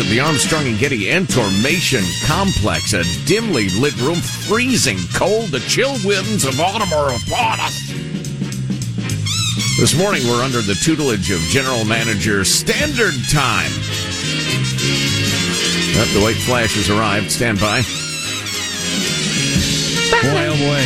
of 0.00 0.08
the 0.08 0.18
Armstrong 0.18 0.66
and 0.66 0.78
Getty 0.78 1.04
Entormation 1.06 2.02
Complex, 2.26 2.94
a 2.94 3.04
dimly 3.26 3.68
lit 3.68 3.96
room, 4.00 4.16
freezing 4.16 4.98
cold, 5.14 5.50
the 5.50 5.60
chill 5.60 5.94
winds 6.04 6.44
of 6.44 6.58
autumn 6.58 6.92
are 6.92 7.10
upon 7.14 7.60
us. 7.60 7.92
This 9.78 9.96
morning, 9.96 10.22
we're 10.26 10.42
under 10.42 10.62
the 10.62 10.74
tutelage 10.74 11.30
of 11.30 11.38
General 11.42 11.84
Manager 11.84 12.44
Standard 12.44 13.14
Time. 13.30 13.70
Yep, 15.94 16.08
the 16.14 16.20
white 16.22 16.42
flash 16.42 16.74
has 16.74 16.90
arrived. 16.90 17.30
Stand 17.30 17.60
by. 17.60 17.82
Boy, 20.10 20.46
oh 20.48 20.56
boy. 20.58 20.82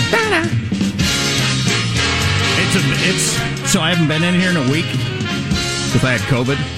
It's 2.61 2.75
a, 2.77 2.83
it's 3.09 3.73
so 3.73 3.81
I 3.81 3.95
haven't 3.95 4.09
been 4.09 4.23
in 4.23 4.35
here 4.35 4.51
in 4.51 4.57
a 4.57 4.71
week 4.71 4.91
because 5.87 6.05
I 6.05 6.19
had 6.19 6.21
COVID. 6.29 6.78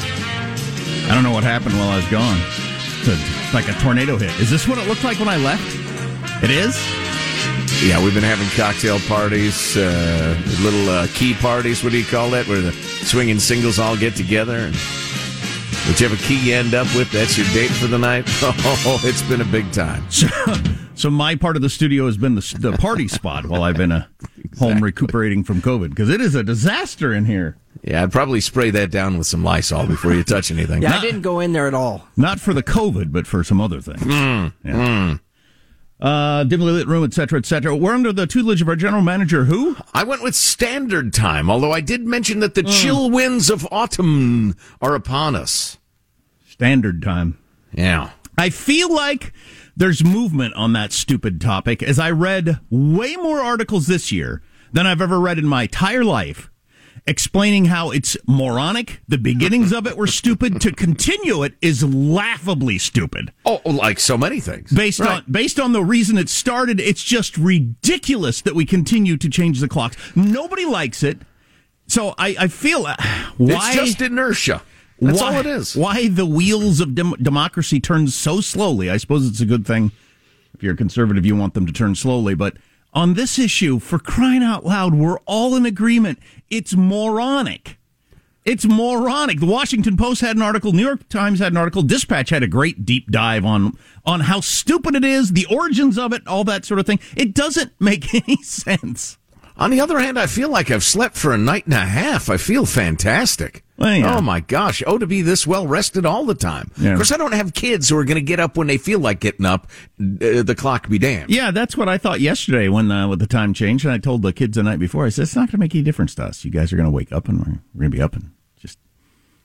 I 1.11 1.15
don't 1.15 1.25
know 1.25 1.33
what 1.33 1.43
happened 1.43 1.75
while 1.77 1.89
I 1.91 1.97
was 1.97 2.07
gone. 2.07 2.39
It's 3.03 3.09
a- 3.09 3.55
like 3.55 3.69
a 3.69 3.73
tornado 3.81 4.17
hit. 4.17 4.31
Is 4.41 4.49
this 4.49 4.69
what 4.69 4.79
it 4.79 4.87
looked 4.87 5.03
like 5.03 5.19
when 5.19 5.29
I 5.29 5.37
left? 5.37 5.65
It 6.45 6.51
is. 6.51 6.79
Yeah, 7.83 8.03
we've 8.03 8.15
been 8.15 8.23
having 8.23 8.47
cocktail 8.57 9.01
parties, 9.09 9.77
uh, 9.77 10.37
little 10.63 10.89
uh, 10.89 11.07
key 11.15 11.35
parties. 11.35 11.83
What 11.83 11.91
do 11.93 11.99
you 11.99 12.05
call 12.05 12.31
that? 12.31 12.47
Where 12.47 12.61
the 12.61 12.73
swinging 12.73 13.39
singles 13.41 13.79
all 13.79 13.97
get 13.97 14.15
together. 14.15 14.57
And 14.59 14.75
whichever 15.89 16.17
key 16.17 16.39
you 16.49 16.55
end 16.55 16.75
up 16.75 16.87
with, 16.95 17.11
that's 17.11 17.37
your 17.37 17.47
date 17.49 17.71
for 17.71 17.87
the 17.87 17.99
night. 17.99 18.29
Oh, 18.43 19.01
it's 19.05 19.23
been 19.23 19.41
a 19.41 19.45
big 19.45 19.71
time. 19.73 20.05
So, 20.11 20.27
so 20.95 21.11
my 21.11 21.35
part 21.37 21.57
of 21.57 21.63
the 21.63 21.69
studio 21.71 22.07
has 22.07 22.17
been 22.17 22.35
the, 22.35 22.57
the 22.59 22.73
party 22.73 23.09
spot 23.09 23.47
while 23.47 23.63
I've 23.63 23.77
been 23.77 23.93
uh, 23.93 24.07
home 24.59 24.83
recuperating 24.83 25.45
from 25.45 25.61
COVID 25.63 25.91
because 25.91 26.09
it 26.09 26.21
is 26.21 26.35
a 26.35 26.43
disaster 26.43 27.13
in 27.13 27.25
here. 27.25 27.57
Yeah, 27.83 28.03
I'd 28.03 28.13
probably 28.13 28.41
spray 28.41 28.71
that 28.71 28.91
down 28.91 29.17
with 29.19 29.27
some 29.27 29.43
Lysol 29.45 29.87
before 29.87 30.13
you 30.13 30.23
touch 30.25 30.51
anything. 30.51 30.83
Yeah, 30.83 30.97
I 30.97 31.01
didn't 31.01 31.23
go 31.23 31.41
in 31.41 31.53
there 31.53 31.67
at 31.67 31.75
all. 31.75 32.07
Not 32.17 32.41
for 32.41 32.53
the 32.53 32.63
COVID, 32.63 33.13
but 33.13 33.27
for 33.27 33.43
some 33.45 33.61
other 33.61 33.81
things. 33.81 34.05
Yeah. 34.65 35.17
Uh, 36.01 36.45
dimly 36.45 36.73
lit 36.73 36.87
room, 36.89 37.05
etc., 37.05 37.27
cetera, 37.27 37.39
et 37.41 37.47
cetera. 37.47 37.77
We're 37.77 37.93
under 37.93 38.13
the 38.13 38.27
tutelage 38.27 38.63
of 38.63 38.69
our 38.69 38.77
general 38.77 39.03
manager, 39.03 39.45
who? 39.45 39.77
I 39.93 40.05
went 40.05 40.23
with 40.23 40.35
standard 40.35 41.13
time, 41.13 41.51
although 41.51 41.73
I 41.73 41.83
did 41.83 42.07
mention 42.07 42.41
that 42.41 42.55
the 42.55 42.63
chill 42.63 43.11
winds 43.11 43.51
of 43.51 43.69
autumn 43.71 44.57
are 44.81 44.95
upon 44.95 45.35
us. 45.37 45.77
Standard 46.61 47.01
time. 47.01 47.39
Yeah. 47.73 48.11
I 48.37 48.51
feel 48.51 48.93
like 48.95 49.33
there's 49.75 50.05
movement 50.05 50.53
on 50.55 50.75
that 50.75 50.93
stupid 50.93 51.41
topic 51.41 51.83
as 51.83 51.99
I 51.99 52.11
read 52.11 52.61
way 52.69 53.17
more 53.17 53.41
articles 53.41 53.87
this 53.87 54.13
year 54.13 54.43
than 54.71 54.87
I've 54.87 55.01
ever 55.01 55.19
read 55.19 55.39
in 55.39 55.47
my 55.47 55.63
entire 55.63 56.05
life 56.05 56.51
explaining 57.07 57.65
how 57.65 57.91
it's 57.91 58.15
moronic, 58.27 59.01
the 59.09 59.17
beginnings 59.17 59.73
of 59.73 59.87
it 59.87 59.97
were 59.97 60.07
stupid, 60.07 60.61
to 60.61 60.71
continue 60.71 61.43
it 61.43 61.55
is 61.63 61.83
laughably 61.83 62.77
stupid. 62.77 63.33
Oh, 63.47 63.63
like 63.65 63.99
so 63.99 64.19
many 64.19 64.39
things. 64.39 64.71
Based 64.71 65.01
Right. 65.01 65.09
on 65.09 65.25
based 65.31 65.59
on 65.59 65.73
the 65.73 65.83
reason 65.83 66.19
it 66.19 66.29
started, 66.29 66.79
it's 66.79 67.03
just 67.03 67.39
ridiculous 67.39 68.43
that 68.43 68.55
we 68.55 68.67
continue 68.67 69.17
to 69.17 69.31
change 69.31 69.61
the 69.61 69.69
clocks. 69.69 69.97
Nobody 70.15 70.67
likes 70.67 71.03
it. 71.03 71.23
So 71.87 72.15
I, 72.19 72.37
I 72.39 72.49
feel 72.49 72.85
uh, 72.85 72.97
why 73.39 73.73
It's 73.73 73.75
just 73.77 74.03
inertia. 74.03 74.61
That's 75.01 75.21
why, 75.21 75.35
all 75.35 75.41
it 75.41 75.47
is. 75.47 75.77
Why 75.77 76.09
the 76.09 76.27
wheels 76.27 76.81
of 76.81 76.95
dem- 76.95 77.15
democracy 77.21 77.81
turn 77.81 78.09
so 78.09 78.41
slowly? 78.41 78.91
I 78.91 78.97
suppose 78.97 79.27
it's 79.27 79.41
a 79.41 79.47
good 79.47 79.67
thing. 79.67 79.93
If 80.55 80.63
you're 80.63 80.75
a 80.75 80.77
conservative, 80.77 81.25
you 81.25 81.37
want 81.37 81.55
them 81.55 81.67
to 81.67 81.73
turn 81.73 81.95
slowly. 81.95 82.35
But 82.35 82.57
on 82.93 83.15
this 83.15 83.39
issue, 83.39 83.79
for 83.79 83.99
crying 83.99 84.43
out 84.43 84.65
loud, 84.65 84.95
we're 84.95 85.19
all 85.21 85.57
in 85.57 85.65
agreement. 85.65 86.19
It's 86.51 86.75
moronic. 86.75 87.79
It's 88.45 88.65
moronic. 88.65 89.39
The 89.41 89.47
Washington 89.47 89.97
Post 89.97 90.23
had 90.23 90.37
an 90.37 90.43
article. 90.43 90.73
New 90.73 90.85
York 90.85 91.09
Times 91.09 91.39
had 91.39 91.53
an 91.53 91.59
article. 91.59 91.83
Dispatch 91.83 92.31
had 92.31 92.43
a 92.43 92.49
great 92.49 92.85
deep 92.85 93.11
dive 93.11 93.45
on 93.45 93.77
on 94.05 94.21
how 94.21 94.41
stupid 94.41 94.95
it 94.95 95.05
is, 95.05 95.33
the 95.33 95.47
origins 95.47 95.99
of 95.99 96.13
it, 96.13 96.27
all 96.27 96.43
that 96.45 96.65
sort 96.65 96.81
of 96.81 96.87
thing. 96.87 97.01
It 97.17 97.35
doesn't 97.35 97.73
make 97.79 98.15
any 98.29 98.43
sense. 98.43 99.19
On 99.61 99.71
the 99.71 99.81
other 99.81 99.99
hand, 99.99 100.19
I 100.19 100.27
feel 100.27 100.49
like 100.49 100.71
I've 100.71 100.83
slept 100.83 101.17
for 101.17 101.33
a 101.35 101.39
night 101.39 101.67
and 101.67 101.75
a 101.75 101.79
half. 101.85 102.29
I 102.31 102.39
feel 102.39 102.65
fantastic. 102.67 103.63
Well, 103.77 103.95
yeah. 103.95 104.17
Oh 104.17 104.21
my 104.23 104.41
gosh. 104.41 104.83
Oh, 104.87 104.97
to 104.99 105.07
be 105.07 105.21
this 105.23 105.47
well 105.47 105.67
rested 105.67 106.05
all 106.07 106.25
the 106.25 106.35
time. 106.35 106.71
Yeah. 106.79 106.93
Of 106.93 106.97
course, 106.97 107.13
I 107.13 107.19
don't 107.19 107.33
have 107.33 107.53
kids 107.55 107.89
who 107.89 107.97
are 107.99 108.05
going 108.05 108.17
to 108.17 108.23
get 108.23 108.41
up 108.41 108.57
when 108.57 108.67
they 108.67 108.79
feel 108.79 109.01
like 109.01 109.21
getting 109.21 109.45
up. 109.47 109.67
Uh, 110.01 110.43
the 110.43 110.55
clock 110.57 110.89
be 110.89 110.99
damned. 110.99 111.31
Yeah, 111.31 111.51
that's 111.51 111.77
what 111.77 111.89
I 111.89 111.99
thought 111.99 112.21
yesterday 112.21 112.69
when 112.69 112.91
uh, 112.91 113.07
with 113.09 113.19
the 113.21 113.27
time 113.27 113.53
change, 113.55 113.85
and 113.85 113.93
I 113.93 113.99
told 113.99 114.23
the 114.23 114.33
kids 114.33 114.57
the 114.57 114.63
night 114.63 114.79
before. 114.79 115.05
I 115.07 115.11
said 115.11 115.23
it's 115.23 115.37
not 115.37 115.43
going 115.49 115.53
to 115.53 115.59
make 115.59 115.75
any 115.75 115.85
difference 115.85 116.15
to 116.17 116.25
us. 116.25 116.45
You 116.45 116.51
guys 116.51 116.73
are 116.73 116.77
going 116.77 116.89
to 116.89 116.91
wake 116.91 117.13
up, 117.13 117.29
and 117.29 117.39
we're, 117.39 117.61
we're 117.75 117.81
going 117.81 117.91
to 117.91 117.97
be 117.97 118.03
up, 118.03 118.15
and 118.17 118.33
just 118.59 118.79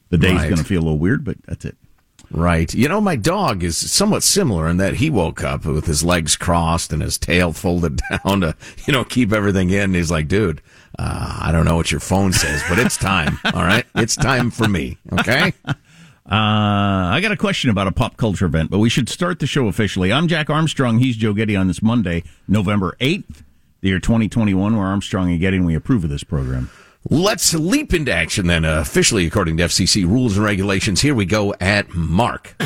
the 0.09 0.17
day's 0.17 0.33
Right. 0.35 0.43
going 0.49 0.57
to 0.57 0.63
feel 0.63 0.81
a 0.81 0.83
little 0.85 0.99
weird, 0.99 1.23
but 1.25 1.37
that's 1.45 1.65
it. 1.65 1.77
Right. 2.31 2.73
You 2.73 2.87
know, 2.87 2.99
my 3.01 3.15
dog 3.15 3.63
is 3.63 3.77
somewhat 3.77 4.23
similar 4.23 4.67
in 4.67 4.77
that 4.77 4.95
he 4.95 5.09
woke 5.09 5.43
up 5.43 5.65
with 5.65 5.85
his 5.85 6.03
legs 6.03 6.35
crossed 6.35 6.91
and 6.91 7.01
his 7.01 7.17
tail 7.17 7.53
folded 7.53 8.01
down 8.25 8.41
to, 8.41 8.55
you 8.85 8.93
know, 8.93 9.03
keep 9.03 9.31
everything 9.31 9.69
in. 9.69 9.93
He's 9.93 10.11
like, 10.11 10.27
dude, 10.27 10.61
uh, 10.97 11.39
I 11.41 11.51
don't 11.51 11.65
know 11.65 11.75
what 11.75 11.91
your 11.91 11.99
phone 11.99 12.33
says, 12.33 12.63
but 12.69 12.79
it's 12.79 12.97
time. 12.97 13.39
All 13.53 13.63
right. 13.63 13.85
It's 13.95 14.15
time 14.15 14.51
for 14.51 14.67
me. 14.67 14.97
Okay. 15.11 15.53
Uh, 16.27 17.13
I 17.13 17.19
got 17.21 17.31
a 17.31 17.37
question 17.37 17.69
about 17.69 17.85
a 17.85 17.91
pop 17.91 18.17
culture 18.17 18.47
event, 18.47 18.71
but 18.71 18.79
we 18.79 18.89
should 18.89 19.09
start 19.09 19.37
the 19.37 19.45
show 19.45 19.67
officially. 19.67 20.11
I'm 20.11 20.27
Jack 20.27 20.49
Armstrong. 20.49 20.97
He's 20.97 21.15
Joe 21.15 21.33
Getty 21.33 21.55
on 21.55 21.67
this 21.67 21.83
Monday, 21.83 22.23
November 22.47 22.97
8th, 22.99 23.43
the 23.81 23.89
year 23.89 23.99
2021. 23.99 24.75
We're 24.75 24.83
Armstrong 24.83 25.29
and 25.29 25.39
Getty, 25.39 25.57
and 25.57 25.67
we 25.67 25.75
approve 25.75 26.03
of 26.03 26.09
this 26.09 26.23
program. 26.23 26.71
Let's 27.09 27.53
leap 27.53 27.93
into 27.93 28.11
action 28.11 28.47
then. 28.47 28.65
Uh, 28.65 28.79
officially, 28.79 29.27
according 29.27 29.57
to 29.57 29.65
FCC 29.65 30.05
rules 30.05 30.37
and 30.37 30.45
regulations, 30.45 31.01
here 31.01 31.13
we 31.13 31.25
go 31.25 31.53
at 31.59 31.93
Mark. 31.93 32.55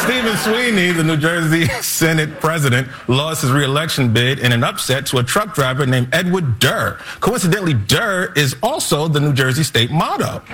Stephen 0.00 0.36
Sweeney, 0.38 0.92
the 0.92 1.02
New 1.04 1.16
Jersey 1.16 1.66
Senate 1.82 2.38
president, 2.40 2.88
lost 3.08 3.42
his 3.42 3.50
reelection 3.50 4.12
bid 4.12 4.38
in 4.38 4.52
an 4.52 4.62
upset 4.64 5.04
to 5.06 5.18
a 5.18 5.22
truck 5.24 5.54
driver 5.54 5.84
named 5.84 6.08
Edward 6.12 6.58
Durr. 6.60 6.98
Coincidentally, 7.20 7.74
Durr 7.74 8.32
is 8.36 8.54
also 8.62 9.08
the 9.08 9.18
New 9.20 9.32
Jersey 9.32 9.62
state 9.64 9.90
motto. 9.90 10.42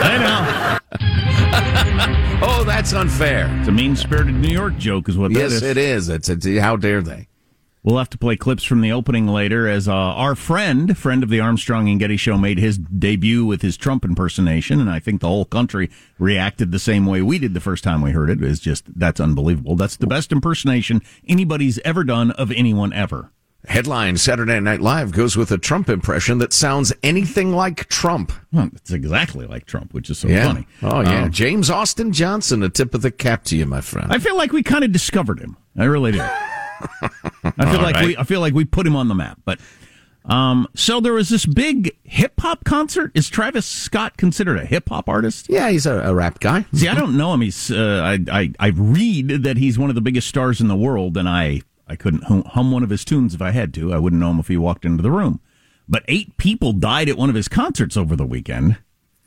I 0.00 0.18
know. 0.20 0.78
Oh, 2.46 2.64
that's 2.64 2.92
unfair. 2.92 3.48
It's 3.60 3.68
a 3.68 3.72
mean 3.72 3.96
spirited 3.96 4.34
New 4.34 4.52
York 4.52 4.76
joke, 4.78 5.08
is 5.08 5.16
what 5.16 5.32
that 5.32 5.38
Yes, 5.40 5.52
is. 5.52 5.62
it 5.62 5.76
is. 5.76 6.08
It's, 6.08 6.28
it's 6.28 6.46
how 6.58 6.76
dare 6.76 7.02
they? 7.02 7.27
We'll 7.88 7.96
have 7.96 8.10
to 8.10 8.18
play 8.18 8.36
clips 8.36 8.64
from 8.64 8.82
the 8.82 8.92
opening 8.92 9.26
later 9.26 9.66
as 9.66 9.88
uh, 9.88 9.94
our 9.94 10.34
friend, 10.34 10.94
friend 10.94 11.22
of 11.22 11.30
the 11.30 11.40
Armstrong 11.40 11.88
and 11.88 11.98
Getty 11.98 12.18
show, 12.18 12.36
made 12.36 12.58
his 12.58 12.76
debut 12.76 13.46
with 13.46 13.62
his 13.62 13.78
Trump 13.78 14.04
impersonation, 14.04 14.78
and 14.78 14.90
I 14.90 14.98
think 14.98 15.22
the 15.22 15.28
whole 15.28 15.46
country 15.46 15.90
reacted 16.18 16.70
the 16.70 16.78
same 16.78 17.06
way 17.06 17.22
we 17.22 17.38
did 17.38 17.54
the 17.54 17.62
first 17.62 17.82
time 17.82 18.02
we 18.02 18.10
heard 18.10 18.28
it. 18.28 18.42
It's 18.42 18.60
just 18.60 18.84
that's 18.94 19.20
unbelievable. 19.20 19.74
That's 19.74 19.96
the 19.96 20.06
best 20.06 20.32
impersonation 20.32 21.00
anybody's 21.26 21.78
ever 21.78 22.04
done 22.04 22.30
of 22.32 22.52
anyone 22.52 22.92
ever. 22.92 23.32
Headline 23.66 24.18
Saturday 24.18 24.60
Night 24.60 24.82
Live 24.82 25.12
goes 25.12 25.34
with 25.34 25.50
a 25.50 25.56
Trump 25.56 25.88
impression 25.88 26.36
that 26.40 26.52
sounds 26.52 26.92
anything 27.02 27.52
like 27.52 27.88
Trump. 27.88 28.32
Well, 28.52 28.68
it's 28.74 28.90
exactly 28.90 29.46
like 29.46 29.64
Trump, 29.64 29.94
which 29.94 30.10
is 30.10 30.18
so 30.18 30.28
yeah. 30.28 30.44
funny. 30.44 30.66
Oh, 30.82 31.00
yeah. 31.00 31.22
Um, 31.22 31.32
James 31.32 31.70
Austin 31.70 32.12
Johnson, 32.12 32.62
a 32.62 32.68
tip 32.68 32.94
of 32.94 33.00
the 33.00 33.10
cap 33.10 33.44
to 33.44 33.56
you, 33.56 33.64
my 33.64 33.80
friend. 33.80 34.12
I 34.12 34.18
feel 34.18 34.36
like 34.36 34.52
we 34.52 34.62
kind 34.62 34.84
of 34.84 34.92
discovered 34.92 35.40
him. 35.40 35.56
I 35.74 35.84
really 35.84 36.12
do. 36.12 36.28
I 37.58 37.70
feel 37.70 37.82
like 37.82 37.94
right. 37.96 38.06
we 38.06 38.16
I 38.16 38.24
feel 38.24 38.40
like 38.40 38.54
we 38.54 38.64
put 38.64 38.86
him 38.86 38.96
on 38.96 39.08
the 39.08 39.14
map. 39.14 39.40
But 39.44 39.60
um, 40.24 40.68
so 40.74 41.00
there 41.00 41.14
was 41.14 41.30
this 41.30 41.46
big 41.46 41.96
hip 42.04 42.34
hop 42.40 42.64
concert. 42.64 43.12
Is 43.14 43.28
Travis 43.28 43.66
Scott 43.66 44.16
considered 44.16 44.58
a 44.58 44.66
hip 44.66 44.88
hop 44.88 45.08
artist? 45.08 45.46
yeah, 45.48 45.70
he's 45.70 45.86
a, 45.86 46.00
a 46.00 46.14
rap 46.14 46.40
guy. 46.40 46.66
See, 46.72 46.88
I 46.88 46.94
don't 46.94 47.16
know 47.16 47.32
him. 47.32 47.40
He's 47.40 47.70
uh, 47.70 48.02
I, 48.04 48.18
I 48.30 48.52
I 48.60 48.66
read 48.68 49.44
that 49.44 49.56
he's 49.56 49.78
one 49.78 49.88
of 49.88 49.94
the 49.94 50.02
biggest 50.02 50.28
stars 50.28 50.60
in 50.60 50.68
the 50.68 50.76
world, 50.76 51.16
and 51.16 51.28
I 51.28 51.62
I 51.86 51.96
couldn't 51.96 52.24
hum, 52.24 52.44
hum 52.44 52.70
one 52.70 52.82
of 52.82 52.90
his 52.90 53.04
tunes 53.04 53.34
if 53.34 53.40
I 53.40 53.50
had 53.50 53.72
to. 53.74 53.92
I 53.92 53.98
wouldn't 53.98 54.20
know 54.20 54.30
him 54.30 54.38
if 54.38 54.48
he 54.48 54.56
walked 54.56 54.84
into 54.84 55.02
the 55.02 55.10
room. 55.10 55.40
But 55.88 56.04
eight 56.06 56.36
people 56.36 56.74
died 56.74 57.08
at 57.08 57.16
one 57.16 57.30
of 57.30 57.34
his 57.34 57.48
concerts 57.48 57.96
over 57.96 58.14
the 58.14 58.26
weekend. 58.26 58.76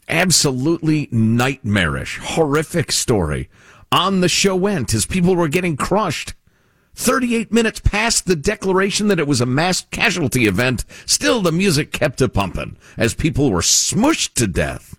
Absolutely 0.07 1.07
nightmarish, 1.11 2.19
horrific 2.19 2.91
story. 2.91 3.49
On 3.91 4.21
the 4.21 4.29
show 4.29 4.55
went 4.55 4.93
as 4.93 5.05
people 5.05 5.35
were 5.35 5.47
getting 5.47 5.75
crushed. 5.75 6.33
38 6.95 7.51
minutes 7.51 7.79
past 7.79 8.25
the 8.25 8.35
declaration 8.35 9.07
that 9.07 9.19
it 9.19 9.27
was 9.27 9.41
a 9.41 9.45
mass 9.45 9.81
casualty 9.91 10.45
event, 10.45 10.85
still 11.05 11.41
the 11.41 11.51
music 11.51 11.91
kept 11.91 12.21
a 12.21 12.29
pumping 12.29 12.77
as 12.97 13.13
people 13.13 13.51
were 13.51 13.61
smushed 13.61 14.33
to 14.35 14.47
death. 14.47 14.97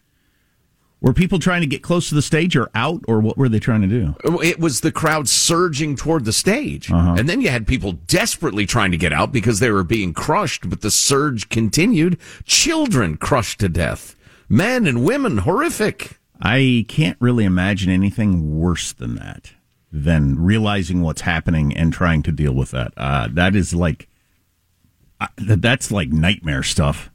Were 1.02 1.12
people 1.12 1.40
trying 1.40 1.62
to 1.62 1.66
get 1.66 1.82
close 1.82 2.08
to 2.08 2.14
the 2.14 2.22
stage 2.22 2.54
or 2.54 2.70
out, 2.76 3.02
or 3.08 3.18
what 3.18 3.36
were 3.36 3.48
they 3.48 3.58
trying 3.58 3.82
to 3.82 3.88
do? 3.88 4.14
It 4.40 4.60
was 4.60 4.80
the 4.80 4.92
crowd 4.92 5.28
surging 5.28 5.96
toward 5.96 6.24
the 6.24 6.32
stage. 6.32 6.92
Uh-huh. 6.92 7.16
And 7.18 7.28
then 7.28 7.40
you 7.40 7.48
had 7.48 7.66
people 7.66 7.92
desperately 7.92 8.66
trying 8.66 8.92
to 8.92 8.96
get 8.96 9.12
out 9.12 9.32
because 9.32 9.58
they 9.58 9.72
were 9.72 9.82
being 9.82 10.14
crushed, 10.14 10.70
but 10.70 10.80
the 10.80 10.92
surge 10.92 11.48
continued. 11.48 12.18
Children 12.44 13.16
crushed 13.16 13.58
to 13.60 13.68
death. 13.68 14.14
Men 14.48 14.86
and 14.86 15.04
women, 15.04 15.38
horrific. 15.38 16.20
I 16.40 16.84
can't 16.88 17.16
really 17.20 17.44
imagine 17.44 17.90
anything 17.90 18.60
worse 18.60 18.92
than 18.92 19.16
that, 19.16 19.50
than 19.92 20.40
realizing 20.40 21.02
what's 21.02 21.20
happening 21.20 21.76
and 21.76 21.92
trying 21.92 22.22
to 22.22 22.32
deal 22.32 22.54
with 22.54 22.70
that. 22.70 22.92
Uh, 22.96 23.28
that 23.30 23.54
is 23.54 23.74
like, 23.74 24.08
uh, 25.20 25.28
that's 25.36 25.92
like 25.92 26.08
nightmare 26.08 26.62
stuff. 26.62 27.10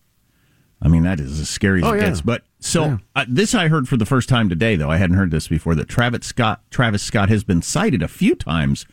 I 0.80 0.88
mean, 0.88 1.04
that 1.04 1.20
is 1.20 1.40
as 1.40 1.50
scary 1.50 1.82
as 1.82 1.88
oh, 1.88 1.94
it 1.94 1.98
yeah. 1.98 2.10
gets. 2.10 2.22
But 2.22 2.44
so 2.60 2.86
yeah. 2.86 2.98
uh, 3.16 3.26
this 3.28 3.56
I 3.56 3.68
heard 3.68 3.90
for 3.90 3.98
the 3.98 4.06
first 4.06 4.30
time 4.30 4.48
today, 4.48 4.76
though 4.76 4.92
I 4.92 4.98
hadn't 4.98 5.16
heard 5.16 5.32
this 5.32 5.48
before. 5.48 5.74
That 5.74 5.90
Travis 5.90 6.28
Scott, 6.28 6.62
Travis 6.70 7.02
Scott 7.02 7.30
has 7.30 7.44
been 7.44 7.64
cited 7.64 8.04
a 8.04 8.08
few 8.08 8.36
times 8.36 8.86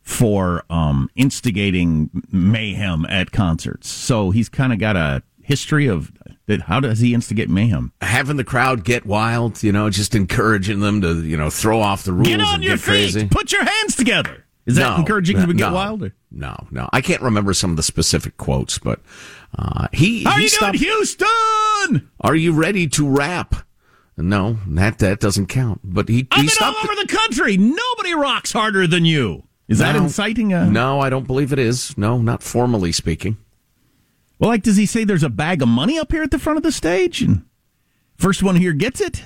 for 0.00 0.64
um, 0.70 1.10
instigating 1.14 2.10
mayhem 2.32 3.04
at 3.06 3.32
concerts. 3.32 3.88
So 3.88 4.30
he's 4.30 4.48
kind 4.48 4.72
of 4.72 4.78
got 4.78 4.96
a 4.96 5.22
history 5.42 5.88
of 5.88 6.10
that. 6.46 6.62
How 6.62 6.80
does 6.80 7.00
he 7.00 7.14
instigate 7.14 7.48
mayhem? 7.48 7.92
Having 8.00 8.36
the 8.36 8.44
crowd 8.44 8.84
get 8.84 9.06
wild, 9.06 9.62
you 9.62 9.72
know, 9.72 9.90
just 9.90 10.14
encouraging 10.14 10.80
them 10.80 11.00
to, 11.02 11.22
you 11.22 11.36
know, 11.36 11.50
throw 11.50 11.80
off 11.80 12.04
the 12.04 12.12
rules. 12.12 12.28
Get 12.28 12.40
on 12.40 12.62
your 12.62 12.76
get 12.76 12.80
feet. 12.80 13.12
Crazy. 13.12 13.28
Put 13.28 13.52
your 13.52 13.64
hands 13.64 13.96
together. 13.96 14.44
Is 14.66 14.74
that 14.76 14.90
no, 14.90 14.96
encouraging 14.96 15.38
no, 15.38 15.46
to 15.46 15.54
get 15.54 15.68
no, 15.68 15.74
wild? 15.74 16.10
No, 16.32 16.56
no. 16.72 16.88
I 16.92 17.00
can't 17.00 17.22
remember 17.22 17.54
some 17.54 17.70
of 17.70 17.76
the 17.76 17.84
specific 17.84 18.36
quotes, 18.36 18.78
but 18.78 19.00
uh, 19.56 19.86
he. 19.92 20.24
How 20.24 20.32
he 20.32 20.42
you 20.42 20.48
stopped, 20.48 20.78
doing, 20.78 20.90
Houston? 20.90 22.10
Are 22.20 22.34
you 22.34 22.52
ready 22.52 22.88
to 22.88 23.08
rap? 23.08 23.54
No, 24.16 24.58
that 24.68 24.98
that 24.98 25.20
doesn't 25.20 25.46
count. 25.46 25.82
But 25.84 26.08
he. 26.08 26.26
I've 26.32 26.42
he 26.42 26.48
been 26.48 26.56
all 26.62 26.74
over 26.82 26.94
the 27.00 27.06
country. 27.06 27.56
Nobody 27.56 28.14
rocks 28.14 28.52
harder 28.52 28.88
than 28.88 29.04
you. 29.04 29.44
Is 29.68 29.78
that 29.78 29.94
inciting 29.94 30.52
a? 30.52 30.66
No, 30.66 31.00
I 31.00 31.10
don't 31.10 31.26
believe 31.26 31.52
it 31.52 31.58
is. 31.58 31.96
No, 31.96 32.18
not 32.18 32.42
formally 32.42 32.92
speaking. 32.92 33.36
Well, 34.38 34.50
like, 34.50 34.62
does 34.62 34.76
he 34.76 34.86
say 34.86 35.04
there's 35.04 35.22
a 35.22 35.30
bag 35.30 35.62
of 35.62 35.68
money 35.68 35.98
up 35.98 36.12
here 36.12 36.22
at 36.22 36.30
the 36.30 36.38
front 36.38 36.58
of 36.58 36.62
the 36.62 36.72
stage, 36.72 37.22
and 37.22 37.44
first 38.16 38.42
one 38.42 38.56
here 38.56 38.72
gets 38.72 39.00
it? 39.00 39.24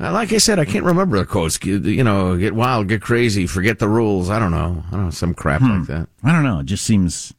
Uh, 0.00 0.12
like 0.12 0.32
I 0.32 0.38
said, 0.38 0.58
I 0.58 0.64
can't 0.64 0.84
remember 0.84 1.18
the 1.18 1.24
quotes. 1.24 1.62
You 1.64 2.02
know, 2.02 2.36
get 2.36 2.54
wild, 2.54 2.88
get 2.88 3.00
crazy, 3.00 3.46
forget 3.46 3.78
the 3.78 3.88
rules. 3.88 4.28
I 4.28 4.40
don't 4.40 4.50
know. 4.50 4.82
I 4.88 4.90
don't 4.90 5.04
know 5.04 5.10
some 5.10 5.34
crap 5.34 5.60
hmm. 5.60 5.78
like 5.78 5.86
that. 5.86 6.08
I 6.24 6.32
don't 6.32 6.42
know. 6.42 6.60
It 6.60 6.66
just 6.66 6.84
seems. 6.84 7.32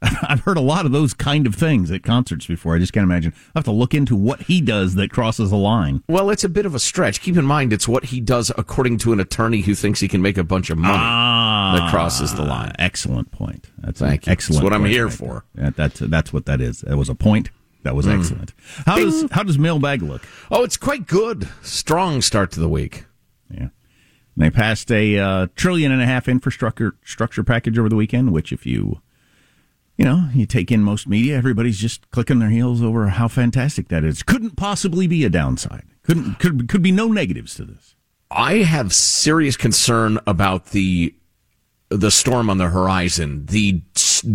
I've 0.22 0.40
heard 0.40 0.56
a 0.56 0.62
lot 0.62 0.86
of 0.86 0.92
those 0.92 1.12
kind 1.12 1.46
of 1.46 1.54
things 1.54 1.90
at 1.90 2.02
concerts 2.02 2.46
before. 2.46 2.76
I 2.76 2.78
just 2.78 2.92
can't 2.92 3.04
imagine. 3.04 3.32
I 3.54 3.58
have 3.58 3.64
to 3.64 3.72
look 3.72 3.94
into 3.94 4.14
what 4.14 4.42
he 4.42 4.60
does 4.60 4.94
that 4.94 5.10
crosses 5.10 5.50
the 5.50 5.56
line. 5.56 6.04
Well, 6.08 6.30
it's 6.30 6.44
a 6.44 6.48
bit 6.48 6.66
of 6.66 6.74
a 6.74 6.78
stretch. 6.78 7.20
Keep 7.20 7.36
in 7.36 7.44
mind, 7.44 7.72
it's 7.72 7.88
what 7.88 8.06
he 8.06 8.20
does 8.20 8.52
according 8.56 8.98
to 8.98 9.12
an 9.12 9.18
attorney 9.18 9.62
who 9.62 9.74
thinks 9.74 9.98
he 10.00 10.08
can 10.08 10.22
make 10.22 10.38
a 10.38 10.44
bunch 10.44 10.70
of 10.70 10.78
money 10.78 10.94
ah, 10.96 11.78
that 11.78 11.90
crosses 11.90 12.34
the 12.34 12.44
line. 12.44 12.72
Excellent 12.78 13.32
point. 13.32 13.70
That's 13.78 13.98
Thank 13.98 14.26
you. 14.26 14.32
Excellent. 14.32 14.62
That's 14.62 14.64
what 14.64 14.72
I'm 14.72 14.84
here 14.84 15.06
right 15.06 15.14
for. 15.14 15.44
That, 15.54 15.76
that's 15.76 15.98
that's 16.00 16.32
what 16.32 16.46
that 16.46 16.60
is. 16.60 16.82
That 16.82 16.96
was 16.96 17.08
a 17.08 17.14
point. 17.14 17.50
That 17.82 17.96
was 17.96 18.06
mm. 18.06 18.18
excellent. 18.18 18.54
How 18.86 18.96
Bing. 18.96 19.06
does 19.06 19.30
how 19.32 19.42
does 19.42 19.58
mailbag 19.58 20.02
look? 20.02 20.22
Oh, 20.50 20.62
it's 20.62 20.76
quite 20.76 21.06
good. 21.06 21.48
Strong 21.62 22.22
start 22.22 22.52
to 22.52 22.60
the 22.60 22.68
week. 22.68 23.06
Yeah. 23.50 23.68
They 24.36 24.50
passed 24.50 24.92
a 24.92 25.18
uh, 25.18 25.46
trillion 25.56 25.90
and 25.90 26.00
a 26.00 26.06
half 26.06 26.28
infrastructure 26.28 26.94
structure 27.04 27.42
package 27.42 27.76
over 27.76 27.88
the 27.88 27.96
weekend, 27.96 28.32
which 28.32 28.52
if 28.52 28.64
you 28.64 29.00
you 29.98 30.04
know, 30.04 30.28
you 30.32 30.46
take 30.46 30.70
in 30.70 30.82
most 30.82 31.08
media, 31.08 31.36
everybody's 31.36 31.78
just 31.78 32.08
clicking 32.12 32.38
their 32.38 32.50
heels 32.50 32.80
over 32.82 33.08
how 33.08 33.26
fantastic 33.26 33.88
that 33.88 34.04
is. 34.04 34.22
Couldn't 34.22 34.56
possibly 34.56 35.08
be 35.08 35.24
a 35.24 35.28
downside. 35.28 35.84
Couldn't 36.04 36.38
could 36.38 36.68
could 36.68 36.82
be 36.82 36.92
no 36.92 37.08
negatives 37.08 37.54
to 37.56 37.64
this. 37.64 37.96
I 38.30 38.58
have 38.58 38.94
serious 38.94 39.56
concern 39.56 40.18
about 40.26 40.66
the 40.66 41.14
the 41.90 42.10
storm 42.10 42.48
on 42.48 42.58
the 42.58 42.68
horizon, 42.68 43.46
the 43.46 43.82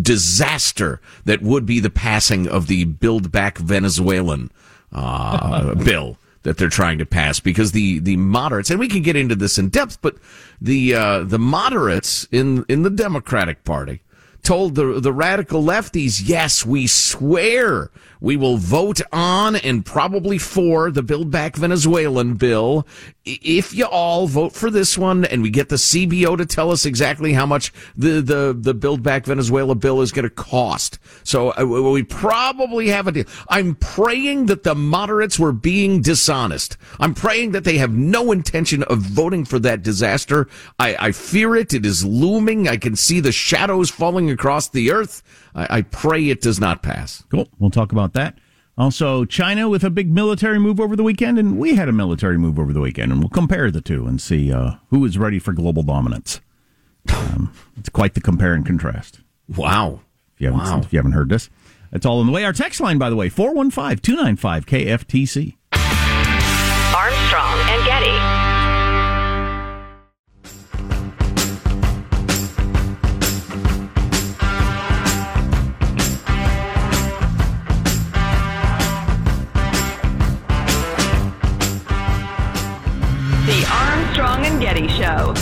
disaster 0.02 1.00
that 1.24 1.40
would 1.40 1.64
be 1.64 1.80
the 1.80 1.90
passing 1.90 2.46
of 2.46 2.66
the 2.66 2.84
Build 2.84 3.32
Back 3.32 3.58
Venezuelan 3.58 4.50
uh, 4.92 5.74
bill 5.84 6.18
that 6.42 6.58
they're 6.58 6.68
trying 6.68 6.98
to 6.98 7.06
pass 7.06 7.40
because 7.40 7.72
the 7.72 8.00
the 8.00 8.16
moderates 8.18 8.70
and 8.70 8.78
we 8.78 8.88
can 8.88 9.02
get 9.02 9.16
into 9.16 9.34
this 9.34 9.56
in 9.56 9.70
depth, 9.70 10.02
but 10.02 10.16
the 10.60 10.94
uh, 10.94 11.24
the 11.24 11.38
moderates 11.38 12.28
in 12.30 12.66
in 12.68 12.82
the 12.82 12.90
Democratic 12.90 13.64
Party 13.64 14.02
told 14.44 14.76
the 14.76 15.00
the 15.00 15.12
radical 15.12 15.62
lefties, 15.62 16.22
yes, 16.24 16.64
we 16.64 16.86
swear 16.86 17.90
we 18.24 18.38
will 18.38 18.56
vote 18.56 19.02
on 19.12 19.54
and 19.54 19.84
probably 19.84 20.38
for 20.38 20.90
the 20.90 21.02
Build 21.02 21.30
Back 21.30 21.56
Venezuelan 21.56 22.34
bill 22.34 22.86
if 23.26 23.72
you 23.74 23.84
all 23.86 24.26
vote 24.26 24.54
for 24.54 24.70
this 24.70 24.98
one 24.98 25.24
and 25.24 25.42
we 25.42 25.50
get 25.50 25.68
the 25.68 25.76
CBO 25.76 26.36
to 26.36 26.44
tell 26.44 26.70
us 26.70 26.84
exactly 26.84 27.32
how 27.32 27.46
much 27.46 27.72
the, 27.96 28.20
the, 28.20 28.56
the 28.58 28.74
Build 28.74 29.02
Back 29.02 29.24
Venezuela 29.26 29.74
bill 29.74 30.02
is 30.02 30.12
going 30.12 30.24
to 30.24 30.30
cost. 30.30 30.98
So 31.22 31.52
uh, 31.58 31.64
we 31.64 32.02
probably 32.02 32.88
have 32.88 33.06
a 33.06 33.12
deal. 33.12 33.24
I'm 33.48 33.74
praying 33.76 34.46
that 34.46 34.62
the 34.62 34.74
moderates 34.74 35.38
were 35.38 35.52
being 35.52 36.02
dishonest. 36.02 36.76
I'm 37.00 37.14
praying 37.14 37.52
that 37.52 37.64
they 37.64 37.78
have 37.78 37.92
no 37.92 38.32
intention 38.32 38.82
of 38.84 38.98
voting 38.98 39.44
for 39.44 39.58
that 39.60 39.82
disaster. 39.82 40.48
I, 40.78 40.96
I 40.98 41.12
fear 41.12 41.56
it. 41.56 41.72
It 41.72 41.86
is 41.86 42.04
looming. 42.04 42.68
I 42.68 42.76
can 42.76 42.96
see 42.96 43.20
the 43.20 43.32
shadows 43.32 43.90
falling 43.90 44.30
across 44.30 44.68
the 44.68 44.92
earth. 44.92 45.22
I, 45.54 45.78
I 45.78 45.82
pray 45.82 46.28
it 46.28 46.40
does 46.40 46.60
not 46.60 46.82
pass. 46.82 47.24
Cool. 47.30 47.48
We'll 47.58 47.70
talk 47.70 47.92
about 47.92 48.12
that. 48.14 48.38
Also, 48.76 49.24
China 49.24 49.68
with 49.68 49.84
a 49.84 49.90
big 49.90 50.10
military 50.10 50.58
move 50.58 50.80
over 50.80 50.96
the 50.96 51.04
weekend, 51.04 51.38
and 51.38 51.58
we 51.58 51.76
had 51.76 51.88
a 51.88 51.92
military 51.92 52.36
move 52.36 52.58
over 52.58 52.72
the 52.72 52.80
weekend, 52.80 53.12
and 53.12 53.20
we'll 53.20 53.28
compare 53.28 53.70
the 53.70 53.80
two 53.80 54.06
and 54.06 54.20
see 54.20 54.52
uh, 54.52 54.72
who 54.90 55.04
is 55.04 55.16
ready 55.16 55.38
for 55.38 55.52
global 55.52 55.84
dominance. 55.84 56.40
Um, 57.14 57.52
it's 57.76 57.88
quite 57.88 58.14
the 58.14 58.20
compare 58.20 58.54
and 58.54 58.66
contrast. 58.66 59.20
Wow. 59.48 60.00
If 60.34 60.40
you, 60.40 60.46
haven't, 60.48 60.64
wow. 60.64 60.80
if 60.80 60.92
you 60.92 60.98
haven't 60.98 61.12
heard 61.12 61.28
this, 61.28 61.50
it's 61.92 62.04
all 62.04 62.20
in 62.20 62.26
the 62.26 62.32
way. 62.32 62.44
Our 62.44 62.52
text 62.52 62.80
line, 62.80 62.98
by 62.98 63.10
the 63.10 63.16
way, 63.16 63.28
415 63.28 63.98
295 63.98 64.66
KFTC. 64.66 65.56
Armstrong 84.74 84.88
Show. 84.88 85.34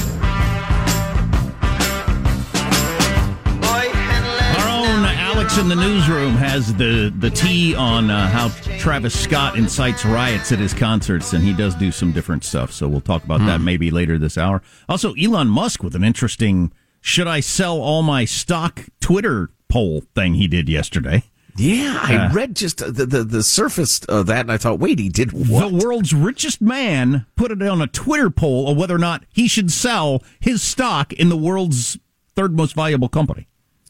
Our 4.59 4.69
own 4.69 5.05
Alex 5.05 5.59
in 5.59 5.69
the 5.69 5.77
newsroom 5.77 6.35
has 6.35 6.75
the, 6.75 7.13
the 7.19 7.31
tea 7.31 7.75
on 7.75 8.11
uh, 8.11 8.29
how 8.29 8.49
Travis 8.79 9.19
Scott 9.19 9.57
incites 9.57 10.05
riots 10.05 10.53
at 10.53 10.59
his 10.59 10.75
concerts, 10.75 11.33
and 11.33 11.43
he 11.43 11.53
does 11.53 11.75
do 11.75 11.91
some 11.91 12.13
different 12.13 12.45
stuff. 12.45 12.73
So 12.73 12.89
we'll 12.89 13.01
talk 13.01 13.25
about 13.25 13.41
that 13.41 13.59
hmm. 13.59 13.65
maybe 13.65 13.91
later 13.91 14.19
this 14.19 14.37
hour. 14.37 14.63
Also, 14.89 15.15
Elon 15.15 15.49
Musk 15.49 15.83
with 15.83 15.95
an 15.95 16.05
interesting 16.05 16.73
should 17.01 17.27
I 17.27 17.41
sell 17.41 17.81
all 17.81 18.03
my 18.03 18.25
stock 18.25 18.87
Twitter 19.01 19.51
poll 19.69 20.03
thing 20.15 20.35
he 20.35 20.47
did 20.47 20.69
yesterday. 20.69 21.25
Yeah, 21.57 21.99
I 22.01 22.17
uh, 22.17 22.33
read 22.33 22.57
just 22.57 22.79
the, 22.79 23.05
the, 23.05 23.25
the 23.25 23.43
surface 23.43 24.03
of 24.05 24.27
that, 24.27 24.41
and 24.41 24.53
I 24.53 24.57
thought, 24.57 24.79
wait, 24.79 24.99
he 24.99 25.09
did 25.09 25.33
what? 25.33 25.69
The 25.71 25.85
world's 25.85 26.15
richest 26.15 26.61
man 26.63 27.27
put 27.37 27.51
it 27.51 27.63
on 27.63 27.83
a 27.83 27.87
Twitter 27.87 28.31
poll 28.31 28.71
of 28.71 28.77
whether 28.77 28.95
or 28.95 28.99
not 28.99 29.25
he 29.33 29.49
should 29.49 29.71
sell 29.71 30.23
his 30.41 30.63
stock 30.63 31.13
in 31.13 31.29
the 31.29 31.37
world's 31.37 31.99
third 32.35 32.57
most 32.57 32.75
valuable 32.75 33.09
company. 33.09 33.49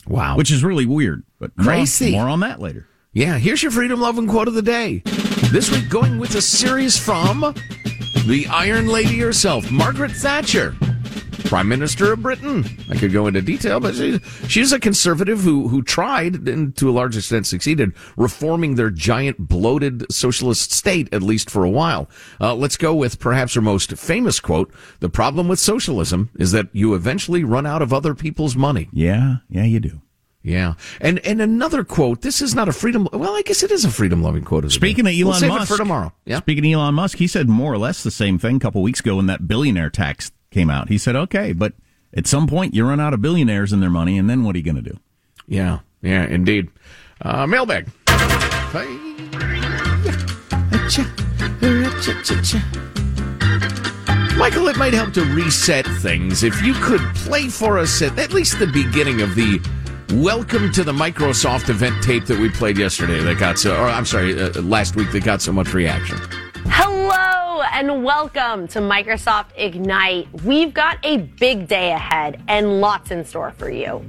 Wow, 0.09 0.37
which 0.37 0.50
is 0.50 0.64
really 0.64 0.87
weird, 0.87 1.23
but 1.38 1.54
crazy. 1.57 2.11
More, 2.11 2.23
more 2.23 2.31
on 2.31 2.40
that 2.40 2.61
later. 2.61 2.88
Yeah, 3.12 3.38
here's 3.38 3.62
your 3.62 3.71
freedom 3.71 4.00
loving 4.00 4.26
quote 4.26 4.49
of 4.49 4.54
the 4.54 4.62
day. 4.62 5.02
This 5.52 5.71
week, 5.71 5.88
going 5.88 6.19
with 6.19 6.35
a 6.35 6.42
series 6.42 6.99
from 6.99 7.54
the 8.26 8.47
Iron 8.50 8.88
Lady 8.88 9.19
herself, 9.19 9.71
Margaret 9.71 10.11
Thatcher. 10.11 10.75
Prime 11.52 11.68
Minister 11.68 12.14
of 12.14 12.23
Britain. 12.23 12.64
I 12.88 12.97
could 12.97 13.12
go 13.12 13.26
into 13.26 13.42
detail, 13.42 13.78
but 13.78 13.94
she, 13.94 14.18
she's 14.49 14.73
a 14.73 14.80
conservative 14.80 15.40
who, 15.40 15.68
who 15.68 15.82
tried, 15.82 16.49
and 16.49 16.75
to 16.78 16.88
a 16.88 16.92
large 16.92 17.14
extent 17.14 17.47
succeeded, 17.47 17.92
reforming 18.16 18.76
their 18.76 18.88
giant 18.88 19.37
bloated 19.37 20.11
socialist 20.11 20.73
state, 20.73 21.12
at 21.12 21.23
least 21.23 21.50
for 21.50 21.62
a 21.62 21.68
while. 21.68 22.09
Uh, 22.40 22.54
let's 22.54 22.78
go 22.78 22.94
with 22.94 23.18
perhaps 23.18 23.52
her 23.52 23.61
most 23.61 23.92
famous 23.99 24.40
quote. 24.40 24.73
The 25.00 25.11
problem 25.11 25.47
with 25.47 25.59
socialism 25.59 26.30
is 26.38 26.52
that 26.52 26.68
you 26.73 26.94
eventually 26.94 27.44
run 27.44 27.66
out 27.66 27.82
of 27.82 27.92
other 27.92 28.14
people's 28.14 28.56
money. 28.56 28.88
Yeah, 28.90 29.37
yeah, 29.50 29.64
you 29.64 29.78
do. 29.78 30.00
Yeah, 30.42 30.76
and 31.02 31.18
and 31.18 31.42
another 31.42 31.85
quote. 31.85 32.23
This 32.23 32.40
is 32.40 32.54
not 32.54 32.71
a 32.71 32.73
freedom. 32.73 33.06
Well, 33.12 33.37
I 33.37 33.42
guess 33.42 33.62
it 33.62 33.71
is 33.71 33.85
a 33.85 33.90
freedom 33.90 34.23
loving 34.23 34.42
quote. 34.42 34.73
Speaking 34.73 35.06
of 35.06 35.12
Elon 35.12 35.42
we'll 35.42 35.59
Musk, 35.59 35.71
for 35.71 35.76
tomorrow. 35.76 36.14
Yeah. 36.25 36.38
Speaking 36.38 36.73
of 36.73 36.80
Elon 36.80 36.94
Musk, 36.94 37.18
he 37.18 37.26
said 37.26 37.50
more 37.50 37.75
or 37.75 37.78
less 37.78 38.02
the 38.02 38.11
same 38.11 38.38
thing 38.38 38.56
a 38.56 38.59
couple 38.59 38.80
weeks 38.80 39.00
ago 39.00 39.16
when 39.16 39.26
that 39.26 39.47
billionaire 39.47 39.90
tax 39.90 40.32
came 40.52 40.71
out. 40.71 40.88
He 40.88 40.99
said, 40.99 41.16
"Okay, 41.16 41.52
but 41.52 41.73
at 42.14 42.26
some 42.26 42.47
point 42.47 42.75
you 42.75 42.87
run 42.87 43.00
out 43.00 43.14
of 43.14 43.21
billionaires 43.21 43.73
and 43.73 43.82
their 43.82 43.90
money, 43.90 44.18
and 44.18 44.30
then 44.30 44.44
what 44.44 44.54
are 44.54 44.59
you 44.59 44.64
going 44.64 44.76
to 44.76 44.82
do?" 44.82 44.99
Yeah, 45.49 45.80
yeah, 46.02 46.25
indeed. 46.26 46.68
Uh, 47.21 47.47
mailbag. 47.47 47.88
Michael, 54.37 54.68
it 54.68 54.76
might 54.76 54.92
help 54.92 55.12
to 55.14 55.25
reset 55.35 55.87
things 55.87 56.42
if 56.42 56.62
you 56.62 56.75
could 56.75 57.00
play 57.16 57.49
for 57.49 57.78
us 57.78 58.02
at 58.02 58.18
at 58.18 58.32
least 58.32 58.59
the 58.59 58.66
beginning 58.66 59.23
of 59.23 59.35
the 59.35 59.61
Welcome 60.16 60.71
to 60.73 60.85
the 60.85 60.92
Microsoft 60.92 61.71
event 61.71 62.02
tape 62.02 62.26
that 62.26 62.38
we 62.38 62.50
played 62.50 62.76
yesterday 62.76 63.23
that 63.23 63.38
got 63.38 63.59
so, 63.59 63.75
or 63.75 63.88
I'm 63.88 64.04
sorry, 64.04 64.38
uh, 64.38 64.61
last 64.61 64.94
week 64.94 65.11
that 65.12 65.25
got 65.25 65.40
so 65.40 65.52
much 65.52 65.73
reaction. 65.73 66.18
And 67.71 68.02
welcome 68.02 68.66
to 68.69 68.81
Microsoft 68.81 69.50
Ignite. 69.57 70.26
We've 70.42 70.75
got 70.75 70.99
a 71.04 71.19
big 71.19 71.69
day 71.69 71.92
ahead 71.92 72.42
and 72.49 72.81
lots 72.81 73.12
in 73.12 73.25
store 73.25 73.52
for 73.52 73.71
you. 73.71 74.04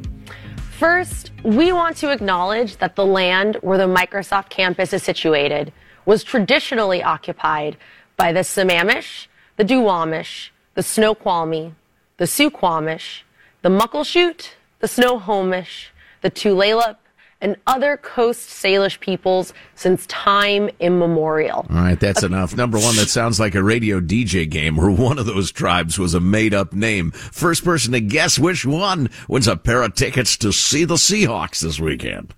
First, 0.79 1.29
we 1.43 1.71
want 1.71 1.97
to 1.97 2.09
acknowledge 2.09 2.77
that 2.77 2.95
the 2.95 3.05
land 3.05 3.57
where 3.61 3.77
the 3.77 3.85
Microsoft 3.85 4.49
campus 4.49 4.91
is 4.91 5.03
situated 5.03 5.71
was 6.05 6.23
traditionally 6.23 7.03
occupied 7.03 7.77
by 8.17 8.31
the 8.31 8.39
Sammamish, 8.39 9.27
the 9.57 9.63
Duwamish, 9.63 10.49
the 10.73 10.81
Snoqualmie, 10.81 11.75
the 12.17 12.25
Suquamish, 12.25 13.21
the 13.61 13.69
Muckleshoot, 13.69 14.49
the 14.79 14.87
Snohomish, 14.87 15.91
the 16.21 16.31
Tulalip, 16.31 16.97
and 17.43 17.57
other 17.67 17.97
Coast 17.97 18.49
Salish 18.49 18.99
peoples 19.01 19.53
since 19.75 20.07
time 20.07 20.69
immemorial. 20.79 21.67
All 21.69 21.75
right, 21.75 21.99
that's 21.99 22.23
enough. 22.23 22.55
Number 22.55 22.79
one, 22.79 22.95
that 22.95 23.09
sounds 23.09 23.39
like 23.39 23.53
a 23.53 23.61
radio 23.61 23.99
DJ 23.99 24.49
game 24.49 24.77
where 24.77 24.89
one 24.89 25.19
of 25.19 25.25
those 25.25 25.51
tribes 25.51 25.99
was 25.99 26.13
a 26.13 26.19
made 26.21 26.53
up 26.53 26.73
name. 26.73 27.11
First 27.11 27.65
person 27.65 27.91
to 27.91 27.99
guess 27.99 28.39
which 28.39 28.65
one 28.65 29.09
wins 29.27 29.47
a 29.47 29.57
pair 29.57 29.83
of 29.83 29.93
tickets 29.93 30.37
to 30.37 30.53
see 30.53 30.85
the 30.85 30.95
Seahawks 30.95 31.59
this 31.59 31.79
weekend. 31.79 32.33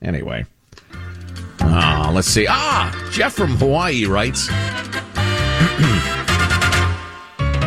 Anyway. 0.00 0.46
Ah, 1.60 2.10
let's 2.14 2.28
see. 2.28 2.46
Ah, 2.48 3.10
Jeff 3.10 3.34
from 3.34 3.56
Hawaii 3.56 4.04
writes. 4.04 4.48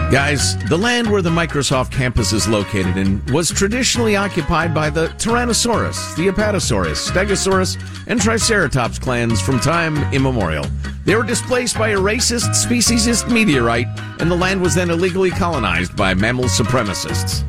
Guys, 0.10 0.56
the 0.70 0.78
land 0.78 1.12
where 1.12 1.22
the 1.22 1.30
Microsoft 1.30 1.92
campus 1.92 2.32
is 2.32 2.48
located 2.48 2.96
in 2.96 3.22
was 3.26 3.52
traditionally 3.52 4.16
occupied 4.16 4.74
by 4.74 4.90
the 4.90 5.08
Tyrannosaurus, 5.18 6.16
the 6.16 6.28
Apatosaurus, 6.28 7.12
Stegosaurus, 7.12 7.78
and 8.08 8.22
Triceratops 8.22 9.00
clans 9.00 9.42
from 9.42 9.60
time 9.60 9.98
immemorial. 10.14 10.66
They 11.04 11.14
were 11.14 11.24
displaced 11.24 11.78
by 11.78 11.90
a 11.90 11.98
racist, 11.98 12.52
speciesist 12.52 13.30
meteorite, 13.30 13.88
and 14.22 14.32
the 14.32 14.36
land 14.36 14.62
was 14.62 14.74
then 14.74 14.92
illegally 14.92 15.30
colonized 15.30 15.98
by 15.98 16.14
mammal 16.14 16.46
supremacists. 16.46 17.44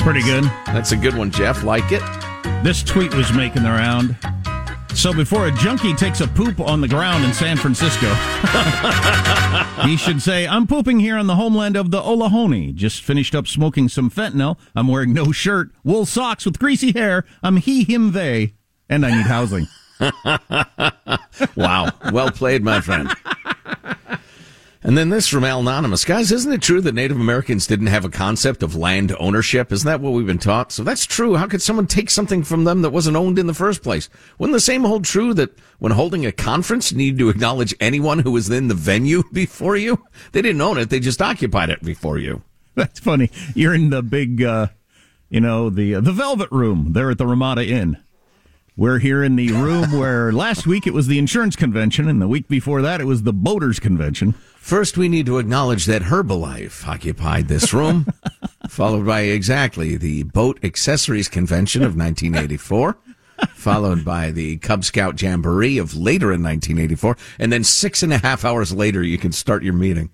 Pretty 0.00 0.22
good. 0.22 0.42
That's 0.66 0.90
a 0.90 0.96
good 0.96 1.16
one, 1.16 1.30
Jeff. 1.30 1.62
Like 1.62 1.92
it? 1.92 2.02
This 2.64 2.82
tweet 2.82 3.14
was 3.14 3.32
making 3.32 3.62
the 3.62 3.70
round. 3.70 4.16
So 4.96 5.12
before 5.12 5.46
a 5.46 5.52
junkie 5.52 5.92
takes 5.92 6.22
a 6.22 6.26
poop 6.26 6.58
on 6.58 6.80
the 6.80 6.88
ground 6.88 7.22
in 7.22 7.34
San 7.34 7.58
Francisco, 7.58 8.06
he 9.86 9.94
should 9.94 10.22
say, 10.22 10.48
I'm 10.48 10.66
pooping 10.66 11.00
here 11.00 11.18
on 11.18 11.26
the 11.26 11.36
homeland 11.36 11.76
of 11.76 11.90
the 11.90 12.00
Ohlone. 12.00 12.74
Just 12.74 13.02
finished 13.02 13.34
up 13.34 13.46
smoking 13.46 13.90
some 13.90 14.10
fentanyl. 14.10 14.58
I'm 14.74 14.88
wearing 14.88 15.12
no 15.12 15.32
shirt, 15.32 15.70
wool 15.84 16.06
socks 16.06 16.46
with 16.46 16.58
greasy 16.58 16.92
hair. 16.92 17.26
I'm 17.42 17.58
he, 17.58 17.84
him, 17.84 18.12
they, 18.12 18.54
and 18.88 19.04
I 19.04 19.14
need 19.14 19.26
housing. 19.26 19.66
wow. 21.54 21.92
Well 22.10 22.30
played, 22.30 22.64
my 22.64 22.80
friend. 22.80 23.14
And 24.86 24.96
then 24.96 25.08
this 25.08 25.26
from 25.26 25.42
Al 25.42 25.58
Anonymous. 25.58 26.04
Guys, 26.04 26.30
isn't 26.30 26.52
it 26.52 26.62
true 26.62 26.80
that 26.80 26.94
Native 26.94 27.16
Americans 27.16 27.66
didn't 27.66 27.88
have 27.88 28.04
a 28.04 28.08
concept 28.08 28.62
of 28.62 28.76
land 28.76 29.16
ownership? 29.18 29.72
Isn't 29.72 29.88
that 29.88 30.00
what 30.00 30.12
we've 30.12 30.28
been 30.28 30.38
taught? 30.38 30.70
So 30.70 30.84
that's 30.84 31.04
true. 31.04 31.34
How 31.34 31.48
could 31.48 31.60
someone 31.60 31.88
take 31.88 32.08
something 32.08 32.44
from 32.44 32.62
them 32.62 32.82
that 32.82 32.90
wasn't 32.90 33.16
owned 33.16 33.36
in 33.36 33.48
the 33.48 33.52
first 33.52 33.82
place? 33.82 34.08
Wouldn't 34.38 34.54
the 34.54 34.60
same 34.60 34.84
hold 34.84 35.04
true 35.04 35.34
that 35.34 35.58
when 35.80 35.90
holding 35.90 36.24
a 36.24 36.30
conference, 36.30 36.92
you 36.92 36.98
need 36.98 37.18
to 37.18 37.28
acknowledge 37.28 37.74
anyone 37.80 38.20
who 38.20 38.30
was 38.30 38.48
in 38.48 38.68
the 38.68 38.74
venue 38.74 39.24
before 39.32 39.76
you? 39.76 40.04
They 40.30 40.40
didn't 40.40 40.60
own 40.60 40.78
it. 40.78 40.88
They 40.88 41.00
just 41.00 41.20
occupied 41.20 41.70
it 41.70 41.82
before 41.82 42.18
you. 42.18 42.44
That's 42.76 43.00
funny. 43.00 43.32
You're 43.56 43.74
in 43.74 43.90
the 43.90 44.04
big, 44.04 44.40
uh, 44.40 44.68
you 45.28 45.40
know, 45.40 45.68
the, 45.68 45.96
uh, 45.96 46.00
the 46.00 46.12
Velvet 46.12 46.52
Room 46.52 46.92
there 46.92 47.10
at 47.10 47.18
the 47.18 47.26
Ramada 47.26 47.66
Inn. 47.66 47.98
We're 48.78 48.98
here 48.98 49.24
in 49.24 49.36
the 49.36 49.52
room 49.52 49.90
where 49.90 50.30
last 50.34 50.66
week 50.66 50.86
it 50.86 50.92
was 50.92 51.06
the 51.06 51.18
insurance 51.18 51.56
convention, 51.56 52.08
and 52.08 52.20
the 52.20 52.28
week 52.28 52.46
before 52.46 52.82
that 52.82 53.00
it 53.00 53.06
was 53.06 53.22
the 53.22 53.32
boaters 53.32 53.80
convention. 53.80 54.32
First, 54.32 54.98
we 54.98 55.08
need 55.08 55.24
to 55.26 55.38
acknowledge 55.38 55.86
that 55.86 56.02
Herbalife 56.02 56.86
occupied 56.86 57.48
this 57.48 57.72
room, 57.72 58.06
followed 58.68 59.06
by 59.06 59.20
exactly 59.20 59.96
the 59.96 60.24
Boat 60.24 60.62
Accessories 60.62 61.26
Convention 61.26 61.80
of 61.80 61.96
1984, 61.96 62.98
followed 63.54 64.04
by 64.04 64.30
the 64.30 64.58
Cub 64.58 64.84
Scout 64.84 65.22
Jamboree 65.22 65.78
of 65.78 65.96
later 65.96 66.26
in 66.26 66.42
1984, 66.42 67.16
and 67.38 67.50
then 67.50 67.64
six 67.64 68.02
and 68.02 68.12
a 68.12 68.18
half 68.18 68.44
hours 68.44 68.74
later, 68.74 69.02
you 69.02 69.16
can 69.16 69.32
start 69.32 69.62
your 69.62 69.72
meeting. 69.72 70.10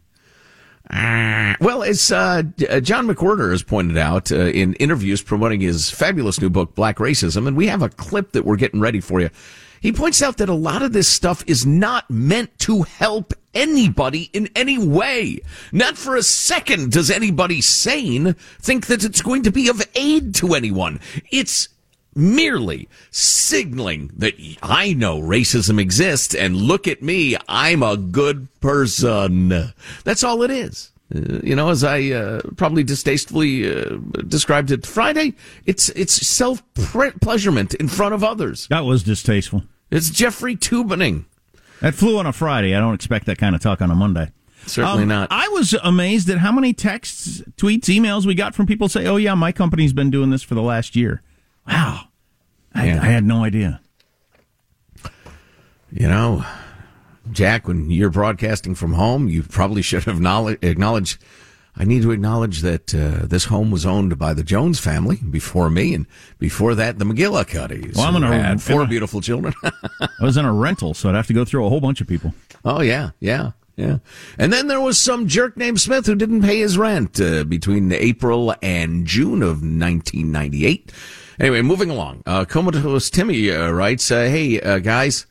Uh, 0.90 1.54
well, 1.60 1.82
as 1.82 2.10
uh, 2.10 2.42
John 2.80 3.06
McWhorter 3.06 3.50
has 3.50 3.62
pointed 3.62 3.96
out 3.96 4.32
uh, 4.32 4.36
in 4.36 4.74
interviews 4.74 5.22
promoting 5.22 5.60
his 5.60 5.90
fabulous 5.90 6.40
new 6.40 6.50
book, 6.50 6.76
Woke 6.76 6.96
Racism, 6.96 7.46
and 7.46 7.56
we 7.56 7.68
have 7.68 7.82
a 7.82 7.88
clip 7.88 8.32
that 8.32 8.44
we're 8.44 8.56
getting 8.56 8.80
ready 8.80 9.00
for 9.00 9.20
you. 9.20 9.30
He 9.80 9.92
points 9.92 10.22
out 10.22 10.36
that 10.36 10.48
a 10.48 10.54
lot 10.54 10.82
of 10.82 10.92
this 10.92 11.08
stuff 11.08 11.42
is 11.46 11.66
not 11.66 12.08
meant 12.08 12.56
to 12.60 12.82
help 12.82 13.34
anybody 13.52 14.30
in 14.32 14.48
any 14.54 14.78
way. 14.78 15.40
Not 15.72 15.98
for 15.98 16.16
a 16.16 16.22
second 16.22 16.92
does 16.92 17.10
anybody 17.10 17.60
sane 17.60 18.34
think 18.60 18.86
that 18.86 19.04
it's 19.04 19.22
going 19.22 19.42
to 19.42 19.50
be 19.50 19.68
of 19.68 19.82
aid 19.94 20.34
to 20.36 20.54
anyone. 20.54 21.00
It's 21.30 21.68
merely 22.14 22.88
signaling 23.10 24.10
that 24.16 24.34
I 24.62 24.92
know 24.92 25.20
racism 25.20 25.80
exists 25.80 26.34
and 26.34 26.56
look 26.56 26.86
at 26.86 27.02
me, 27.02 27.36
I'm 27.48 27.82
a 27.82 27.96
good 27.96 28.48
person. 28.60 29.72
That's 30.04 30.24
all 30.24 30.42
it 30.42 30.50
is. 30.50 30.92
Uh, 31.14 31.40
you 31.42 31.54
know, 31.54 31.70
as 31.70 31.84
I 31.84 32.10
uh, 32.10 32.40
probably 32.56 32.84
distastefully 32.84 33.70
uh, 33.70 33.96
described 34.26 34.70
it 34.70 34.86
Friday, 34.86 35.34
it's 35.66 35.88
it's 35.90 36.26
self 36.26 36.62
pleasurement 37.20 37.74
in 37.74 37.88
front 37.88 38.14
of 38.14 38.24
others. 38.24 38.66
That 38.68 38.84
was 38.84 39.02
distasteful. 39.02 39.64
It's 39.90 40.10
Jeffrey 40.10 40.56
Toobining. 40.56 41.26
That 41.80 41.94
flew 41.94 42.18
on 42.18 42.26
a 42.26 42.32
Friday. 42.32 42.74
I 42.74 42.80
don't 42.80 42.94
expect 42.94 43.26
that 43.26 43.38
kind 43.38 43.54
of 43.54 43.60
talk 43.60 43.82
on 43.82 43.90
a 43.90 43.94
Monday. 43.94 44.30
Certainly 44.66 45.02
um, 45.02 45.08
not. 45.08 45.28
I 45.30 45.48
was 45.48 45.74
amazed 45.82 46.30
at 46.30 46.38
how 46.38 46.52
many 46.52 46.72
texts, 46.72 47.42
tweets, 47.56 47.86
emails 47.86 48.24
we 48.24 48.34
got 48.34 48.54
from 48.54 48.66
people 48.66 48.88
say, 48.88 49.06
"Oh 49.06 49.16
yeah, 49.16 49.34
my 49.34 49.52
company's 49.52 49.92
been 49.92 50.10
doing 50.10 50.30
this 50.30 50.42
for 50.42 50.54
the 50.54 50.62
last 50.62 50.96
year." 50.96 51.22
Wow, 51.66 52.04
I, 52.74 52.86
Yeah. 52.86 53.00
I 53.02 53.06
had 53.06 53.24
no 53.24 53.44
idea. 53.44 53.80
You 55.90 56.08
know, 56.08 56.44
Jack, 57.30 57.68
when 57.68 57.90
you're 57.90 58.10
broadcasting 58.10 58.74
from 58.74 58.94
home, 58.94 59.28
you 59.28 59.42
probably 59.42 59.82
should 59.82 60.04
have 60.04 60.16
acknowledged. 60.62 61.18
I 61.74 61.84
need 61.84 62.02
to 62.02 62.10
acknowledge 62.10 62.60
that 62.60 62.94
uh, 62.94 63.26
this 63.26 63.44
home 63.46 63.70
was 63.70 63.86
owned 63.86 64.18
by 64.18 64.34
the 64.34 64.42
Jones 64.42 64.78
family 64.78 65.16
before 65.16 65.70
me, 65.70 65.94
and 65.94 66.06
before 66.38 66.74
that, 66.74 66.98
the 66.98 67.04
McGillicuddies. 67.06 67.96
Well, 67.96 68.06
I'm 68.06 68.14
who 68.14 68.20
gonna- 68.20 68.42
had 68.42 68.60
four 68.62 68.78
gonna- 68.80 68.88
beautiful 68.90 69.20
children. 69.22 69.54
I 69.62 70.08
was 70.20 70.36
in 70.36 70.44
a 70.44 70.52
rental, 70.52 70.92
so 70.94 71.08
I'd 71.08 71.14
have 71.14 71.26
to 71.28 71.32
go 71.32 71.44
through 71.44 71.64
a 71.64 71.68
whole 71.68 71.80
bunch 71.80 72.00
of 72.00 72.06
people. 72.06 72.34
oh 72.64 72.80
yeah, 72.82 73.10
yeah, 73.20 73.52
yeah. 73.76 73.98
And 74.38 74.52
then 74.52 74.66
there 74.68 74.80
was 74.82 74.98
some 74.98 75.26
jerk 75.28 75.56
named 75.56 75.80
Smith 75.80 76.04
who 76.06 76.14
didn't 76.14 76.42
pay 76.42 76.58
his 76.60 76.76
rent 76.76 77.18
uh, 77.20 77.44
between 77.44 77.90
April 77.92 78.54
and 78.62 79.06
June 79.06 79.42
of 79.42 79.62
1998. 79.62 80.92
Anyway, 81.42 81.60
moving 81.60 81.90
along. 81.90 82.22
Uh, 82.24 82.44
Comatose 82.44 83.10
Timmy 83.10 83.50
uh, 83.50 83.72
writes, 83.72 84.12
uh, 84.12 84.22
"Hey 84.22 84.60
uh, 84.60 84.78
guys, 84.78 85.26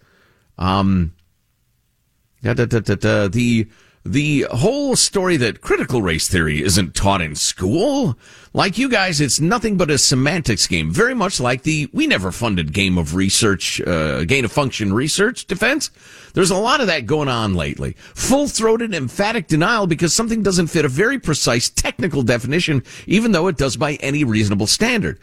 um, 0.58 1.14
da, 2.44 2.54
da, 2.54 2.66
da, 2.66 3.28
the 3.30 3.68
the 4.04 4.48
whole 4.52 4.96
story 4.96 5.38
that 5.38 5.62
critical 5.62 6.02
race 6.02 6.28
theory 6.28 6.62
isn't 6.62 6.96
taught 6.96 7.22
in 7.22 7.36
school. 7.36 8.18
Like 8.52 8.78
you 8.78 8.90
guys, 8.90 9.22
it's 9.22 9.40
nothing 9.40 9.78
but 9.78 9.92
a 9.92 9.98
semantics 9.98 10.68
game. 10.68 10.92
Very 10.92 11.14
much 11.14 11.40
like 11.40 11.64
the 11.64 11.90
we 11.94 12.08
never 12.08 12.34
funded 12.34 12.74
game 12.74 12.98
of 12.98 13.16
research, 13.16 13.80
uh, 13.80 14.26
gain 14.26 14.44
of 14.44 14.52
function 14.52 14.92
research 14.92 15.46
defense. 15.46 15.92
There's 16.34 16.52
a 16.52 16.58
lot 16.58 16.82
of 16.82 16.88
that 16.88 17.06
going 17.06 17.30
on 17.30 17.54
lately. 17.54 17.94
Full 18.16 18.50
throated, 18.50 18.94
emphatic 18.94 19.48
denial 19.48 19.88
because 19.88 20.14
something 20.14 20.44
doesn't 20.44 20.68
fit 20.68 20.84
a 20.84 20.90
very 20.90 21.20
precise 21.20 21.70
technical 21.70 22.22
definition, 22.22 22.84
even 23.06 23.32
though 23.32 23.48
it 23.48 23.58
does 23.58 23.78
by 23.78 23.94
any 23.96 24.26
reasonable 24.26 24.68
standard. 24.68 25.20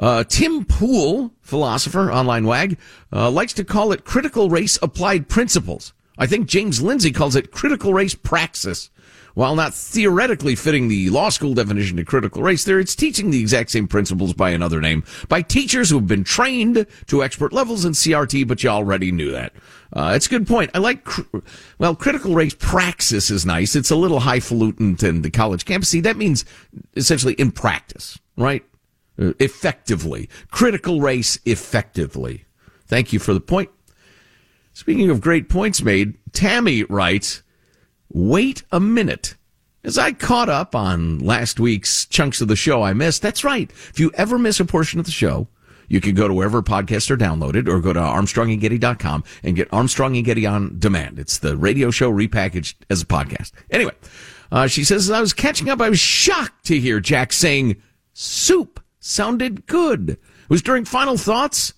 Uh, 0.00 0.24
Tim 0.24 0.64
Pool, 0.64 1.30
philosopher, 1.42 2.10
online 2.10 2.46
wag, 2.46 2.78
uh, 3.12 3.30
likes 3.30 3.52
to 3.52 3.64
call 3.64 3.92
it 3.92 4.04
critical 4.04 4.48
race 4.48 4.78
applied 4.80 5.28
principles. 5.28 5.92
I 6.16 6.26
think 6.26 6.48
James 6.48 6.80
Lindsay 6.80 7.12
calls 7.12 7.36
it 7.36 7.52
critical 7.52 7.92
race 7.92 8.14
praxis. 8.14 8.90
While 9.34 9.54
not 9.54 9.74
theoretically 9.74 10.56
fitting 10.56 10.88
the 10.88 11.08
law 11.10 11.28
school 11.28 11.54
definition 11.54 11.98
of 11.98 12.06
critical 12.06 12.42
race 12.42 12.64
theory, 12.64 12.82
it's 12.82 12.96
teaching 12.96 13.30
the 13.30 13.40
exact 13.40 13.70
same 13.70 13.86
principles 13.86 14.32
by 14.32 14.50
another 14.50 14.80
name 14.80 15.04
by 15.28 15.42
teachers 15.42 15.90
who 15.90 15.96
have 15.96 16.08
been 16.08 16.24
trained 16.24 16.84
to 17.06 17.22
expert 17.22 17.52
levels 17.52 17.84
in 17.84 17.92
CRT, 17.92 18.48
but 18.48 18.62
you 18.64 18.70
already 18.70 19.12
knew 19.12 19.30
that. 19.30 19.52
Uh, 19.92 20.12
it's 20.16 20.26
a 20.26 20.30
good 20.30 20.46
point. 20.46 20.70
I 20.74 20.78
like, 20.78 21.04
cr- 21.04 21.38
well, 21.78 21.94
critical 21.94 22.34
race 22.34 22.54
praxis 22.58 23.30
is 23.30 23.46
nice. 23.46 23.76
It's 23.76 23.90
a 23.90 23.96
little 23.96 24.20
highfalutin 24.20 24.96
in 25.02 25.22
the 25.22 25.30
college 25.30 25.64
campus. 25.64 25.90
See, 25.90 26.00
that 26.00 26.16
means 26.16 26.44
essentially 26.96 27.34
in 27.34 27.52
practice, 27.52 28.18
right? 28.36 28.64
Uh, 29.20 29.32
effectively. 29.38 30.28
Critical 30.50 31.00
race 31.00 31.38
effectively. 31.44 32.46
Thank 32.86 33.12
you 33.12 33.18
for 33.18 33.34
the 33.34 33.40
point. 33.40 33.70
Speaking 34.72 35.10
of 35.10 35.20
great 35.20 35.48
points 35.48 35.82
made, 35.82 36.16
Tammy 36.32 36.84
writes, 36.84 37.42
Wait 38.08 38.64
a 38.72 38.80
minute. 38.80 39.36
As 39.84 39.98
I 39.98 40.12
caught 40.12 40.48
up 40.48 40.74
on 40.74 41.18
last 41.20 41.60
week's 41.60 42.06
chunks 42.06 42.40
of 42.40 42.48
the 42.48 42.56
show 42.56 42.82
I 42.82 42.92
missed, 42.92 43.22
that's 43.22 43.44
right. 43.44 43.70
If 43.70 44.00
you 44.00 44.10
ever 44.14 44.38
miss 44.38 44.60
a 44.60 44.64
portion 44.64 45.00
of 45.00 45.06
the 45.06 45.12
show, 45.12 45.48
you 45.88 46.00
can 46.00 46.14
go 46.14 46.28
to 46.28 46.34
wherever 46.34 46.62
podcasts 46.62 47.10
are 47.10 47.16
downloaded 47.16 47.68
or 47.68 47.80
go 47.80 47.92
to 47.92 48.00
armstrongandgetty.com 48.00 49.24
and 49.42 49.56
get 49.56 49.72
Armstrong 49.72 50.16
and 50.16 50.24
Getty 50.24 50.46
on 50.46 50.78
demand. 50.78 51.18
It's 51.18 51.38
the 51.38 51.56
radio 51.56 51.90
show 51.90 52.12
repackaged 52.12 52.74
as 52.88 53.02
a 53.02 53.06
podcast. 53.06 53.52
Anyway, 53.70 53.94
uh, 54.52 54.66
she 54.66 54.84
says, 54.84 55.08
as 55.08 55.10
I 55.10 55.20
was 55.20 55.32
catching 55.32 55.68
up, 55.68 55.80
I 55.80 55.90
was 55.90 55.98
shocked 55.98 56.66
to 56.66 56.78
hear 56.78 57.00
Jack 57.00 57.32
saying 57.32 57.82
soup 58.12 58.80
sounded 59.00 59.66
good. 59.66 60.10
It 60.10 60.18
was 60.48 60.62
during 60.62 60.84
final 60.84 61.16
thoughts. 61.16 61.74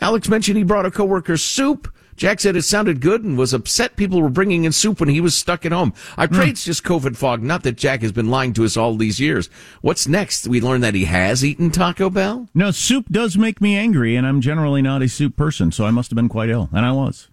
Alex 0.00 0.28
mentioned 0.28 0.56
he 0.56 0.64
brought 0.64 0.86
a 0.86 0.90
coworker 0.90 1.36
soup. 1.36 1.92
Jack 2.16 2.38
said 2.38 2.54
it 2.54 2.62
sounded 2.62 3.00
good 3.00 3.24
and 3.24 3.38
was 3.38 3.54
upset 3.54 3.96
people 3.96 4.20
were 4.20 4.28
bringing 4.28 4.64
in 4.64 4.72
soup 4.72 5.00
when 5.00 5.08
he 5.08 5.22
was 5.22 5.34
stuck 5.34 5.64
at 5.64 5.72
home. 5.72 5.94
I 6.18 6.26
hmm. 6.26 6.34
pray 6.34 6.48
it's 6.50 6.64
just 6.64 6.84
COVID 6.84 7.16
fog, 7.16 7.42
not 7.42 7.62
that 7.62 7.78
Jack 7.78 8.02
has 8.02 8.12
been 8.12 8.28
lying 8.28 8.52
to 8.54 8.64
us 8.66 8.76
all 8.76 8.94
these 8.94 9.18
years. 9.18 9.48
What's 9.80 10.06
next? 10.06 10.46
We 10.46 10.60
learn 10.60 10.82
that 10.82 10.94
he 10.94 11.06
has 11.06 11.42
eaten 11.42 11.70
Taco 11.70 12.10
Bell? 12.10 12.48
No, 12.54 12.72
soup 12.72 13.06
does 13.10 13.38
make 13.38 13.62
me 13.62 13.74
angry, 13.74 14.16
and 14.16 14.26
I'm 14.26 14.42
generally 14.42 14.82
not 14.82 15.00
a 15.00 15.08
soup 15.08 15.34
person, 15.34 15.72
so 15.72 15.86
I 15.86 15.90
must 15.90 16.10
have 16.10 16.16
been 16.16 16.28
quite 16.28 16.50
ill, 16.50 16.68
and 16.72 16.84
I 16.84 16.92
was. 16.92 17.28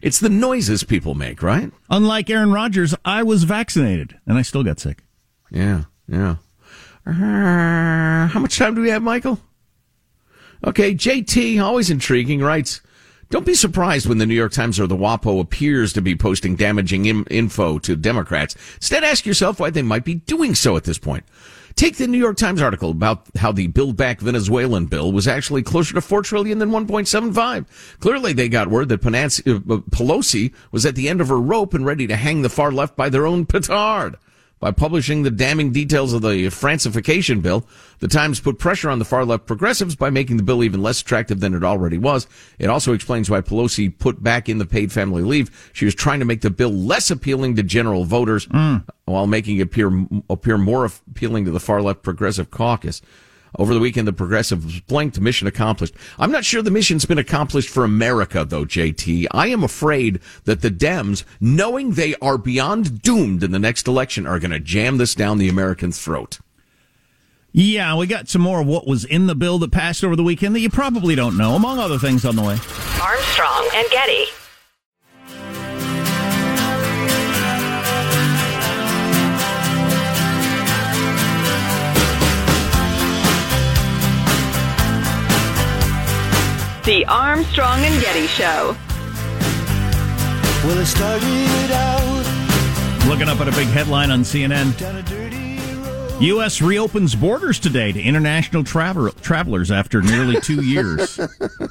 It's 0.00 0.20
the 0.20 0.30
noises 0.30 0.84
people 0.84 1.14
make, 1.16 1.42
right? 1.42 1.72
Unlike 1.90 2.30
Aaron 2.30 2.52
Rodgers, 2.52 2.94
I 3.04 3.24
was 3.24 3.42
vaccinated, 3.42 4.16
and 4.26 4.38
I 4.38 4.42
still 4.42 4.62
got 4.62 4.78
sick. 4.78 5.02
Yeah, 5.50 5.84
yeah. 6.06 6.36
Uh, 7.10 8.28
how 8.28 8.38
much 8.38 8.56
time 8.56 8.74
do 8.74 8.80
we 8.80 8.90
have, 8.90 9.02
Michael? 9.02 9.40
Okay, 10.64 10.94
JT, 10.94 11.60
always 11.60 11.90
intriguing, 11.90 12.40
writes, 12.40 12.80
don't 13.30 13.46
be 13.46 13.54
surprised 13.54 14.08
when 14.08 14.18
the 14.18 14.26
New 14.26 14.34
York 14.34 14.52
Times 14.52 14.78
or 14.78 14.86
the 14.86 14.96
WAPO 14.96 15.40
appears 15.40 15.92
to 15.94 16.02
be 16.02 16.14
posting 16.14 16.56
damaging 16.56 17.06
Im- 17.06 17.26
info 17.30 17.78
to 17.80 17.96
Democrats. 17.96 18.54
Instead, 18.76 19.02
ask 19.02 19.26
yourself 19.26 19.58
why 19.58 19.70
they 19.70 19.82
might 19.82 20.04
be 20.04 20.16
doing 20.16 20.54
so 20.54 20.76
at 20.76 20.84
this 20.84 20.98
point. 20.98 21.24
Take 21.76 21.96
the 21.96 22.06
New 22.06 22.18
York 22.18 22.36
Times 22.36 22.60
article 22.60 22.90
about 22.90 23.26
how 23.36 23.52
the 23.52 23.68
Build 23.68 23.96
Back 23.96 24.20
Venezuelan 24.20 24.86
bill 24.86 25.12
was 25.12 25.26
actually 25.26 25.62
closer 25.62 25.94
to 25.94 26.00
4 26.00 26.22
trillion 26.22 26.58
than 26.58 26.70
1.75. 26.70 27.66
Clearly, 28.00 28.32
they 28.32 28.48
got 28.48 28.68
word 28.68 28.88
that 28.88 29.04
uh, 29.04 29.08
Pelosi 29.90 30.52
was 30.72 30.84
at 30.84 30.94
the 30.94 31.08
end 31.08 31.20
of 31.20 31.28
her 31.28 31.40
rope 31.40 31.72
and 31.72 31.86
ready 31.86 32.06
to 32.06 32.16
hang 32.16 32.42
the 32.42 32.48
far 32.48 32.70
left 32.70 32.96
by 32.96 33.08
their 33.08 33.26
own 33.26 33.46
petard. 33.46 34.16
By 34.60 34.72
publishing 34.72 35.22
the 35.22 35.30
damning 35.30 35.72
details 35.72 36.12
of 36.12 36.20
the 36.20 36.46
Francification 36.48 37.40
bill, 37.40 37.66
the 38.00 38.08
Times 38.08 38.40
put 38.40 38.58
pressure 38.58 38.90
on 38.90 38.98
the 38.98 39.06
far 39.06 39.24
left 39.24 39.46
progressives 39.46 39.96
by 39.96 40.10
making 40.10 40.36
the 40.36 40.42
bill 40.42 40.62
even 40.62 40.82
less 40.82 41.00
attractive 41.00 41.40
than 41.40 41.54
it 41.54 41.64
already 41.64 41.96
was. 41.96 42.26
It 42.58 42.66
also 42.66 42.92
explains 42.92 43.30
why 43.30 43.40
Pelosi 43.40 43.96
put 43.98 44.22
back 44.22 44.50
in 44.50 44.58
the 44.58 44.66
paid 44.66 44.92
family 44.92 45.22
leave. 45.22 45.70
She 45.72 45.86
was 45.86 45.94
trying 45.94 46.18
to 46.18 46.26
make 46.26 46.42
the 46.42 46.50
bill 46.50 46.72
less 46.72 47.10
appealing 47.10 47.56
to 47.56 47.62
general 47.62 48.04
voters 48.04 48.46
mm. 48.48 48.84
while 49.06 49.26
making 49.26 49.56
it 49.56 49.62
appear, 49.62 50.06
appear 50.28 50.58
more 50.58 50.84
appealing 50.84 51.46
to 51.46 51.50
the 51.50 51.60
far 51.60 51.80
left 51.80 52.02
progressive 52.02 52.50
caucus. 52.50 53.00
Over 53.58 53.74
the 53.74 53.80
weekend, 53.80 54.06
the 54.06 54.12
progressives 54.12 54.80
blinked, 54.80 55.20
mission 55.20 55.46
accomplished. 55.46 55.94
I'm 56.18 56.30
not 56.30 56.44
sure 56.44 56.62
the 56.62 56.70
mission's 56.70 57.04
been 57.04 57.18
accomplished 57.18 57.68
for 57.68 57.84
America, 57.84 58.44
though, 58.44 58.64
JT. 58.64 59.26
I 59.32 59.48
am 59.48 59.64
afraid 59.64 60.20
that 60.44 60.62
the 60.62 60.70
Dems, 60.70 61.24
knowing 61.40 61.92
they 61.92 62.14
are 62.16 62.38
beyond 62.38 63.02
doomed 63.02 63.42
in 63.42 63.50
the 63.50 63.58
next 63.58 63.88
election, 63.88 64.26
are 64.26 64.38
going 64.38 64.52
to 64.52 64.60
jam 64.60 64.98
this 64.98 65.14
down 65.14 65.38
the 65.38 65.48
American 65.48 65.92
throat. 65.92 66.38
Yeah, 67.52 67.96
we 67.96 68.06
got 68.06 68.28
some 68.28 68.42
more 68.42 68.60
of 68.60 68.66
what 68.68 68.86
was 68.86 69.04
in 69.04 69.26
the 69.26 69.34
bill 69.34 69.58
that 69.58 69.72
passed 69.72 70.04
over 70.04 70.14
the 70.14 70.22
weekend 70.22 70.54
that 70.54 70.60
you 70.60 70.70
probably 70.70 71.16
don't 71.16 71.36
know, 71.36 71.54
among 71.56 71.80
other 71.80 71.98
things 71.98 72.24
on 72.24 72.36
the 72.36 72.42
way. 72.42 72.56
Armstrong 73.02 73.68
and 73.74 73.90
Getty. 73.90 74.26
The 86.90 87.06
Armstrong 87.06 87.78
and 87.84 88.02
Getty 88.02 88.26
Show. 88.26 88.76
Well, 90.66 90.76
it 90.76 90.86
started 90.86 91.70
out. 91.70 93.06
Looking 93.06 93.28
up 93.28 93.38
at 93.38 93.46
a 93.46 93.52
big 93.52 93.68
headline 93.68 94.10
on 94.10 94.22
CNN. 94.22 94.74
U.S. 96.20 96.60
reopens 96.60 97.14
borders 97.14 97.60
today 97.60 97.92
to 97.92 98.02
international 98.02 98.64
travel- 98.64 99.12
travelers 99.12 99.70
after 99.70 100.02
nearly 100.02 100.40
two 100.40 100.64
years. 100.66 101.20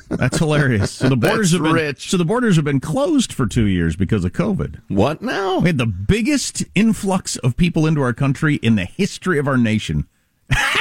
That's 0.07 0.37
hilarious. 0.37 0.93
So 0.93 1.09
the 1.09 1.17
borders 1.17 1.51
That's 1.51 1.63
have 1.63 1.63
been 1.63 1.73
rich. 1.73 2.09
so 2.11 2.15
the 2.15 2.23
borders 2.23 2.55
have 2.55 2.63
been 2.63 2.79
closed 2.79 3.33
for 3.33 3.45
two 3.45 3.65
years 3.65 3.97
because 3.97 4.23
of 4.23 4.31
COVID. 4.31 4.79
What 4.87 5.21
now? 5.21 5.59
We 5.59 5.67
had 5.67 5.79
the 5.79 5.85
biggest 5.85 6.63
influx 6.75 7.35
of 7.35 7.57
people 7.57 7.85
into 7.85 7.99
our 8.01 8.13
country 8.13 8.55
in 8.55 8.75
the 8.75 8.85
history 8.85 9.37
of 9.37 9.49
our 9.49 9.57
nation. 9.57 10.07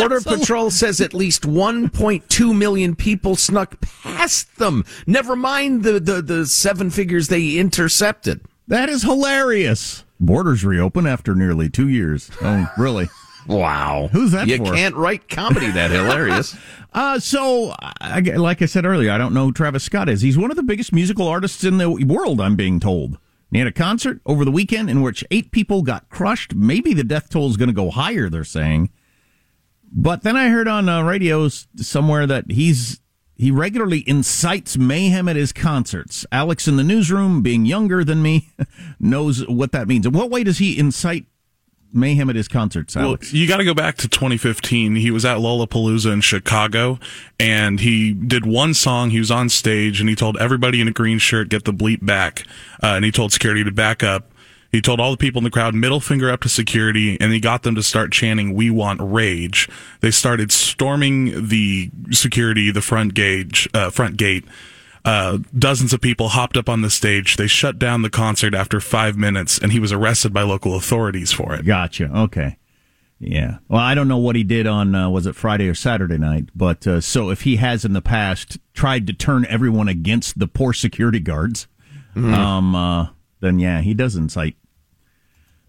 Border 0.00 0.20
Patrol 0.20 0.70
says 0.70 1.00
at 1.00 1.14
least 1.14 1.42
1.2 1.42 2.56
million 2.56 2.94
people 2.94 3.36
snuck 3.36 3.80
past 3.80 4.56
them. 4.58 4.84
Never 5.06 5.36
mind 5.36 5.82
the, 5.82 5.98
the, 6.00 6.22
the 6.22 6.46
seven 6.46 6.90
figures 6.90 7.28
they 7.28 7.56
intercepted. 7.56 8.42
That 8.68 8.88
is 8.88 9.02
hilarious. 9.02 10.04
Borders 10.18 10.64
reopen 10.64 11.06
after 11.06 11.34
nearly 11.34 11.68
two 11.68 11.88
years. 11.88 12.30
Oh, 12.42 12.70
really? 12.76 13.08
Wow. 13.48 14.08
Who's 14.10 14.32
that 14.32 14.48
you 14.48 14.56
for? 14.56 14.74
can't 14.74 14.96
write 14.96 15.28
comedy 15.28 15.70
that 15.70 15.92
hilarious. 15.92 16.56
uh, 16.92 17.20
so, 17.20 17.76
I, 18.00 18.18
like 18.18 18.60
I 18.60 18.66
said 18.66 18.84
earlier, 18.84 19.12
I 19.12 19.18
don't 19.18 19.32
know 19.32 19.44
who 19.44 19.52
Travis 19.52 19.84
Scott 19.84 20.08
is. 20.08 20.20
He's 20.20 20.36
one 20.36 20.50
of 20.50 20.56
the 20.56 20.64
biggest 20.64 20.92
musical 20.92 21.28
artists 21.28 21.62
in 21.62 21.78
the 21.78 21.88
world, 21.88 22.40
I'm 22.40 22.56
being 22.56 22.80
told. 22.80 23.18
He 23.52 23.58
had 23.58 23.68
a 23.68 23.72
concert 23.72 24.20
over 24.26 24.44
the 24.44 24.50
weekend 24.50 24.90
in 24.90 25.00
which 25.00 25.24
eight 25.30 25.52
people 25.52 25.82
got 25.82 26.08
crushed. 26.10 26.54
Maybe 26.56 26.92
the 26.92 27.04
death 27.04 27.28
toll 27.28 27.48
is 27.48 27.56
going 27.56 27.68
to 27.68 27.72
go 27.72 27.90
higher, 27.90 28.28
they're 28.28 28.42
saying. 28.42 28.90
But 29.92 30.22
then 30.22 30.36
I 30.36 30.48
heard 30.48 30.68
on 30.68 30.88
uh, 30.88 31.02
radio 31.02 31.48
somewhere 31.48 32.26
that 32.26 32.50
he's 32.50 33.00
he 33.36 33.50
regularly 33.50 34.02
incites 34.06 34.78
mayhem 34.78 35.28
at 35.28 35.36
his 35.36 35.52
concerts. 35.52 36.24
Alex 36.32 36.66
in 36.66 36.76
the 36.76 36.84
newsroom, 36.84 37.42
being 37.42 37.66
younger 37.66 38.02
than 38.02 38.22
me, 38.22 38.48
knows 39.00 39.46
what 39.46 39.72
that 39.72 39.86
means. 39.88 40.06
In 40.06 40.12
what 40.12 40.30
way 40.30 40.42
does 40.42 40.58
he 40.58 40.78
incite 40.78 41.26
mayhem 41.92 42.30
at 42.30 42.36
his 42.36 42.48
concerts, 42.48 42.96
Alex? 42.96 43.32
Well, 43.32 43.40
you 43.40 43.46
got 43.46 43.58
to 43.58 43.64
go 43.64 43.74
back 43.74 43.96
to 43.98 44.08
2015. 44.08 44.96
He 44.96 45.10
was 45.10 45.24
at 45.26 45.38
Lollapalooza 45.38 46.12
in 46.12 46.22
Chicago, 46.22 46.98
and 47.38 47.80
he 47.80 48.14
did 48.14 48.46
one 48.46 48.72
song. 48.72 49.10
He 49.10 49.18
was 49.18 49.30
on 49.30 49.50
stage, 49.50 50.00
and 50.00 50.08
he 50.08 50.14
told 50.14 50.38
everybody 50.38 50.80
in 50.80 50.88
a 50.88 50.92
green 50.92 51.18
shirt, 51.18 51.50
"Get 51.50 51.64
the 51.64 51.74
bleep 51.74 52.04
back," 52.04 52.44
uh, 52.82 52.94
and 52.96 53.04
he 53.04 53.12
told 53.12 53.32
security 53.32 53.64
to 53.64 53.70
back 53.72 54.02
up. 54.02 54.30
He 54.72 54.80
told 54.80 55.00
all 55.00 55.10
the 55.10 55.16
people 55.16 55.38
in 55.38 55.44
the 55.44 55.50
crowd, 55.50 55.74
middle 55.74 56.00
finger 56.00 56.30
up 56.30 56.40
to 56.42 56.48
security, 56.48 57.18
and 57.20 57.32
he 57.32 57.40
got 57.40 57.62
them 57.62 57.74
to 57.76 57.82
start 57.82 58.12
chanting, 58.12 58.54
We 58.54 58.70
want 58.70 59.00
rage. 59.02 59.68
They 60.00 60.10
started 60.10 60.52
storming 60.52 61.48
the 61.48 61.90
security, 62.10 62.70
the 62.70 62.82
front 62.82 63.14
gate, 63.14 63.66
uh, 63.74 63.90
front 63.90 64.16
gate. 64.16 64.44
Uh, 65.04 65.38
dozens 65.56 65.92
of 65.92 66.00
people 66.00 66.30
hopped 66.30 66.56
up 66.56 66.68
on 66.68 66.82
the 66.82 66.90
stage. 66.90 67.36
They 67.36 67.46
shut 67.46 67.78
down 67.78 68.02
the 68.02 68.10
concert 68.10 68.54
after 68.54 68.80
five 68.80 69.16
minutes, 69.16 69.56
and 69.56 69.70
he 69.70 69.78
was 69.78 69.92
arrested 69.92 70.32
by 70.32 70.42
local 70.42 70.74
authorities 70.74 71.32
for 71.32 71.54
it. 71.54 71.64
Gotcha. 71.64 72.10
Okay. 72.22 72.58
Yeah. 73.18 73.58
Well, 73.68 73.80
I 73.80 73.94
don't 73.94 74.08
know 74.08 74.18
what 74.18 74.36
he 74.36 74.42
did 74.42 74.66
on 74.66 74.94
uh, 74.94 75.08
was 75.08 75.26
it 75.26 75.36
Friday 75.36 75.68
or 75.68 75.74
Saturday 75.74 76.18
night, 76.18 76.48
but 76.54 76.86
uh, 76.86 77.00
so 77.00 77.30
if 77.30 77.42
he 77.42 77.56
has 77.56 77.84
in 77.84 77.92
the 77.92 78.02
past 78.02 78.58
tried 78.74 79.06
to 79.06 79.12
turn 79.12 79.46
everyone 79.46 79.88
against 79.88 80.38
the 80.38 80.46
poor 80.46 80.72
security 80.72 81.20
guards, 81.20 81.66
mm-hmm. 82.14 82.34
um, 82.34 82.74
uh, 82.74 83.08
then 83.46 83.58
yeah, 83.58 83.80
he 83.80 83.94
does 83.94 84.16
incite 84.16 84.56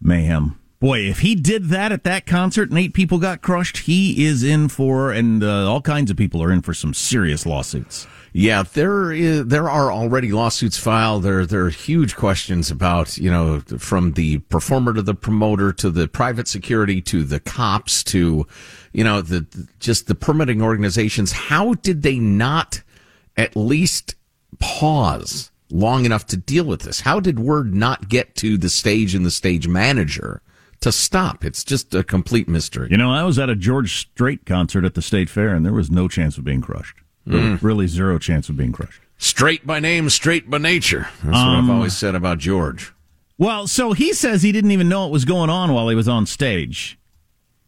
mayhem. 0.01 0.59
Boy, 0.79 0.99
if 0.99 1.19
he 1.19 1.33
did 1.33 1.69
that 1.69 1.91
at 1.91 2.03
that 2.03 2.27
concert 2.27 2.69
and 2.69 2.77
eight 2.77 2.93
people 2.93 3.17
got 3.17 3.41
crushed, 3.41 3.77
he 3.77 4.25
is 4.25 4.43
in 4.43 4.69
for, 4.69 5.11
and 5.11 5.43
uh, 5.43 5.67
all 5.67 5.81
kinds 5.81 6.11
of 6.11 6.17
people 6.17 6.41
are 6.43 6.51
in 6.51 6.61
for 6.61 6.73
some 6.73 6.93
serious 6.93 7.47
lawsuits. 7.47 8.05
Yeah, 8.31 8.61
there 8.61 9.11
is, 9.11 9.47
there 9.47 9.67
are 9.67 9.91
already 9.91 10.31
lawsuits 10.31 10.77
filed. 10.77 11.23
There 11.23 11.47
there 11.47 11.65
are 11.65 11.71
huge 11.71 12.15
questions 12.15 12.69
about 12.69 13.17
you 13.17 13.31
know 13.31 13.61
from 13.79 14.13
the 14.13 14.37
performer 14.39 14.93
to 14.93 15.01
the 15.01 15.15
promoter 15.15 15.73
to 15.73 15.89
the 15.89 16.07
private 16.07 16.47
security 16.47 17.01
to 17.03 17.23
the 17.23 17.39
cops 17.39 18.03
to 18.05 18.45
you 18.93 19.03
know 19.03 19.21
the 19.21 19.47
just 19.79 20.05
the 20.05 20.13
permitting 20.13 20.61
organizations. 20.61 21.31
How 21.31 21.73
did 21.73 22.03
they 22.03 22.19
not 22.19 22.83
at 23.35 23.55
least 23.55 24.13
pause? 24.59 25.51
Long 25.69 26.06
enough 26.06 26.25
to 26.27 26.38
deal 26.38 26.65
with 26.65 26.82
this? 26.82 27.01
How 27.01 27.19
did 27.19 27.39
word 27.39 27.73
not 27.73 28.10
get 28.10 28.36
to 28.38 28.58
the 28.58 28.69
stage 28.69 29.15
and 29.15 29.25
the 29.25 29.32
stage 29.32 29.67
manager 29.67 30.41
to 30.82 30.91
stop? 30.91 31.43
It's 31.43 31.63
just 31.63 31.93
a 31.93 32.03
complete 32.03 32.47
mystery. 32.47 32.89
You 32.91 32.97
know, 32.97 33.12
I 33.12 33.23
was 33.23 33.39
at 33.39 33.49
a 33.49 33.56
George 33.56 33.97
Strait 33.97 34.45
concert 34.45 34.86
at 34.86 34.93
the 34.93 35.01
State 35.01 35.30
Fair, 35.30 35.53
and 35.53 35.65
there 35.65 35.73
was 35.73 35.91
no 35.91 36.08
chance 36.08 36.38
of 36.38 36.43
being 36.43 36.62
crushed. 36.62 36.97
Mm. 37.27 37.62
Really, 37.62 37.88
zero 37.88 38.19
chance 38.19 38.47
of 38.49 38.56
being 38.56 38.71
crushed. 38.71 39.01
Straight 39.17 39.65
by 39.65 39.80
name, 39.80 40.10
straight 40.10 40.49
by 40.49 40.60
nature. 40.60 41.10
That's 41.23 41.38
um, 41.38 41.47
what 41.47 41.58
I've 41.58 41.63
um, 41.63 41.71
always 41.71 41.97
said 41.97 42.15
about 42.15 42.38
George. 42.38 42.93
Well, 43.38 43.67
so 43.67 43.93
he 43.93 44.13
says 44.13 44.41
he 44.41 44.51
didn't 44.51 44.71
even 44.71 44.89
know 44.89 45.03
what 45.03 45.12
was 45.12 45.25
going 45.25 45.49
on 45.49 45.73
while 45.73 45.89
he 45.89 45.95
was 45.95 46.08
on 46.08 46.25
stage. 46.25 46.97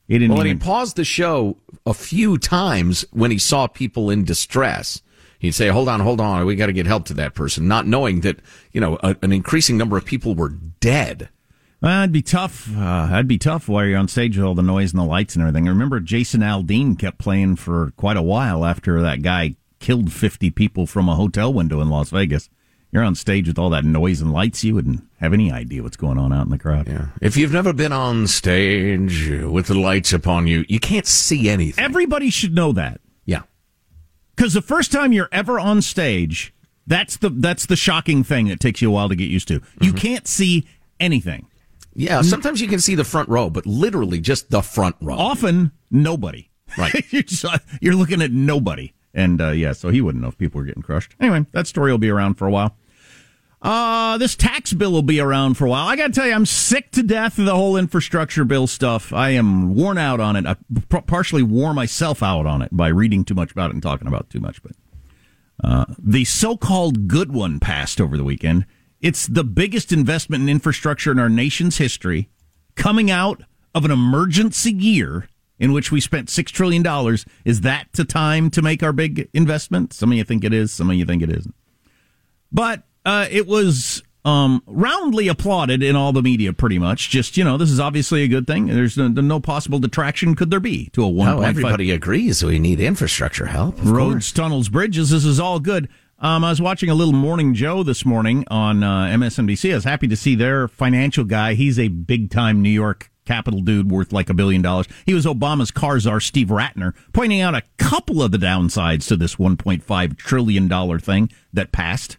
He 0.08 0.18
didn't. 0.18 0.36
Well, 0.36 0.46
even... 0.46 0.58
he 0.58 0.64
paused 0.64 0.96
the 0.96 1.04
show 1.04 1.58
a 1.86 1.94
few 1.94 2.38
times 2.38 3.06
when 3.12 3.32
he 3.32 3.38
saw 3.38 3.68
people 3.68 4.10
in 4.10 4.24
distress 4.24 5.02
He'd 5.39 5.54
say, 5.54 5.69
hold 5.69 5.88
on, 5.88 6.02
hold 6.02 6.19
on, 6.19 6.45
we 6.45 6.56
got 6.56 6.65
to 6.65 6.73
get 6.73 6.86
help 6.86 7.06
to 7.06 7.13
that 7.15 7.34
person, 7.34 7.67
not 7.67 7.88
knowing 7.88 8.21
that, 8.21 8.39
you 8.73 8.82
know, 8.82 8.99
a, 9.02 9.15
an 9.21 9.32
increasing 9.32 9.78
number 9.78 9.97
of 9.97 10.06
people 10.06 10.36
were 10.36 10.49
dead. 10.49 11.30
Well, 11.82 11.91
that'd 11.91 12.12
be 12.12 12.21
tough. 12.21 12.69
Uh, 12.75 13.08
that'd 13.08 13.28
be 13.28 13.38
tough 13.38 13.69
while 13.69 13.86
you're 13.86 13.97
on 13.97 14.10
stage 14.10 14.36
with 14.36 14.45
all 14.45 14.54
the 14.54 14.62
noise 14.62 14.91
and 14.91 14.99
the 14.99 15.06
lights 15.06 15.36
and 15.36 15.41
everything. 15.41 15.67
I 15.67 15.71
remember 15.71 16.02
Jason 16.02 16.41
Aldean 16.41 16.99
kept 16.99 17.19
playing 17.19 17.56
for 17.56 17.91
quite 17.95 18.17
a 18.17 18.21
while 18.21 18.65
after 18.65 19.02
that 19.02 19.21
guy 19.21 19.56
killed 19.80 20.12
50 20.12 20.52
people 20.52 20.86
from 20.86 21.08
a 21.08 21.15
hotel 21.15 21.54
window 21.54 21.80
in 21.80 21.89
Las 21.89 22.10
Vegas. 22.10 22.49
You're 22.91 23.04
on 23.04 23.15
stage 23.15 23.47
with 23.47 23.58
all 23.60 23.69
that 23.69 23.86
noise 23.86 24.19
and 24.19 24.34
lights, 24.34 24.63
you 24.63 24.75
wouldn't 24.75 25.04
have 25.19 25.32
any 25.32 25.52
idea 25.52 25.84
what's 25.84 25.95
going 25.95 26.17
on 26.17 26.34
out 26.34 26.45
in 26.45 26.49
the 26.49 26.58
crowd. 26.58 26.88
Yeah. 26.88 27.10
If 27.21 27.38
you've 27.38 27.54
never 27.54 27.71
been 27.71 27.93
on 27.93 28.28
stage 28.28 29.30
with 29.30 29.67
the 29.67 29.80
lights 29.80 30.12
upon 30.12 30.47
you, 30.47 30.65
you 30.67 30.80
can't 30.80 31.06
see 31.06 31.49
anything. 31.49 31.84
Everybody 31.84 32.30
should 32.30 32.56
know 32.56 32.73
that. 32.73 32.99
Because 34.39 34.54
the 34.54 34.62
first 34.62 34.93
time 34.93 35.12
you're 35.12 35.28
ever 35.34 35.60
on 35.60 35.82
stage, 35.82 36.54
that's 36.88 37.17
the 37.17 37.30
that's 37.30 37.65
the 37.65 37.75
shocking 37.75 38.23
thing 38.23 38.47
that 38.47 38.62
takes 38.62 38.82
you 38.82 38.88
a 38.88 38.91
while 38.93 39.10
to 39.10 39.15
get 39.17 39.30
used 39.30 39.49
to. 39.49 39.62
You 39.82 39.91
can't 39.91 40.25
see 40.30 40.65
anything. 40.97 41.47
Yeah, 41.93 42.21
sometimes 42.21 42.62
you 42.62 42.69
can 42.69 42.80
see 42.80 42.95
the 42.95 43.04
front 43.04 43.28
row, 43.28 43.49
but 43.49 43.65
literally 43.65 44.21
just 44.21 44.49
the 44.49 44.62
front 44.62 44.95
row. 45.02 45.17
Often, 45.17 45.73
nobody. 45.91 46.49
Right. 46.78 47.04
you're, 47.12 47.23
just, 47.23 47.43
you're 47.82 47.95
looking 47.95 48.21
at 48.21 48.32
nobody. 48.32 48.93
And 49.13 49.41
uh, 49.41 49.49
yeah, 49.49 49.73
so 49.73 49.89
he 49.89 49.99
wouldn't 49.99 50.21
know 50.21 50.30
if 50.30 50.38
people 50.38 50.62
were 50.62 50.65
getting 50.65 50.84
crushed. 50.84 51.15
Anyway, 51.19 51.45
that 51.52 51.67
story 51.67 51.91
will 51.91 51.97
be 51.97 52.10
around 52.10 52.36
for 52.36 52.47
a 52.47 52.52
while. 52.52 52.78
Uh, 53.62 54.17
this 54.17 54.36
tax 54.36 54.72
bill 54.72 54.91
will 54.91 55.02
be 55.02 55.19
around 55.19 55.56
for 55.56 55.65
a 55.65 55.69
while. 55.69 55.86
I 55.86 55.98
got 55.98 56.08
to 56.08 56.13
tell 56.13 56.26
you, 56.26 56.34
I'm 56.34 56.45
sick 56.45 56.91
to 56.91 57.04
death 57.04 57.38
of 57.38 57.45
the 57.45 57.56
whole 57.56 57.76
infrastructure 57.76 58.45
bill 58.45 58.67
stuff. 58.67 59.12
I 59.12 59.32
am 59.32 59.76
worn 59.76 59.98
out 59.98 60.22
on 60.22 60.38
it. 60.38 60.45
I 60.45 60.54
p- 60.54 61.02
partially 61.02 61.43
wore 61.43 61.74
myself 61.74 62.24
out 62.24 62.45
on 62.45 62.62
it 62.62 62.69
by 62.72 62.88
reading 62.88 63.26
too 63.26 63.34
much 63.34 63.52
about 63.52 63.72
it 63.72 63.74
and 63.74 63.84
talking 63.84 64.08
about 64.08 64.30
too 64.30 64.39
much. 64.39 64.63
But 64.63 64.72
uh, 65.62 65.86
the 65.98 66.24
so-called 66.24 67.10
good 67.10 67.34
one 67.34 67.60
passed 67.60 68.00
over 68.00 68.15
the 68.15 68.24
weekend. 68.24 68.65
It's 69.02 69.28
the 69.28 69.43
biggest 69.43 69.91
investment 69.91 70.43
in 70.43 70.50
infrastructure 70.50 71.12
in 71.12 71.19
our 71.19 71.30
nation's 71.30 71.78
history, 71.78 72.30
coming 72.76 73.12
out 73.12 73.43
of 73.76 73.84
an 73.84 73.91
emergency 73.91 74.72
year 74.72 75.28
in 75.60 75.74
which 75.74 75.91
we 75.91 76.00
spent 76.00 76.30
six 76.30 76.50
trillion 76.50 76.82
dollars. 76.82 77.26
Is 77.43 77.62
that 77.62 77.88
the 77.91 78.06
time 78.06 78.50
to 78.52 78.62
make 78.62 78.82
our 78.84 78.93
big 78.93 79.30
investment? 79.34 79.91
Some 79.91 80.13
of 80.13 80.17
you 80.17 80.24
think 80.24 80.45
it 80.45 80.54
is. 80.54 80.72
Some 80.72 80.89
of 80.89 80.95
you 80.95 81.06
think 81.06 81.22
it 81.22 81.30
isn't. 81.30 81.56
But 82.52 82.84
uh, 83.06 83.28
it 83.30 83.48
was 83.48 84.04
um, 84.26 84.62
roundly 84.66 85.28
applauded 85.28 85.82
in 85.82 85.96
all 85.96 86.12
the 86.12 86.22
media, 86.22 86.54
pretty 86.54 86.80
much. 86.80 87.10
Just 87.10 87.38
you 87.38 87.44
know, 87.44 87.58
this 87.58 87.72
is 87.72 87.80
obviously 87.80 88.24
a 88.24 88.28
good 88.28 88.48
thing. 88.48 88.68
There's 88.68 88.98
no, 88.98 89.08
no 89.08 89.40
possible 89.40 89.80
detraction 89.80 90.36
could 90.36 90.52
there 90.52 90.60
be 90.60 90.90
to 90.94 91.04
a 91.04 91.08
one 91.08 91.28
No, 91.28 91.42
everybody 91.42 91.92
agrees 91.92 92.44
we 92.44 92.60
need 92.60 92.80
infrastructure 92.80 93.48
help. 93.48 93.78
roads, 93.80 94.14
course. 94.14 94.32
tunnels, 94.32 94.70
bridges. 94.70 95.10
This 95.10 95.26
is 95.26 95.40
all 95.40 95.60
good. 95.60 95.90
Um, 96.22 96.44
I 96.44 96.50
was 96.50 96.62
watching 96.62 96.90
a 96.90 96.96
little 96.96 97.14
Morning 97.14 97.54
Joe 97.54 97.82
this 97.82 98.06
morning 98.06 98.44
on 98.52 98.84
uh, 98.84 99.06
MSNBC. 99.06 99.72
I 99.72 99.76
was 99.76 99.86
happy 99.86 100.08
to 100.10 100.18
see 100.18 100.36
their 100.36 100.68
financial 100.68 101.24
guy. 101.24 101.54
He's 101.54 101.80
a 101.80 101.88
big 101.88 102.30
time 102.30 102.62
New 102.62 102.70
York 102.70 103.10
capital 103.24 103.62
dude 103.62 103.90
worth 103.90 104.12
like 104.12 104.30
a 104.30 104.34
billion 104.34 104.62
dollars. 104.62 104.88
He 105.06 105.14
was 105.14 105.26
Obama's 105.26 105.72
car 105.72 105.98
czar, 106.00 106.20
Steve 106.20 106.48
Rattner, 106.48 106.94
pointing 107.14 107.40
out 107.40 107.56
a 107.56 107.64
couple 107.78 108.22
of 108.22 108.32
the 108.32 108.38
downsides 108.38 109.08
to 109.08 109.16
this 109.16 109.36
$1.5 109.36 110.18
trillion 110.18 111.00
thing 111.00 111.30
that 111.54 111.72
passed. 111.72 112.18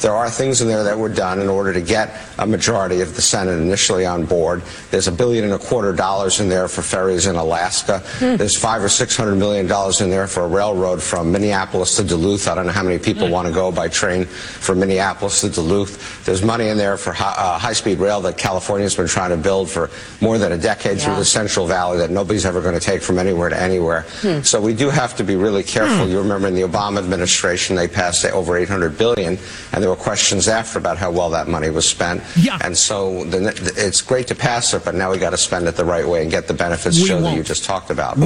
There 0.00 0.14
are 0.14 0.30
things 0.30 0.60
in 0.60 0.68
there 0.68 0.84
that 0.84 0.98
were 0.98 1.08
done 1.08 1.40
in 1.40 1.48
order 1.48 1.72
to 1.72 1.80
get 1.80 2.20
a 2.38 2.46
majority 2.46 3.00
of 3.00 3.14
the 3.16 3.22
Senate 3.22 3.60
initially 3.60 4.04
on 4.04 4.24
board. 4.26 4.62
There's 4.90 5.08
a 5.08 5.12
billion 5.12 5.44
and 5.44 5.52
a 5.54 5.58
quarter 5.58 5.92
dollars 5.92 6.40
in 6.40 6.48
there 6.48 6.68
for 6.68 6.82
ferries 6.82 7.26
in 7.26 7.36
Alaska. 7.36 8.00
Hmm. 8.18 8.36
There's 8.36 8.56
five 8.56 8.82
or 8.82 8.88
six 8.88 9.16
hundred 9.16 9.36
million 9.36 9.66
dollars 9.66 10.00
in 10.00 10.10
there 10.10 10.26
for 10.26 10.44
a 10.44 10.48
railroad 10.48 11.02
from 11.02 11.32
Minneapolis 11.32 11.96
to 11.96 12.04
Duluth. 12.04 12.48
I 12.48 12.54
don't 12.54 12.66
know 12.66 12.72
how 12.72 12.82
many 12.82 12.98
people 12.98 13.26
hmm. 13.26 13.32
want 13.32 13.48
to 13.48 13.54
go 13.54 13.70
by 13.70 13.88
train 13.88 14.24
from 14.24 14.80
Minneapolis 14.80 15.40
to 15.42 15.50
Duluth. 15.50 16.24
There's 16.24 16.42
money 16.42 16.68
in 16.68 16.76
there 16.76 16.96
for 16.96 17.12
hi- 17.12 17.34
uh, 17.36 17.58
high-speed 17.58 17.98
rail 17.98 18.20
that 18.22 18.36
California's 18.36 18.96
been 18.96 19.06
trying 19.06 19.30
to 19.30 19.36
build 19.36 19.70
for 19.70 19.90
more 20.20 20.38
than 20.38 20.52
a 20.52 20.58
decade 20.58 21.00
through 21.00 21.16
the 21.16 21.24
Central 21.24 21.66
Valley 21.66 21.98
that 21.98 22.10
nobody's 22.10 22.46
ever 22.46 22.60
going 22.60 22.74
to 22.74 22.80
take 22.80 23.02
from 23.02 23.18
anywhere 23.18 23.48
to 23.48 23.60
anywhere. 23.60 24.02
Hmm. 24.20 24.40
So 24.40 24.60
we 24.60 24.74
do 24.74 24.90
have 24.90 25.16
to 25.16 25.24
be 25.24 25.36
really 25.36 25.62
careful. 25.62 26.08
You 26.08 26.18
remember 26.18 26.48
in 26.48 26.54
the 26.54 26.62
Obama 26.62 26.98
administration, 26.98 27.76
they 27.76 27.88
passed 27.88 28.24
over 28.24 28.56
800 28.56 28.96
billion, 28.96 29.38
and 29.72 29.83
there 29.84 29.90
were 29.90 29.96
questions 29.96 30.48
after 30.48 30.78
about 30.78 30.96
how 30.96 31.10
well 31.10 31.28
that 31.28 31.46
money 31.46 31.68
was 31.68 31.86
spent. 31.86 32.22
Yeah. 32.38 32.56
And 32.62 32.74
so 32.74 33.22
the, 33.24 33.48
it's 33.76 34.00
great 34.00 34.26
to 34.28 34.34
pass 34.34 34.72
it, 34.72 34.82
but 34.82 34.94
now 34.94 35.10
we 35.10 35.18
got 35.18 35.30
to 35.30 35.36
spend 35.36 35.68
it 35.68 35.76
the 35.76 35.84
right 35.84 36.08
way 36.08 36.22
and 36.22 36.30
get 36.30 36.48
the 36.48 36.54
benefits 36.54 36.98
We 36.98 37.06
show 37.06 37.16
that 37.18 37.22
won't. 37.24 37.36
you 37.36 37.42
just 37.42 37.66
talked 37.66 37.90
about. 37.90 38.16
We 38.16 38.24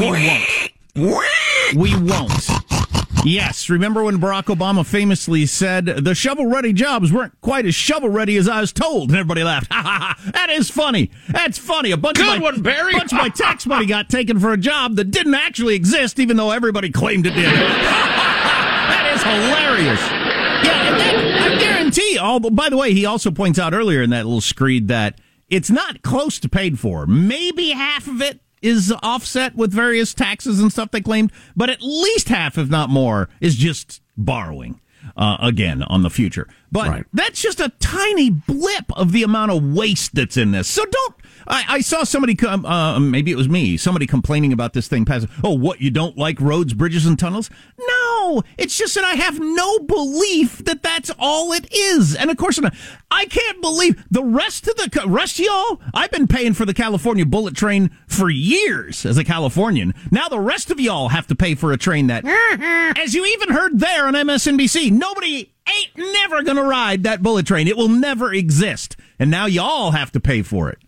won't. 0.95 1.25
We 1.75 1.97
won't. 2.01 2.49
Yes, 3.25 3.69
remember 3.69 4.05
when 4.05 4.19
Barack 4.21 4.45
Obama 4.45 4.87
famously 4.87 5.47
said 5.47 5.87
the 5.87 6.15
shovel 6.15 6.47
ready 6.47 6.73
jobs 6.73 7.13
weren't 7.13 7.33
quite 7.41 7.67
as 7.67 7.75
shovel 7.75 8.09
ready 8.09 8.37
as 8.37 8.49
I 8.49 8.61
was 8.61 8.73
told, 8.73 9.09
and 9.11 9.19
everybody 9.19 9.43
laughed. 9.43 9.67
Ha 9.73 9.83
ha 9.83 10.15
ha! 10.17 10.31
That 10.35 10.51
is 10.51 10.71
funny. 10.71 11.11
That's 11.29 11.59
funny. 11.59 11.91
A 11.91 11.97
bunch 11.97 12.19
Good 12.19 12.29
of 12.37 12.39
my, 12.39 12.39
one, 12.39 12.63
Barry. 12.63 12.93
bunch 12.93 13.11
of 13.13 13.19
my 13.19 13.31
tax 13.31 13.67
money 13.67 13.87
got 13.87 14.09
taken 14.09 14.39
for 14.39 14.53
a 14.53 14.57
job 14.57 14.95
that 14.95 15.11
didn't 15.11 15.35
actually 15.35 15.75
exist, 15.75 16.21
even 16.21 16.37
though 16.37 16.53
everybody 16.53 16.93
claimed 16.93 17.27
it 17.27 17.35
did. 17.35 17.45
that 17.53 19.11
is 19.13 19.23
hilarious. 19.25 20.01
Yeah, 20.65 20.91
and 20.91 21.01
that, 21.01 21.15
I 21.17 21.28
guarantee. 21.97 22.19
All 22.19 22.41
by 22.41 22.69
the 22.69 22.77
way, 22.77 22.93
he 22.93 23.07
also 23.07 23.31
points 23.31 23.59
out 23.59 23.75
earlier 23.75 24.03
in 24.03 24.11
that 24.11 24.25
little 24.27 24.41
screed 24.41 24.89
that 24.89 25.21
it's 25.49 25.71
not 25.71 26.03
close 26.03 26.39
to 26.41 26.49
paid 26.49 26.79
for. 26.79 27.07
Maybe 27.07 27.71
half 27.71 28.07
of 28.07 28.21
it 28.23 28.41
is 28.61 28.93
offset 29.03 29.55
with 29.55 29.73
various 29.73 30.13
taxes 30.15 30.61
and 30.61 30.71
stuff 30.73 30.91
they 30.91 31.01
claimed, 31.01 31.33
but 31.57 31.71
at 31.71 31.81
least 31.81 32.29
half, 32.29 32.59
if 32.59 32.69
not 32.69 32.91
more, 32.91 33.29
is 33.41 33.55
just 33.57 34.01
borrowing. 34.17 34.81
Uh, 35.17 35.37
again 35.41 35.83
on 35.85 36.03
the 36.03 36.11
future, 36.11 36.47
but 36.71 36.89
Right. 36.89 37.05
that's 37.15 37.41
just 37.41 37.61
a 37.61 37.71
tiny 37.81 38.29
blip 38.29 38.85
of 38.95 39.13
the 39.13 39.23
amount 39.23 39.51
of 39.51 39.63
waste 39.63 40.15
that's 40.15 40.37
in 40.37 40.51
this. 40.51 40.69
So 40.69 40.85
don't. 40.85 41.15
I, 41.49 41.65
I 41.69 41.81
saw 41.81 42.05
somebody 42.05 42.35
come. 42.35 42.67
Uh, 42.67 43.01
maybe 43.01 43.31
it 43.33 43.37
was 43.37 43.49
me. 43.49 43.77
Somebody 43.77 44.07
complaining 44.07 44.53
about 44.53 44.75
this 44.75 44.87
thing 44.87 45.05
passing. 45.05 45.31
Oh, 45.43 45.55
what 45.55 45.81
you 45.81 45.91
don't 45.91 46.17
like 46.19 46.41
roads, 46.41 46.75
bridges, 46.75 47.07
and 47.07 47.19
tunnels? 47.19 47.49
No, 47.79 48.43
it's 48.59 48.77
just 48.77 48.95
that 48.97 49.05
I 49.05 49.15
have 49.15 49.41
no 49.41 49.79
belief 49.79 50.59
that 50.67 50.83
that's 50.83 51.11
all 51.19 51.53
it 51.53 51.67
is. 51.73 52.15
And 52.15 52.31
of 52.31 52.37
course, 52.37 52.59
I'm- 52.63 52.73
I 53.11 53.25
can't 53.27 53.63
believe 53.63 54.05
the 54.11 54.23
rest 54.23 54.69
of 54.69 54.77
the 54.77 55.05
rest 55.07 55.39
of 55.39 55.47
y'all. 55.47 55.81
I've 55.95 56.11
been 56.11 56.27
paying 56.27 56.53
for 56.53 56.67
the 56.67 56.75
California 56.75 57.25
bullet 57.25 57.55
train 57.57 57.91
for 58.07 58.29
years 58.29 59.07
as 59.07 59.17
a 59.17 59.25
Californian. 59.25 59.95
Now 60.11 60.29
the 60.29 60.39
rest 60.41 60.71
of 60.71 60.79
y'all 60.79 61.09
have 61.09 61.27
to 61.29 61.35
pay 61.35 61.55
for 61.55 61.73
a 61.73 61.79
train 61.79 62.09
that, 62.09 62.25
as 62.99 63.15
you 63.15 63.25
even 63.25 63.49
heard 63.55 63.79
there 63.81 64.07
on 64.07 64.13
MSNBC, 64.15 64.93
nobody 64.93 65.51
ain't 65.69 66.13
never 66.13 66.43
gonna 66.43 66.63
ride 66.65 67.05
that 67.05 67.23
bullet 67.23 67.47
train. 67.47 67.67
It 67.69 67.77
will 67.79 67.89
never 67.89 68.33
exist. 68.35 68.97
And 69.19 69.31
now 69.31 69.47
y'all 69.47 69.93
have 69.93 70.13
to 70.13 70.21
pay 70.21 70.43
for 70.43 70.69
it. 70.69 70.79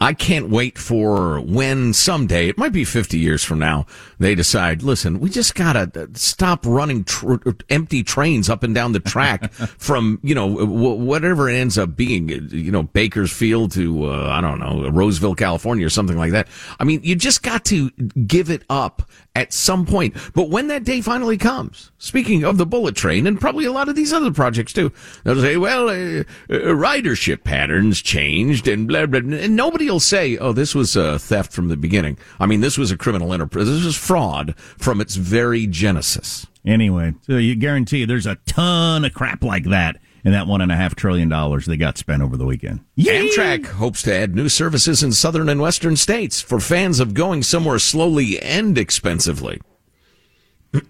I 0.00 0.12
can't 0.12 0.50
wait 0.50 0.76
for 0.76 1.40
when 1.40 1.92
someday, 1.92 2.48
it 2.48 2.58
might 2.58 2.72
be 2.72 2.84
50 2.84 3.16
years 3.16 3.44
from 3.44 3.60
now, 3.60 3.86
they 4.18 4.34
decide, 4.34 4.82
listen, 4.82 5.20
we 5.20 5.30
just 5.30 5.54
gotta 5.54 6.10
stop 6.14 6.66
running 6.66 7.04
tr- 7.04 7.36
empty 7.70 8.02
trains 8.02 8.50
up 8.50 8.62
and 8.64 8.74
down 8.74 8.92
the 8.92 9.00
track 9.00 9.52
from, 9.78 10.18
you 10.22 10.34
know, 10.34 10.58
w- 10.58 10.94
whatever 10.94 11.48
it 11.48 11.54
ends 11.54 11.78
up 11.78 11.96
being, 11.96 12.28
you 12.28 12.72
know, 12.72 12.82
Bakersfield 12.82 13.72
to, 13.72 14.10
uh, 14.10 14.28
I 14.30 14.40
don't 14.40 14.58
know, 14.58 14.90
Roseville, 14.90 15.36
California 15.36 15.86
or 15.86 15.90
something 15.90 16.18
like 16.18 16.32
that. 16.32 16.48
I 16.80 16.84
mean, 16.84 17.00
you 17.04 17.14
just 17.14 17.42
got 17.42 17.64
to 17.66 17.90
give 18.26 18.50
it 18.50 18.64
up 18.68 19.08
at 19.36 19.52
some 19.52 19.84
point. 19.86 20.16
But 20.34 20.48
when 20.48 20.68
that 20.68 20.84
day 20.84 21.00
finally 21.00 21.36
comes, 21.38 21.90
speaking 21.98 22.44
of 22.44 22.56
the 22.56 22.66
bullet 22.66 22.94
train 22.94 23.26
and 23.26 23.40
probably 23.40 23.64
a 23.64 23.72
lot 23.72 23.88
of 23.88 23.96
these 23.96 24.12
other 24.12 24.32
projects 24.32 24.72
too, 24.72 24.92
they'll 25.24 25.40
say, 25.40 25.56
well, 25.56 25.88
uh, 25.88 25.92
uh, 25.92 26.74
ridership 26.74 27.44
patterns 27.44 28.00
changed 28.00 28.68
and 28.68 28.86
blah, 28.86 29.06
blah, 29.06 29.20
blah. 29.20 29.38
And 29.38 29.56
nobody 29.56 29.83
will 29.86 30.00
say, 30.00 30.36
oh, 30.38 30.52
this 30.52 30.74
was 30.74 30.96
a 30.96 31.18
theft 31.18 31.52
from 31.52 31.68
the 31.68 31.76
beginning. 31.76 32.18
I 32.38 32.46
mean, 32.46 32.60
this 32.60 32.78
was 32.78 32.90
a 32.90 32.96
criminal 32.96 33.32
enterprise. 33.32 33.66
This 33.66 33.84
was 33.84 33.96
fraud 33.96 34.54
from 34.58 35.00
its 35.00 35.16
very 35.16 35.66
genesis. 35.66 36.46
Anyway, 36.64 37.14
so 37.22 37.36
you 37.36 37.54
guarantee 37.54 38.04
there's 38.04 38.26
a 38.26 38.36
ton 38.46 39.04
of 39.04 39.12
crap 39.12 39.44
like 39.44 39.64
that 39.64 39.96
in 40.24 40.32
that 40.32 40.46
one 40.46 40.62
and 40.62 40.72
a 40.72 40.76
half 40.76 40.94
trillion 40.94 41.28
dollars 41.28 41.66
they 41.66 41.76
got 41.76 41.98
spent 41.98 42.22
over 42.22 42.36
the 42.36 42.46
weekend. 42.46 42.80
Amtrak 42.98 43.66
hopes 43.66 44.02
to 44.02 44.14
add 44.14 44.34
new 44.34 44.48
services 44.48 45.02
in 45.02 45.12
southern 45.12 45.48
and 45.48 45.60
western 45.60 45.96
states 45.96 46.40
for 46.40 46.58
fans 46.58 47.00
of 47.00 47.12
going 47.12 47.42
somewhere 47.42 47.78
slowly 47.78 48.40
and 48.40 48.78
expensively. 48.78 49.60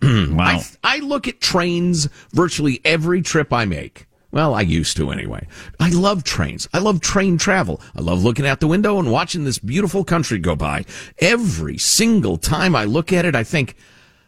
Wow. 0.02 0.60
I, 0.82 0.96
I 0.96 0.98
look 1.00 1.28
at 1.28 1.42
trains 1.42 2.08
virtually 2.32 2.80
every 2.86 3.20
trip 3.20 3.52
I 3.52 3.66
make. 3.66 4.06
Well, 4.34 4.52
I 4.52 4.62
used 4.62 4.96
to 4.96 5.12
anyway. 5.12 5.46
I 5.78 5.90
love 5.90 6.24
trains. 6.24 6.68
I 6.74 6.80
love 6.80 7.00
train 7.00 7.38
travel. 7.38 7.80
I 7.96 8.00
love 8.00 8.24
looking 8.24 8.48
out 8.48 8.58
the 8.58 8.66
window 8.66 8.98
and 8.98 9.12
watching 9.12 9.44
this 9.44 9.60
beautiful 9.60 10.02
country 10.02 10.40
go 10.40 10.56
by. 10.56 10.86
Every 11.20 11.78
single 11.78 12.36
time 12.36 12.74
I 12.74 12.82
look 12.82 13.12
at 13.12 13.24
it, 13.24 13.36
I 13.36 13.44
think, 13.44 13.76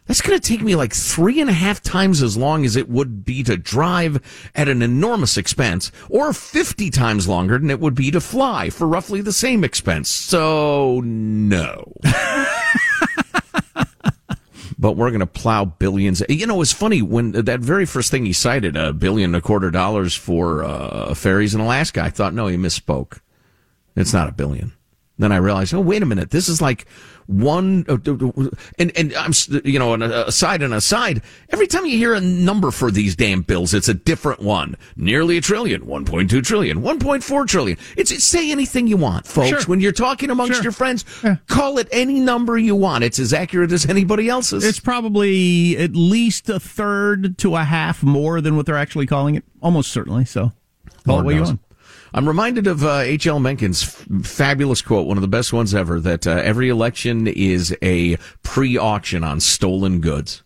that's 0.05 0.21
going 0.21 0.39
to 0.39 0.47
take 0.47 0.61
me 0.61 0.77
like 0.77 0.93
three 0.93 1.41
and 1.41 1.49
a 1.49 1.53
half 1.53 1.81
times 1.83 2.23
as 2.23 2.37
long 2.37 2.63
as 2.63 2.77
it 2.77 2.87
would 2.87 3.25
be 3.25 3.43
to 3.43 3.57
drive 3.57 4.49
at 4.55 4.69
an 4.69 4.81
enormous 4.81 5.35
expense, 5.35 5.91
or 6.09 6.31
50 6.31 6.89
times 6.89 7.27
longer 7.27 7.57
than 7.57 7.69
it 7.69 7.81
would 7.81 7.95
be 7.95 8.09
to 8.11 8.21
fly 8.21 8.69
for 8.69 8.87
roughly 8.87 9.19
the 9.19 9.33
same 9.33 9.65
expense. 9.65 10.07
So, 10.07 11.01
no. 11.03 11.91
but 14.77 14.93
we're 14.93 15.09
going 15.09 15.19
to 15.19 15.25
plow 15.25 15.65
billions. 15.65 16.21
You 16.29 16.45
know, 16.45 16.61
it's 16.61 16.73
funny 16.73 17.01
when 17.01 17.31
that 17.31 17.59
very 17.59 17.85
first 17.85 18.11
thing 18.11 18.25
he 18.25 18.33
cited, 18.33 18.75
a 18.75 18.93
billion 18.93 19.29
and 19.33 19.35
a 19.35 19.41
quarter 19.41 19.71
dollars 19.71 20.15
for 20.15 20.63
uh, 20.63 21.13
ferries 21.13 21.55
in 21.55 21.61
Alaska. 21.61 22.01
I 22.01 22.09
thought, 22.09 22.33
no, 22.33 22.47
he 22.47 22.57
misspoke. 22.57 23.19
It's 23.95 24.13
not 24.13 24.29
a 24.29 24.33
billion. 24.33 24.73
Then 25.19 25.31
I 25.31 25.37
realized, 25.37 25.73
oh, 25.73 25.79
wait 25.81 26.03
a 26.03 26.05
minute. 26.05 26.29
This 26.29 26.47
is 26.47 26.61
like 26.61 26.85
one, 27.25 27.85
uh, 27.89 27.97
and, 28.79 28.95
and 28.95 29.13
I'm, 29.15 29.31
you 29.65 29.79
know, 29.79 29.93
an 29.95 30.01
aside 30.03 30.61
and 30.61 30.73
aside, 30.73 31.21
every 31.49 31.65
time 31.67 31.85
you 31.85 31.97
hear 31.97 32.13
a 32.13 32.21
number 32.21 32.69
for 32.71 32.91
these 32.91 33.15
damn 33.15 33.41
bills, 33.41 33.73
it's 33.73 33.87
a 33.89 33.93
different 33.93 34.41
one. 34.41 34.77
Nearly 34.95 35.37
a 35.37 35.41
trillion, 35.41 35.81
1.2 35.85 36.43
trillion, 36.45 36.81
1.4 36.81 37.47
trillion. 37.47 37.77
It's, 37.97 38.11
it's 38.11 38.23
say 38.23 38.51
anything 38.51 38.87
you 38.87 38.95
want, 38.97 39.25
folks. 39.25 39.49
Sure. 39.49 39.61
When 39.63 39.81
you're 39.81 39.91
talking 39.91 40.29
amongst 40.29 40.53
Sure. 40.55 40.63
your 40.63 40.71
friends, 40.71 41.03
Yeah. 41.23 41.37
call 41.47 41.79
it 41.79 41.87
any 41.91 42.19
number 42.19 42.57
you 42.57 42.75
want. 42.75 43.03
It's 43.03 43.19
as 43.19 43.33
accurate 43.33 43.71
as 43.71 43.85
anybody 43.87 44.29
else's. 44.29 44.63
It's 44.63 44.79
probably 44.79 45.77
at 45.77 45.95
least 45.95 46.47
a 46.49 46.59
third 46.59 47.37
to 47.39 47.55
a 47.55 47.63
half 47.63 48.03
more 48.03 48.39
than 48.39 48.55
what 48.55 48.65
they're 48.67 48.77
actually 48.77 49.07
calling 49.07 49.35
it. 49.35 49.43
Almost 49.61 49.91
certainly. 49.91 50.23
So, 50.25 50.53
call 51.05 51.15
Lord 51.15 51.23
it 51.23 51.25
what 51.25 51.35
you 51.35 51.41
want. 51.41 51.59
I'm 52.13 52.27
reminded 52.27 52.67
of 52.67 52.83
uh, 52.83 52.99
H.L. 52.99 53.39
Mencken's 53.39 53.83
f- 53.83 54.25
fabulous 54.25 54.81
quote, 54.81 55.07
one 55.07 55.17
of 55.17 55.21
the 55.21 55.27
best 55.27 55.51
ones 55.51 55.75
ever, 55.75 55.99
that 55.99 56.25
uh, 56.25 56.31
every 56.31 56.69
election 56.69 57.27
is 57.27 57.75
a 57.81 58.17
pre-auction 58.43 59.23
on 59.23 59.39
stolen 59.39 59.99
goods. 59.99 60.43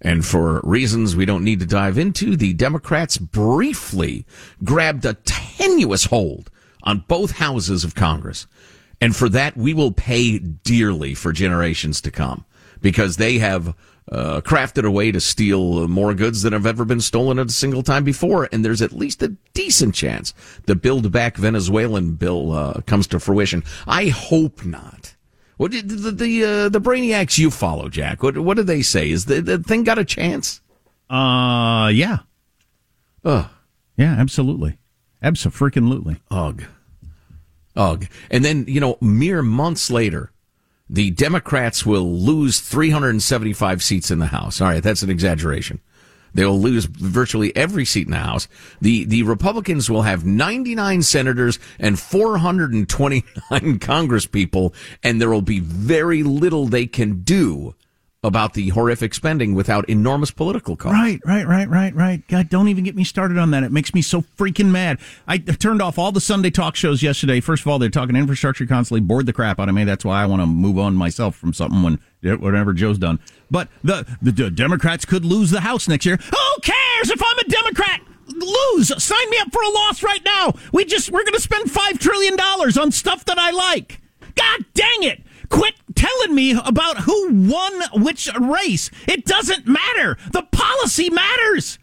And 0.00 0.24
for 0.24 0.60
reasons 0.62 1.16
we 1.16 1.24
don't 1.24 1.44
need 1.44 1.60
to 1.60 1.66
dive 1.66 1.98
into, 1.98 2.36
the 2.36 2.52
Democrats 2.52 3.16
briefly 3.16 4.26
grabbed 4.62 5.04
a 5.04 5.14
tenuous 5.24 6.04
hold 6.06 6.50
on 6.82 7.04
both 7.08 7.32
houses 7.32 7.82
of 7.82 7.94
Congress. 7.94 8.46
And 9.00 9.14
for 9.14 9.28
that, 9.30 9.56
we 9.56 9.74
will 9.74 9.92
pay 9.92 10.38
dearly 10.38 11.14
for 11.14 11.32
generations 11.32 12.00
to 12.02 12.10
come 12.10 12.44
because 12.80 13.16
they 13.16 13.38
have 13.38 13.74
uh, 14.10 14.40
crafted 14.40 14.84
a 14.84 14.90
way 14.90 15.10
to 15.10 15.20
steal 15.20 15.88
more 15.88 16.14
goods 16.14 16.42
than 16.42 16.52
have 16.52 16.66
ever 16.66 16.84
been 16.84 17.00
stolen 17.00 17.38
at 17.38 17.48
a 17.48 17.52
single 17.52 17.82
time 17.82 18.04
before. 18.04 18.48
And 18.52 18.64
there's 18.64 18.82
at 18.82 18.92
least 18.92 19.22
a 19.22 19.36
decent 19.54 19.94
chance 19.94 20.32
the 20.66 20.76
Build 20.76 21.10
Back 21.10 21.36
Venezuelan 21.36 22.12
bill 22.12 22.52
uh, 22.52 22.80
comes 22.82 23.06
to 23.08 23.20
fruition. 23.20 23.64
I 23.86 24.06
hope 24.06 24.64
not. 24.64 25.14
What 25.56 25.72
did 25.72 25.88
the 25.88 26.10
the, 26.10 26.44
uh, 26.44 26.68
the 26.68 26.80
brainiacs 26.80 27.38
you 27.38 27.50
follow, 27.50 27.88
Jack? 27.88 28.22
What 28.22 28.38
what 28.38 28.56
do 28.56 28.62
they 28.62 28.82
say? 28.82 29.10
Is 29.10 29.24
the, 29.24 29.40
the 29.40 29.58
thing 29.58 29.84
got 29.84 29.98
a 29.98 30.04
chance? 30.04 30.60
Uh, 31.08 31.90
yeah. 31.92 32.18
Ugh. 33.24 33.48
Yeah, 33.96 34.14
absolutely. 34.18 34.78
Absolutely. 35.22 36.16
Ugh. 36.30 36.64
Ugh. 37.74 38.06
And 38.30 38.44
then, 38.44 38.64
you 38.68 38.80
know, 38.80 38.98
mere 39.00 39.42
months 39.42 39.90
later, 39.90 40.30
the 40.88 41.10
Democrats 41.10 41.84
will 41.84 42.18
lose 42.18 42.60
375 42.60 43.82
seats 43.82 44.10
in 44.10 44.18
the 44.18 44.26
House. 44.26 44.60
All 44.60 44.68
right, 44.68 44.82
that's 44.82 45.02
an 45.02 45.10
exaggeration. 45.10 45.80
They'll 46.34 46.60
lose 46.60 46.84
virtually 46.84 47.54
every 47.56 47.86
seat 47.86 48.06
in 48.06 48.10
the 48.12 48.18
House. 48.18 48.46
The 48.80 49.04
the 49.04 49.22
Republicans 49.22 49.88
will 49.88 50.02
have 50.02 50.26
99 50.26 51.02
senators 51.02 51.58
and 51.78 51.98
429 51.98 53.22
congresspeople, 53.78 54.74
and 55.02 55.20
there 55.20 55.30
will 55.30 55.42
be 55.42 55.60
very 55.60 56.22
little 56.22 56.66
they 56.66 56.86
can 56.86 57.22
do 57.22 57.74
about 58.26 58.54
the 58.54 58.70
horrific 58.70 59.14
spending 59.14 59.54
without 59.54 59.88
enormous 59.88 60.32
political 60.32 60.74
costs. 60.74 60.98
Right, 60.98 61.20
right, 61.24 61.46
right, 61.46 61.68
right, 61.68 61.94
right. 61.94 62.26
God, 62.26 62.48
don't 62.48 62.66
even 62.66 62.82
get 62.82 62.96
me 62.96 63.04
started 63.04 63.38
on 63.38 63.52
that. 63.52 63.62
It 63.62 63.70
makes 63.70 63.94
me 63.94 64.02
so 64.02 64.22
freaking 64.22 64.70
mad. 64.70 64.98
I 65.28 65.38
turned 65.38 65.80
off 65.80 65.96
all 65.96 66.10
the 66.10 66.20
Sunday 66.20 66.50
talk 66.50 66.74
shows 66.74 67.04
yesterday. 67.04 67.40
First 67.40 67.62
of 67.62 67.68
all, 67.68 67.78
they're 67.78 67.88
talking 67.88 68.16
infrastructure 68.16 68.66
constantly, 68.66 69.00
bored 69.00 69.26
the 69.26 69.32
crap 69.32 69.60
out 69.60 69.68
of 69.68 69.74
me. 69.76 69.84
That's 69.84 70.04
why 70.04 70.22
I 70.22 70.26
want 70.26 70.42
to 70.42 70.46
move 70.46 70.76
on 70.76 70.96
myself 70.96 71.36
from 71.36 71.52
something 71.52 71.82
when 71.82 72.00
whatever 72.40 72.72
Joe's 72.72 72.98
done. 72.98 73.20
But 73.48 73.68
the, 73.84 74.04
the 74.20 74.32
the 74.32 74.50
Democrats 74.50 75.04
could 75.04 75.24
lose 75.24 75.50
the 75.50 75.60
House 75.60 75.86
next 75.86 76.04
year. 76.04 76.16
Who 76.16 76.60
cares 76.62 77.10
if 77.10 77.22
I'm 77.22 77.38
a 77.38 77.44
Democrat? 77.44 78.00
Lose. 78.28 78.88
Sign 79.02 79.30
me 79.30 79.38
up 79.38 79.52
for 79.52 79.62
a 79.62 79.70
loss 79.70 80.02
right 80.02 80.24
now. 80.24 80.54
We 80.72 80.84
just 80.84 81.12
we're 81.12 81.22
going 81.22 81.34
to 81.34 81.40
spend 81.40 81.70
five 81.70 82.00
trillion 82.00 82.36
dollars 82.36 82.76
on 82.76 82.90
stuff 82.90 83.24
that 83.26 83.38
I 83.38 83.52
like. 83.52 84.00
God 84.34 84.64
dang 84.74 85.04
it! 85.04 85.22
Quit 85.48 85.74
telling 85.96 86.34
me 86.34 86.52
about 86.64 86.98
who 86.98 87.48
won 87.48 87.82
which 88.04 88.28
race. 88.38 88.90
It 89.08 89.24
doesn't 89.24 89.66
matter. 89.66 90.16
The 90.32 90.42
policy 90.52 91.10
matters. 91.10 91.78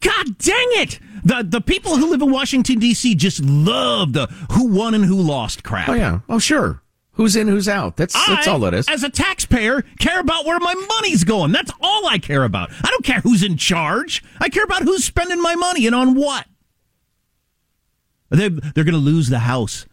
God 0.00 0.38
dang 0.38 0.68
it! 0.72 0.98
The 1.24 1.44
the 1.46 1.60
people 1.60 1.96
who 1.96 2.10
live 2.10 2.22
in 2.22 2.30
Washington 2.30 2.78
D.C. 2.78 3.14
just 3.16 3.42
love 3.42 4.12
the 4.14 4.26
who 4.52 4.68
won 4.68 4.94
and 4.94 5.04
who 5.04 5.16
lost 5.16 5.62
crap. 5.62 5.88
Oh 5.88 5.94
yeah. 5.94 6.20
Oh 6.28 6.38
sure. 6.38 6.82
Who's 7.14 7.36
in, 7.36 7.48
who's 7.48 7.68
out? 7.68 7.96
That's 7.96 8.14
that's 8.14 8.48
all 8.48 8.64
it 8.64 8.72
is. 8.72 8.88
As 8.88 9.02
a 9.02 9.10
taxpayer, 9.10 9.82
care 9.98 10.20
about 10.20 10.46
where 10.46 10.58
my 10.58 10.72
money's 10.72 11.22
going. 11.22 11.52
That's 11.52 11.70
all 11.82 12.06
I 12.06 12.18
care 12.18 12.44
about. 12.44 12.70
I 12.82 12.88
don't 12.88 13.04
care 13.04 13.20
who's 13.20 13.42
in 13.42 13.58
charge. 13.58 14.24
I 14.40 14.48
care 14.48 14.64
about 14.64 14.84
who's 14.84 15.04
spending 15.04 15.42
my 15.42 15.54
money 15.54 15.86
and 15.86 15.94
on 15.94 16.14
what. 16.14 16.46
They 18.30 18.48
they're 18.48 18.84
going 18.84 18.92
to 18.92 18.96
lose 18.96 19.28
the 19.28 19.40
house. 19.40 19.84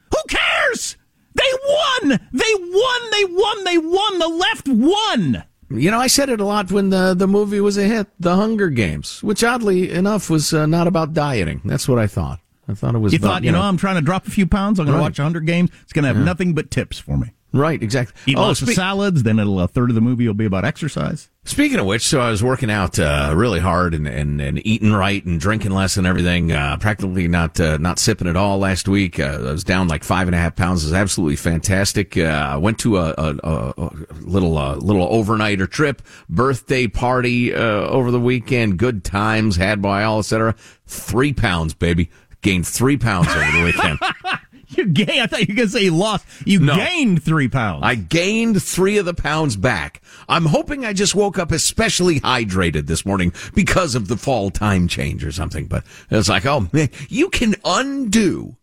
Who 2.02 2.10
cares? 2.10 2.20
They 2.32 2.54
won. 2.56 3.12
They 3.12 3.26
won. 3.26 3.64
They 3.64 3.78
won. 3.78 3.78
They 3.78 3.78
won. 3.78 4.20
The 4.20 4.28
left 4.28 4.68
won. 4.68 5.44
You 5.70 5.92
know, 5.92 6.00
I 6.00 6.08
said 6.08 6.30
it 6.30 6.40
a 6.40 6.46
lot 6.46 6.72
when 6.72 6.90
the 6.92 7.14
the 7.14 7.28
movie 7.28 7.60
was 7.60 7.78
a 7.78 7.84
hit, 7.84 8.08
The 8.20 8.36
Hunger 8.38 8.70
Games, 8.70 9.22
which 9.22 9.44
oddly 9.44 9.92
enough 9.92 10.30
was 10.30 10.54
uh, 10.54 10.66
not 10.66 10.88
about 10.88 11.14
dieting. 11.14 11.60
That's 11.66 11.88
what 11.90 12.00
I 12.00 12.08
thought. 12.08 12.40
I 12.70 12.74
thought 12.74 12.96
it 12.96 13.00
was. 13.00 13.12
You 13.14 13.20
about, 13.20 13.28
thought, 13.28 13.44
you 13.44 13.52
know, 13.52 13.62
I'm 13.62 13.76
trying 13.78 13.96
to 13.96 14.02
drop 14.02 14.28
a 14.28 14.32
few 14.32 14.48
pounds. 14.48 14.80
I'm 14.80 14.86
going 14.86 14.96
Right. 14.98 15.02
to 15.04 15.10
watch 15.10 15.20
100 15.20 15.46
games. 15.46 15.70
It's 15.84 15.92
going 15.94 16.04
to 16.04 16.08
have 16.14 16.18
nothing 16.18 16.54
but 16.54 16.72
tips 16.72 17.00
for 17.00 17.18
me. 17.18 17.32
Right, 17.58 17.82
exactly. 17.82 18.14
Eat 18.32 18.38
oh, 18.38 18.42
lots 18.42 18.62
of 18.62 18.70
salads. 18.70 19.24
Then 19.24 19.40
a 19.40 19.68
third 19.68 19.90
of 19.90 19.96
the 19.96 20.02
movie 20.02 20.28
will 20.28 20.34
be 20.34 20.46
about 20.46 20.66
exercise. 20.66 21.30
speaking 21.44 21.80
of 21.80 21.86
which, 21.86 22.06
so 22.06 22.20
I 22.20 22.30
was 22.30 22.44
working 22.44 22.70
out 22.70 23.00
uh, 23.00 23.34
really 23.36 23.60
hard 23.60 23.94
and, 23.94 24.08
and, 24.08 24.40
and 24.40 24.66
eating 24.66 24.94
right 24.94 25.24
and 25.26 25.40
drinking 25.40 25.72
less 25.72 25.98
and 25.98 26.06
everything. 26.06 26.52
Uh, 26.52 26.78
practically 26.78 27.28
not 27.28 27.60
uh, 27.60 27.78
not 27.78 28.00
sipping 28.00 28.28
at 28.28 28.36
all 28.36 28.60
last 28.60 28.88
week. 28.88 29.20
Uh, 29.20 29.40
I 29.40 29.52
was 29.52 29.64
down 29.64 29.88
like 29.88 30.04
five 30.04 30.28
and 30.28 30.36
a 30.36 30.38
half 30.38 30.56
pounds. 30.56 30.84
It 30.84 30.88
was 30.88 30.94
absolutely 30.94 31.36
fantastic. 31.36 32.18
Uh, 32.18 32.22
I 32.22 32.58
went 32.58 32.80
to 32.80 32.98
a, 32.98 33.14
a, 33.18 33.36
a, 33.44 33.92
little 34.22 34.58
uh, 34.58 34.76
little 34.76 35.08
overnighter 35.08 35.70
trip, 35.70 36.02
birthday 36.30 36.88
party 36.88 37.54
uh, 37.54 37.60
over 37.60 38.12
the 38.12 38.20
weekend. 38.20 38.78
Good 38.78 39.04
times 39.04 39.56
had 39.56 39.82
by 39.82 40.04
all, 40.04 40.20
etc. 40.20 40.56
Three 40.86 41.34
pounds, 41.34 41.74
baby. 41.74 42.10
Gained 42.42 42.68
three 42.68 42.98
pounds 42.98 43.28
over 43.30 43.52
the 43.52 43.64
weekend. 43.64 44.00
You 44.76 44.86
gained. 44.86 45.22
I 45.22 45.28
thought 45.28 45.40
you 45.42 45.54
were 45.54 45.56
going 45.56 45.68
to 45.70 45.74
say 45.74 45.84
you 45.86 45.96
lost. 45.96 46.26
You 46.46 46.60
No. 46.60 46.76
gained 46.76 47.24
three 47.24 47.48
pounds. 47.48 47.84
I 47.84 47.96
gained 47.96 48.62
three 48.62 48.98
of 48.98 49.06
the 49.06 49.14
pounds 49.14 49.56
back. 49.56 50.02
I'm 50.28 50.46
hoping 50.46 50.84
I 50.86 50.92
just 50.92 51.16
woke 51.16 51.40
up 51.40 51.52
especially 51.54 52.20
hydrated 52.20 52.86
this 52.88 53.06
morning 53.06 53.32
because 53.54 53.96
of 53.96 54.10
the 54.10 54.18
fall 54.18 54.50
time 54.52 54.88
change 54.90 55.24
or 55.24 55.32
something. 55.32 55.68
But 55.68 55.84
it's 56.12 56.28
like, 56.28 56.46
oh 56.46 56.68
man, 56.74 56.90
you 57.08 57.30
can 57.30 57.56
undo 57.64 58.58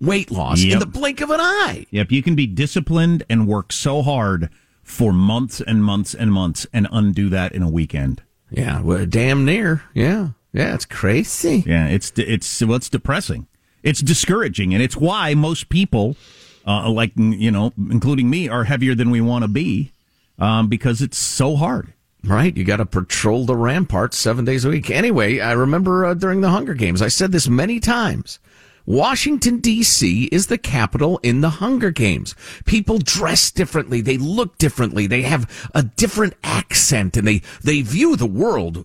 weight 0.00 0.30
loss 0.32 0.62
in 0.64 0.78
the 0.80 0.86
blink 0.86 1.20
of 1.20 1.30
an 1.30 1.40
eye. 1.40 1.86
Yep, 1.90 2.10
you 2.10 2.22
can 2.24 2.34
be 2.34 2.46
disciplined 2.46 3.22
and 3.30 3.46
work 3.46 3.72
so 3.72 4.02
hard 4.02 4.50
for 4.82 5.12
months 5.12 5.60
and 5.60 5.82
months 5.84 6.12
and 6.14 6.32
months 6.32 6.66
and 6.72 6.88
undo 6.90 7.28
that 7.28 7.52
in 7.52 7.62
a 7.62 7.70
weekend. 7.70 8.22
Yeah, 8.50 8.80
well, 8.80 9.06
damn 9.06 9.44
near. 9.44 9.84
Yeah, 9.94 10.30
yeah, 10.52 10.74
it's 10.74 10.84
crazy. 10.84 11.62
Yeah, 11.66 11.86
it's 11.86 12.12
it's 12.16 12.60
well, 12.62 12.76
it's 12.76 12.88
depressing. 12.88 13.46
It's 13.86 14.02
discouraging, 14.02 14.74
and 14.74 14.82
it's 14.82 14.96
why 14.96 15.34
most 15.34 15.68
people, 15.68 16.16
uh, 16.66 16.90
like 16.90 17.12
you 17.16 17.52
know, 17.52 17.72
including 17.78 18.28
me, 18.28 18.48
are 18.48 18.64
heavier 18.64 18.96
than 18.96 19.10
we 19.10 19.20
want 19.20 19.44
to 19.44 19.48
be, 19.48 19.92
um, 20.40 20.66
because 20.66 21.00
it's 21.00 21.16
so 21.16 21.54
hard. 21.54 21.92
Right, 22.24 22.56
you 22.56 22.64
got 22.64 22.78
to 22.78 22.86
patrol 22.86 23.46
the 23.46 23.54
ramparts 23.54 24.18
seven 24.18 24.44
days 24.44 24.64
a 24.64 24.70
week. 24.70 24.90
Anyway, 24.90 25.38
I 25.38 25.52
remember 25.52 26.04
uh, 26.04 26.14
during 26.14 26.40
the 26.40 26.50
Hunger 26.50 26.74
Games, 26.74 27.00
I 27.00 27.06
said 27.06 27.30
this 27.30 27.48
many 27.48 27.78
times. 27.78 28.40
Washington 28.86 29.60
D.C. 29.60 30.24
is 30.32 30.48
the 30.48 30.58
capital 30.58 31.20
in 31.22 31.40
the 31.40 31.50
Hunger 31.50 31.92
Games. 31.92 32.34
People 32.64 32.98
dress 32.98 33.52
differently, 33.52 34.00
they 34.00 34.18
look 34.18 34.58
differently, 34.58 35.06
they 35.06 35.22
have 35.22 35.70
a 35.76 35.84
different 35.84 36.34
accent, 36.42 37.16
and 37.16 37.28
they 37.28 37.40
they 37.62 37.82
view 37.82 38.16
the 38.16 38.26
world 38.26 38.84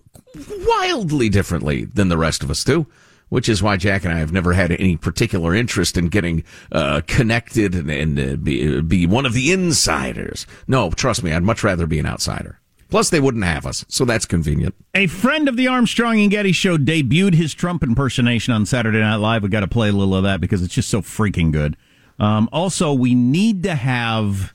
wildly 0.64 1.28
differently 1.28 1.86
than 1.86 2.08
the 2.08 2.16
rest 2.16 2.44
of 2.44 2.50
us 2.52 2.62
do. 2.62 2.86
Which 3.32 3.48
is 3.48 3.62
why 3.62 3.78
Jack 3.78 4.04
and 4.04 4.12
I 4.12 4.18
have 4.18 4.30
never 4.30 4.52
had 4.52 4.72
any 4.72 4.98
particular 4.98 5.54
interest 5.54 5.96
in 5.96 6.08
getting 6.08 6.44
uh, 6.70 7.00
connected 7.06 7.74
and, 7.74 7.90
and 7.90 8.20
uh, 8.20 8.36
be, 8.36 8.82
be 8.82 9.06
one 9.06 9.24
of 9.24 9.32
the 9.32 9.52
insiders. 9.52 10.46
No, 10.68 10.90
trust 10.90 11.22
me, 11.22 11.32
I'd 11.32 11.42
much 11.42 11.64
rather 11.64 11.86
be 11.86 11.98
an 11.98 12.04
outsider. 12.04 12.60
Plus, 12.90 13.08
they 13.08 13.20
wouldn't 13.20 13.44
have 13.44 13.64
us, 13.64 13.86
so 13.88 14.04
that's 14.04 14.26
convenient. 14.26 14.74
A 14.94 15.06
friend 15.06 15.48
of 15.48 15.56
the 15.56 15.66
Armstrong 15.66 16.20
and 16.20 16.30
Getty 16.30 16.52
show 16.52 16.76
debuted 16.76 17.32
his 17.32 17.54
Trump 17.54 17.82
impersonation 17.82 18.52
on 18.52 18.66
Saturday 18.66 19.00
Night 19.00 19.16
Live. 19.16 19.42
We 19.42 19.48
got 19.48 19.60
to 19.60 19.66
play 19.66 19.88
a 19.88 19.92
little 19.92 20.14
of 20.14 20.24
that 20.24 20.42
because 20.42 20.60
it's 20.60 20.74
just 20.74 20.90
so 20.90 21.00
freaking 21.00 21.52
good. 21.52 21.78
Um, 22.18 22.50
also, 22.52 22.92
we 22.92 23.14
need 23.14 23.62
to 23.62 23.74
have 23.76 24.52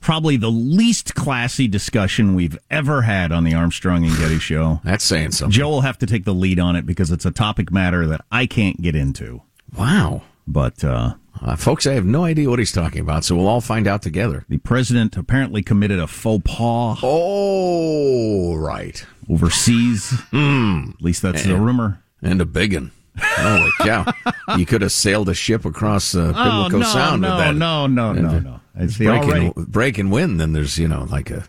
probably 0.00 0.36
the 0.36 0.50
least 0.50 1.14
classy 1.14 1.66
discussion 1.68 2.34
we've 2.34 2.58
ever 2.70 3.02
had 3.02 3.32
on 3.32 3.44
the 3.44 3.54
Armstrong 3.54 4.04
and 4.04 4.16
Getty 4.16 4.38
show. 4.38 4.80
That's 4.84 5.04
saying 5.04 5.32
something. 5.32 5.52
Joe 5.52 5.68
will 5.68 5.80
have 5.82 5.98
to 5.98 6.06
take 6.06 6.24
the 6.24 6.34
lead 6.34 6.58
on 6.60 6.76
it 6.76 6.86
because 6.86 7.10
it's 7.10 7.26
a 7.26 7.30
topic 7.30 7.70
matter 7.72 8.06
that 8.06 8.22
I 8.30 8.46
can't 8.46 8.80
get 8.80 8.94
into. 8.96 9.42
Wow. 9.76 10.22
But 10.46 10.82
uh, 10.82 11.14
Uh, 11.40 11.54
folks, 11.56 11.86
I 11.86 11.92
have 11.92 12.06
no 12.06 12.24
idea 12.24 12.48
what 12.50 12.58
he's 12.58 12.72
talking 12.72 13.00
about, 13.00 13.22
so 13.24 13.36
we'll 13.36 13.46
all 13.48 13.60
find 13.60 13.86
out 13.86 14.02
together. 14.02 14.44
The 14.48 14.56
president 14.58 15.16
apparently 15.16 15.62
committed 15.62 15.98
a 16.00 16.06
faux 16.06 16.42
pas 16.44 16.98
Oh, 17.02 18.54
right. 18.56 19.04
overseas. 19.28 20.14
At 20.32 21.00
least 21.02 21.22
that's 21.22 21.44
the 21.44 21.56
rumor. 21.56 22.02
And 22.22 22.40
a 22.40 22.46
big 22.46 22.74
one. 22.74 22.90
Holy 23.20 23.70
cow. 23.80 24.04
You 24.56 24.66
could 24.66 24.82
have 24.82 24.92
sailed 24.92 25.28
a 25.28 25.34
ship 25.34 25.64
across 25.64 26.14
uh, 26.14 26.32
Pamlico 26.32 26.76
oh, 26.76 26.80
no, 26.80 26.86
Sound 26.86 27.22
no, 27.22 27.36
with 27.36 27.44
that. 27.44 27.54
no, 27.54 27.86
no, 27.86 28.12
no, 28.12 28.28
And 28.28 28.44
no. 28.44 28.60
It's 28.76 28.96
the 28.96 29.06
breaking, 29.06 29.30
already, 29.30 29.52
breaking 29.56 30.10
wind, 30.10 30.40
then 30.40 30.52
there's, 30.52 30.78
you 30.78 30.86
know, 30.86 31.06
like 31.10 31.30
a 31.30 31.44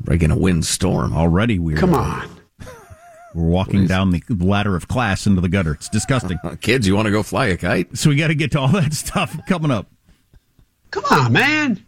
breaking 0.00 0.30
a 0.30 0.38
wind 0.38 0.64
storm. 0.64 1.12
already 1.12 1.58
weird. 1.58 1.78
Come 1.78 1.94
on. 1.94 2.28
We're 3.34 3.44
walking 3.44 3.86
down 3.86 4.10
the 4.10 4.22
ladder 4.30 4.76
of 4.76 4.88
class 4.88 5.26
into 5.26 5.40
the 5.40 5.48
gutter. 5.48 5.74
It's 5.74 5.88
disgusting. 5.88 6.38
Kids, 6.60 6.86
you 6.86 6.94
want 6.94 7.06
to 7.06 7.12
go 7.12 7.22
fly 7.22 7.46
a 7.46 7.56
kite? 7.56 7.96
so 7.98 8.10
we 8.10 8.16
got 8.16 8.28
to 8.28 8.34
get 8.34 8.52
to 8.52 8.60
all 8.60 8.68
that 8.68 8.94
stuff 8.94 9.36
coming 9.48 9.70
up. 9.70 9.88
Come 10.90 11.04
on, 11.10 11.32
man. 11.32 11.82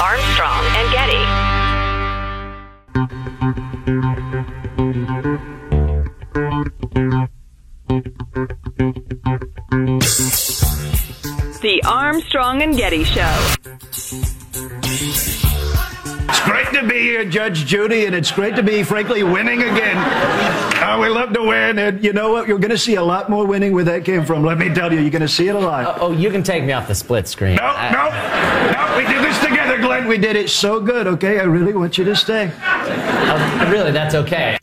Armstrong 0.00 0.64
and 0.76 0.92
Getty. 0.92 1.44
The 11.60 11.82
Armstrong 11.86 12.62
and 12.62 12.74
Getty 12.74 13.04
Show. 13.04 13.54
It's 16.26 16.40
great 16.44 16.68
to 16.72 16.88
be 16.88 17.00
here, 17.00 17.26
Judge 17.26 17.66
Judy, 17.66 18.06
and 18.06 18.14
it's 18.14 18.30
great 18.32 18.56
to 18.56 18.62
be, 18.62 18.82
frankly, 18.82 19.22
winning 19.22 19.60
again. 19.60 19.96
Uh, 19.96 20.98
we 20.98 21.08
love 21.08 21.34
to 21.34 21.42
win, 21.42 21.78
and 21.78 22.02
you 22.02 22.14
know 22.14 22.32
what? 22.32 22.48
You're 22.48 22.58
going 22.58 22.70
to 22.70 22.78
see 22.78 22.94
a 22.94 23.02
lot 23.02 23.28
more 23.28 23.46
winning 23.46 23.74
where 23.74 23.84
that 23.84 24.06
came 24.06 24.24
from. 24.24 24.42
Let 24.42 24.56
me 24.56 24.72
tell 24.72 24.90
you, 24.90 25.00
you're 25.00 25.10
going 25.10 25.20
to 25.20 25.28
see 25.28 25.48
it 25.48 25.54
a 25.54 25.60
lot. 25.60 26.00
Oh, 26.00 26.12
you 26.12 26.30
can 26.30 26.42
take 26.42 26.64
me 26.64 26.72
off 26.72 26.88
the 26.88 26.94
split 26.94 27.28
screen. 27.28 27.56
No, 27.56 27.74
no, 27.92 28.08
no, 28.72 28.94
we 28.96 29.04
did 29.04 29.22
this 29.22 29.38
together, 29.40 29.76
Glenn. 29.78 30.08
We 30.08 30.16
did 30.16 30.36
it 30.36 30.48
so 30.48 30.80
good, 30.80 31.06
okay? 31.06 31.40
I 31.40 31.44
really 31.44 31.74
want 31.74 31.98
you 31.98 32.04
to 32.04 32.16
stay. 32.16 32.50
Uh, 32.62 33.68
really, 33.70 33.92
that's 33.92 34.14
okay. 34.14 34.56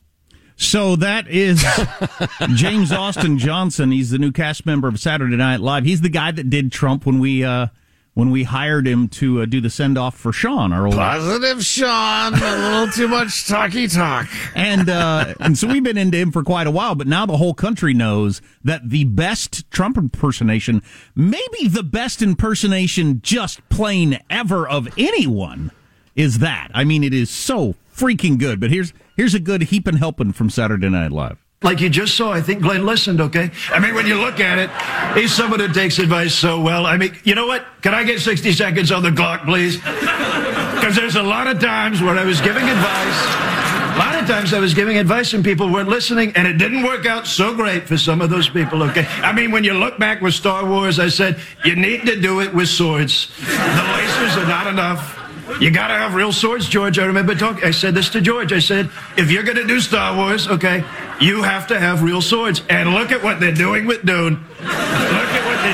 So 0.62 0.95
that 0.97 1.28
is 1.28 1.65
James 2.54 2.91
Austin 2.91 3.39
Johnson. 3.39 3.91
He's 3.91 4.12
the 4.12 4.19
new 4.19 4.32
cast 4.32 4.63
member 4.63 4.88
of 4.88 5.00
Saturday 5.00 5.36
Night 5.36 5.60
Live. 5.60 5.86
He's 5.86 6.02
the 6.02 6.10
guy 6.10 6.32
that 6.32 6.52
did 6.52 6.71
Trump 6.71 7.06
when 7.08 7.17
we 7.17 7.43
uh, 7.43 7.67
when 8.13 8.30
we 8.30 8.43
hired 8.43 8.86
him 8.86 9.08
to 9.08 9.41
uh, 9.41 9.45
do 9.45 9.60
the 9.60 9.71
send 9.71 9.97
off 9.97 10.15
for 10.15 10.32
Sean, 10.32 10.71
our 10.71 10.86
old 10.86 10.95
Positive 10.95 11.65
Sean, 11.65 12.36
a 12.36 12.38
little 12.38 12.88
too 12.89 13.08
much 13.08 13.47
talky 13.47 13.88
talk. 13.88 14.28
and 14.56 14.88
uh, 14.88 15.34
and 15.39 15.58
so 15.58 15.67
we've 15.67 15.84
been 15.84 15.97
into 15.97 16.19
him 16.19 16.32
for 16.32 16.43
quite 16.43 16.67
a 16.67 16.71
while. 16.71 16.93
But 16.93 17.08
now 17.08 17.26
the 17.26 17.38
whole 17.38 17.56
country 17.56 17.95
knows 17.95 18.39
that 18.63 18.88
the 18.88 19.06
best 19.06 19.69
Trump 19.71 19.97
impersonation, 19.97 20.84
maybe 21.15 21.69
the 21.69 21.84
best 21.84 22.21
impersonation 22.21 23.19
just 23.24 23.67
plain 23.69 24.19
ever 24.30 24.69
of 24.69 24.88
anyone, 24.95 25.71
is 26.15 26.38
that. 26.38 26.69
I 26.76 26.84
mean, 26.84 27.04
it 27.04 27.15
is 27.15 27.32
so 27.32 27.74
freaking 28.02 28.40
good. 28.40 28.60
But 28.60 28.72
here's 28.72 28.94
here's 29.16 29.36
a 29.36 29.40
good 29.40 29.64
heaping 29.64 29.98
helping 29.98 30.34
from 30.34 30.50
Saturday 30.50 30.90
Night 30.90 31.12
Live. 31.12 31.38
Like 31.64 31.80
you 31.80 31.92
just 31.92 32.18
saw, 32.18 32.32
I 32.32 32.42
think 32.42 32.64
Glenn 32.64 32.88
listened, 32.88 33.22
okay? 33.22 33.52
I 33.70 33.78
mean, 33.78 33.94
when 33.94 34.08
you 34.08 34.16
look 34.16 34.40
at 34.40 34.58
it, 34.58 34.72
he's 35.16 35.32
someone 35.32 35.60
who 35.60 35.72
takes 35.72 36.00
advice 36.00 36.34
so 36.34 36.60
well. 36.60 36.88
I 36.88 36.98
mean, 36.98 37.16
you 37.24 37.36
know 37.36 37.46
what? 37.46 37.64
Can 37.84 37.94
I 37.94 38.04
get 38.04 38.20
60 38.20 38.52
seconds 38.54 38.92
on 38.92 39.04
the 39.04 39.12
clock, 39.12 39.44
please? 39.44 39.78
Because 39.78 40.96
there's 40.96 41.18
a 41.18 41.22
lot 41.22 41.46
of 41.46 41.60
times 41.60 42.02
where 42.02 42.18
I 42.18 42.26
was 42.26 42.42
giving 42.42 42.68
advice. 42.68 43.26
A 43.94 44.00
lot 44.00 44.20
of 44.20 44.28
times 44.28 44.56
I 44.56 44.60
was 44.60 44.74
giving 44.74 44.98
advice 44.98 45.36
and 45.36 45.44
people 45.44 45.72
weren't 45.72 45.88
listening, 45.90 46.32
and 46.36 46.48
it 46.48 46.58
didn't 46.58 46.82
work 46.82 47.06
out 47.06 47.28
so 47.28 47.54
great 47.54 47.88
for 47.88 47.96
some 47.96 48.22
of 48.22 48.32
those 48.32 48.50
people, 48.50 48.82
okay? 48.82 49.06
I 49.22 49.32
mean, 49.32 49.52
when 49.52 49.64
you 49.64 49.76
look 49.76 50.00
back 50.00 50.20
with 50.20 50.34
Star 50.34 50.66
Wars, 50.66 50.98
I 50.98 51.10
said, 51.10 51.40
you 51.64 51.76
need 51.76 52.08
to 52.08 52.20
do 52.20 52.42
it 52.42 52.56
with 52.56 52.70
swords. 52.70 53.28
The 53.38 53.44
lasers 53.44 54.44
are 54.44 54.48
not 54.48 54.66
enough. 54.66 55.20
You 55.60 55.72
gotta 55.72 55.94
have 55.96 56.16
real 56.16 56.32
swords, 56.32 56.68
George. 56.68 56.98
I 57.00 57.06
remember 57.06 57.36
talking. 57.36 57.64
I 57.64 57.72
said 57.72 57.94
this 57.94 58.10
to 58.10 58.22
George. 58.22 58.54
I 58.54 58.60
said, 58.60 58.90
if 59.18 59.30
you're 59.30 59.44
gonna 59.44 59.66
do 59.66 59.80
Star 59.80 60.16
Wars, 60.16 60.48
okay, 60.48 60.84
you 61.20 61.44
have 61.44 61.68
to 61.68 61.80
have 61.80 62.04
real 62.04 62.22
swords. 62.22 62.64
And 62.70 62.94
look 62.94 63.12
at 63.12 63.24
what 63.24 63.40
they're 63.40 63.54
doing 63.54 63.86
with 63.86 64.06
Dune. 64.06 64.40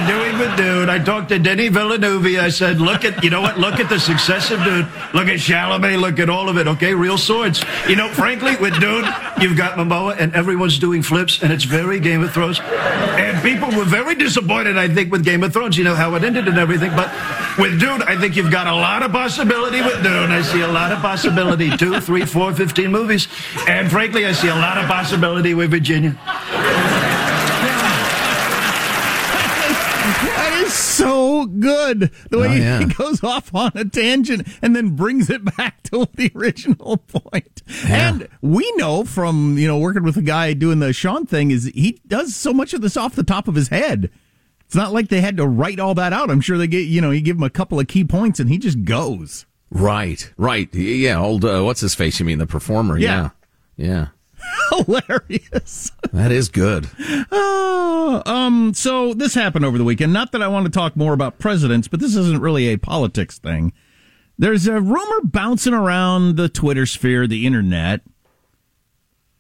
Doing 0.08 0.38
with 0.40 0.56
Dune. 0.56 0.90
I 0.90 1.00
talked 1.00 1.30
to 1.30 1.40
Denny 1.40 1.68
Villeneuve. 1.70 2.38
I 2.38 2.50
said, 2.50 2.80
look 2.80 3.04
at, 3.04 3.24
you 3.24 3.30
know 3.30 3.42
what? 3.42 3.58
Look 3.58 3.80
at 3.80 3.90
the 3.90 4.00
success 4.00 4.52
of 4.52 4.64
Dune. 4.64 4.88
Look 5.14 5.28
at 5.28 5.40
Chalamet. 5.40 6.00
Look 6.00 6.20
at 6.20 6.30
all 6.30 6.48
of 6.50 6.58
it. 6.58 6.68
Okay, 6.68 6.94
real 6.94 7.18
swords. 7.18 7.64
You 7.90 7.96
know, 7.98 8.08
frankly, 8.10 8.56
with 8.58 8.80
Dune, 8.80 9.06
you've 9.42 9.58
got 9.58 9.78
Momoa, 9.78 10.16
and 10.18 10.34
everyone's 10.34 10.80
doing 10.80 11.02
flips, 11.02 11.42
and 11.44 11.52
it's 11.52 11.66
very 11.66 12.00
Game 12.00 12.24
of 12.24 12.34
Thrones. 12.34 12.62
And 12.62 13.42
people 13.42 13.70
were 13.78 13.86
very 13.86 14.16
disappointed, 14.16 14.78
I 14.78 14.88
think, 14.88 15.12
with 15.12 15.26
Game 15.26 15.44
of 15.44 15.52
Thrones. 15.52 15.78
You 15.78 15.84
know 15.84 15.96
how 15.96 16.16
it 16.16 16.24
ended 16.24 16.48
and 16.48 16.58
everything, 16.58 16.92
but. 16.92 17.12
With 17.58 17.80
Dune, 17.80 18.04
I 18.04 18.16
think 18.16 18.36
you've 18.36 18.52
got 18.52 18.68
a 18.68 18.76
lot 18.76 19.02
of 19.02 19.12
possibility 19.12 19.82
with 19.82 20.04
Dune. 20.04 20.32
I 20.32 20.44
see 20.44 20.62
a 20.62 20.68
lot 20.68 20.92
of 20.92 21.00
possibility. 21.00 21.76
Two, 21.76 22.00
three, 22.00 22.24
four, 22.24 22.54
fifteen 22.54 22.92
movies. 22.92 23.28
And 23.68 23.90
frankly, 23.90 24.28
I 24.28 24.32
see 24.32 24.48
a 24.50 24.54
lot 24.54 24.78
of 24.78 24.86
possibility 24.86 25.56
with 25.56 25.72
Virginia. 25.72 26.16
That 30.22 30.54
is 30.64 30.72
so 30.98 31.46
good. 31.46 32.12
The 32.30 32.38
way 32.40 32.48
Oh, 32.48 32.54
yeah. 32.54 32.80
he 32.80 32.86
goes 32.94 33.24
off 33.24 33.54
on 33.56 33.72
a 33.76 33.86
tangent 33.86 34.48
and 34.62 34.76
then 34.76 34.96
brings 34.96 35.30
it 35.30 35.44
back 35.58 35.84
to 35.92 36.08
the 36.16 36.32
original 36.36 36.98
point. 36.98 37.62
And 37.86 38.28
we 38.42 38.72
know 38.78 39.04
from, 39.04 39.58
you 39.58 39.68
know, 39.68 39.78
working 39.78 40.04
with 40.04 40.18
a 40.18 40.22
guy 40.22 40.54
doing 40.54 40.80
the 40.80 40.94
Sean 40.94 41.26
thing 41.26 41.52
is 41.52 41.66
he 41.74 42.00
does 42.08 42.36
so 42.36 42.54
much 42.54 42.74
of 42.74 42.82
this 42.82 42.98
off 42.98 43.16
the 43.16 43.24
top 43.24 43.48
of 43.48 43.56
his 43.56 43.70
head. 43.70 44.10
It's 44.66 44.76
not 44.76 44.92
like 44.92 45.08
they 45.08 45.22
had 45.22 45.38
to 45.38 45.48
write 45.48 45.80
all 45.80 45.96
that 45.96 46.12
out. 46.12 46.30
I'm 46.30 46.42
sure 46.42 46.58
they 46.58 46.68
get, 46.68 46.88
you 46.88 47.00
know, 47.00 47.12
you 47.12 47.22
give 47.22 47.38
him 47.38 47.44
a 47.44 47.50
couple 47.50 47.80
of 47.80 47.88
key 47.88 48.04
points 48.04 48.40
and 48.40 48.50
he 48.50 48.58
just 48.58 48.84
goes. 48.84 49.46
Right, 49.70 50.32
right. 50.38 50.74
Yeah, 50.74 51.20
old, 51.20 51.44
uh, 51.46 51.62
what's 51.62 51.82
his 51.82 51.96
face? 51.96 52.20
You 52.20 52.26
mean 52.26 52.38
the 52.40 52.48
performer? 52.48 52.98
Yeah. 52.98 53.30
Yeah. 53.78 54.08
Hilarious. 54.70 55.92
That 56.14 56.32
is 56.32 56.50
good. 56.50 56.90
Oh, 57.32 58.22
um, 58.26 58.74
so 58.74 59.14
this 59.14 59.34
happened 59.34 59.66
over 59.66 59.78
the 59.78 59.84
weekend. 59.84 60.14
Not 60.14 60.32
that 60.32 60.42
I 60.42 60.48
want 60.48 60.66
to 60.66 60.72
talk 60.72 60.96
more 60.96 61.14
about 61.14 61.40
presidents, 61.40 61.88
but 61.88 62.00
this 62.00 62.16
isn't 62.16 62.42
really 62.42 62.68
a 62.68 62.78
politics 62.78 63.40
thing. 63.40 63.74
There's 64.38 64.68
a 64.68 64.80
rumor 64.80 65.22
bouncing 65.24 65.74
around 65.74 66.36
the 66.36 66.50
Twitter 66.50 66.86
sphere, 66.86 67.26
the 67.28 67.46
internet. 67.46 68.02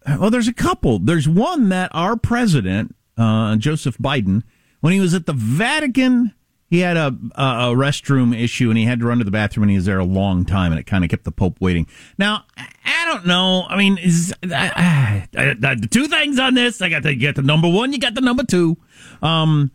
Well, 0.07 0.31
there's 0.31 0.47
a 0.47 0.53
couple. 0.53 0.99
There's 0.99 1.27
one 1.27 1.69
that 1.69 1.91
our 1.93 2.15
president, 2.15 2.95
uh, 3.17 3.57
Joseph 3.57 3.97
Biden, 3.97 4.43
when 4.79 4.93
he 4.93 4.99
was 4.99 5.13
at 5.13 5.25
the 5.25 5.33
Vatican, 5.33 6.33
he 6.69 6.80
had 6.80 6.97
a, 6.97 7.08
a, 7.36 7.73
restroom 7.73 8.38
issue 8.38 8.69
and 8.69 8.77
he 8.77 8.86
had 8.86 8.99
to 8.99 9.06
run 9.06 9.19
to 9.19 9.23
the 9.23 9.32
bathroom 9.32 9.63
and 9.63 9.71
he 9.71 9.77
was 9.77 9.86
there 9.86 9.99
a 9.99 10.06
long 10.06 10.43
time 10.45 10.71
and 10.71 10.80
it 10.80 10.84
kind 10.84 11.03
of 11.03 11.10
kept 11.10 11.23
the 11.23 11.32
Pope 11.32 11.58
waiting. 11.62 11.88
Now, 12.17 12.43
I 12.58 13.06
don't 13.06 13.25
know. 13.25 13.65
I 13.69 13.77
mean, 13.77 13.97
is, 13.97 14.34
I, 14.43 15.27
I, 15.36 15.49
I, 15.51 15.75
the 15.75 15.88
two 15.89 16.08
things 16.08 16.38
on 16.39 16.56
this. 16.56 16.82
I 16.82 16.89
got 16.89 17.03
to 17.03 17.15
get 17.15 17.36
the 17.36 17.41
number 17.41 17.69
one. 17.69 17.93
You 17.93 17.99
got 17.99 18.15
the 18.15 18.22
number 18.22 18.43
two. 18.43 18.78
Um, 19.22 19.72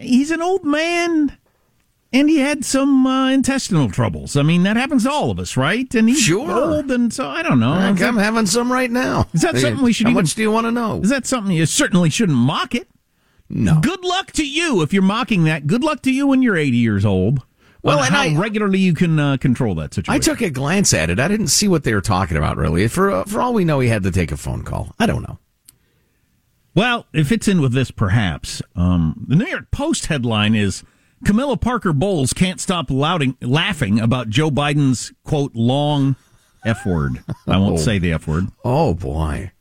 he's 0.00 0.30
an 0.30 0.42
old 0.42 0.64
man 0.64 1.36
and 2.12 2.30
he 2.30 2.38
had 2.38 2.64
some 2.64 3.06
uh, 3.06 3.30
intestinal 3.30 3.90
troubles. 3.90 4.36
I 4.36 4.42
mean, 4.42 4.62
that 4.62 4.76
happens 4.76 5.04
to 5.04 5.10
all 5.10 5.30
of 5.30 5.38
us, 5.38 5.56
right? 5.56 5.92
And 5.94 6.08
he's 6.08 6.20
Sure. 6.20 6.50
old, 6.50 6.90
and 6.90 7.12
so 7.12 7.28
I 7.28 7.42
don't 7.42 7.60
know. 7.60 7.74
Heck, 7.74 7.94
Is 7.94 8.00
that- 8.00 8.08
I'm 8.08 8.16
having 8.16 8.46
some 8.46 8.70
right 8.72 8.90
now. 8.90 9.26
Is 9.32 9.42
that 9.42 9.58
something 9.58 9.82
we 9.84 9.92
should 9.92 10.06
How 10.06 10.10
even- 10.12 10.22
much 10.22 10.34
do 10.34 10.42
you 10.42 10.50
want 10.50 10.66
to 10.66 10.70
know? 10.70 11.00
is 11.02 11.10
that 11.10 11.26
something 11.26 11.54
you 11.54 11.66
certainly 11.66 12.10
shouldn't 12.10 12.38
mock 12.38 12.74
it? 12.74 12.88
No. 13.48 13.80
Good 13.80 14.02
luck 14.04 14.32
to 14.32 14.46
you 14.46 14.82
if 14.82 14.92
you're 14.92 15.02
mocking 15.02 15.44
that. 15.44 15.66
Good 15.66 15.84
luck 15.84 16.02
to 16.02 16.12
you 16.12 16.26
when 16.26 16.42
you're 16.42 16.56
80 16.56 16.76
years 16.76 17.04
old. 17.04 17.42
Well, 17.82 18.02
and 18.02 18.12
how 18.12 18.22
I- 18.22 18.34
regularly 18.36 18.78
you 18.80 18.94
can 18.94 19.18
uh, 19.20 19.36
control 19.36 19.76
that 19.76 19.94
situation. 19.94 20.12
I 20.20 20.22
took 20.24 20.40
a 20.42 20.50
glance 20.50 20.92
at 20.92 21.08
it. 21.10 21.20
I 21.20 21.28
didn't 21.28 21.48
see 21.48 21.68
what 21.68 21.84
they 21.84 21.94
were 21.94 22.00
talking 22.00 22.36
about 22.36 22.56
really. 22.56 22.88
For 22.88 23.10
uh, 23.10 23.24
for 23.24 23.40
all 23.40 23.54
we 23.54 23.64
know, 23.64 23.78
he 23.78 23.88
had 23.88 24.02
to 24.02 24.10
take 24.10 24.32
a 24.32 24.36
phone 24.36 24.62
call. 24.64 24.92
I 24.98 25.06
don't 25.06 25.22
know. 25.22 25.38
Well, 26.74 27.06
it 27.12 27.24
fits 27.24 27.48
in 27.48 27.60
with 27.60 27.72
this, 27.72 27.90
perhaps. 27.90 28.60
Um, 28.74 29.24
the 29.28 29.36
New 29.36 29.46
York 29.46 29.70
Post 29.70 30.06
headline 30.06 30.54
is 30.54 30.82
Camilla 31.24 31.56
Parker 31.56 31.92
Bowles 31.92 32.32
can't 32.32 32.60
stop 32.60 32.90
louting, 32.90 33.36
laughing 33.40 33.98
about 34.00 34.28
Joe 34.28 34.50
Biden's, 34.50 35.12
quote, 35.24 35.54
long 35.54 36.16
F 36.64 36.84
word. 36.84 37.22
I 37.46 37.56
won't 37.56 37.74
Oh. 37.78 37.82
say 37.82 37.98
the 37.98 38.12
F 38.12 38.26
word. 38.26 38.48
Oh 38.64 38.92
boy, 38.94 39.52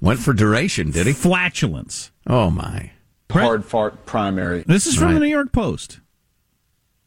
went 0.00 0.20
for 0.20 0.32
duration, 0.34 0.90
did 0.90 1.06
he? 1.06 1.12
Flatulence. 1.12 2.10
Oh 2.26 2.50
my. 2.50 2.90
Hard 3.30 3.64
fart 3.64 4.06
primary. 4.06 4.64
This 4.66 4.86
is 4.86 4.94
from 4.96 5.14
the 5.14 5.20
New 5.20 5.26
York 5.26 5.52
Post. 5.52 6.00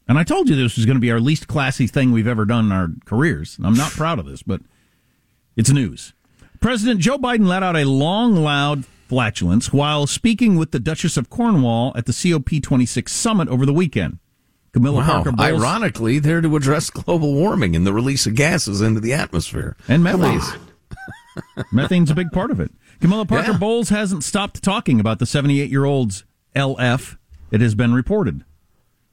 And 0.08 0.20
I 0.20 0.24
told 0.24 0.50
you 0.50 0.56
this 0.56 0.76
was 0.76 0.86
going 0.86 0.98
to 0.98 1.02
be 1.02 1.12
our 1.12 1.20
least 1.20 1.48
classy 1.48 1.88
thing 1.88 2.12
we've 2.12 2.28
ever 2.28 2.46
done 2.46 2.66
in 2.66 2.72
our 2.72 2.90
careers. 3.06 3.58
I'm 3.64 3.74
not 3.76 3.92
proud 3.92 4.20
of 4.20 4.26
this, 4.26 4.44
but 4.44 4.62
it's 5.56 5.72
news. 5.72 6.14
President 6.60 7.00
Joe 7.00 7.18
Biden 7.18 7.48
let 7.48 7.64
out 7.64 7.76
a 7.76 7.86
long, 7.86 8.36
loud 8.36 8.86
flatulence 9.08 9.74
while 9.74 10.06
speaking 10.08 10.58
with 10.58 10.72
the 10.72 10.80
Duchess 10.80 11.18
of 11.18 11.30
Cornwall 11.30 11.92
at 11.96 12.06
the 12.06 12.12
COP26 12.12 13.10
summit 13.10 13.48
over 13.48 13.66
the 13.66 13.74
weekend. 13.74 14.20
Camilla 14.74 15.00
Wow. 15.00 15.06
Parker 15.08 15.32
Bowles 15.32 15.50
Ironically, 15.50 16.20
they're 16.20 16.42
to 16.42 16.56
address 16.56 16.90
global 16.90 17.34
warming 17.34 17.76
and 17.76 17.86
the 17.86 17.94
release 17.94 18.26
of 18.26 18.36
gases 18.36 18.80
into 18.82 19.00
the 19.02 19.14
atmosphere. 19.14 19.76
and 19.88 20.04
methane. 20.04 20.42
Methane's 21.72 22.12
a 22.12 22.16
big 22.16 22.32
part 22.32 22.52
of 22.52 22.60
it. 22.60 22.72
Camilla 23.02 23.26
Parker 23.26 23.52
Yeah. 23.52 23.58
Bowles 23.58 23.90
hasn't 23.90 24.24
stopped 24.24 24.62
talking 24.64 25.00
about 25.00 25.20
the 25.20 25.26
78 25.26 25.70
year 25.70 25.86
old's 25.86 26.24
LF 26.56 27.18
it 27.52 27.60
has 27.62 27.76
been 27.76 27.94
reported. 27.94 28.44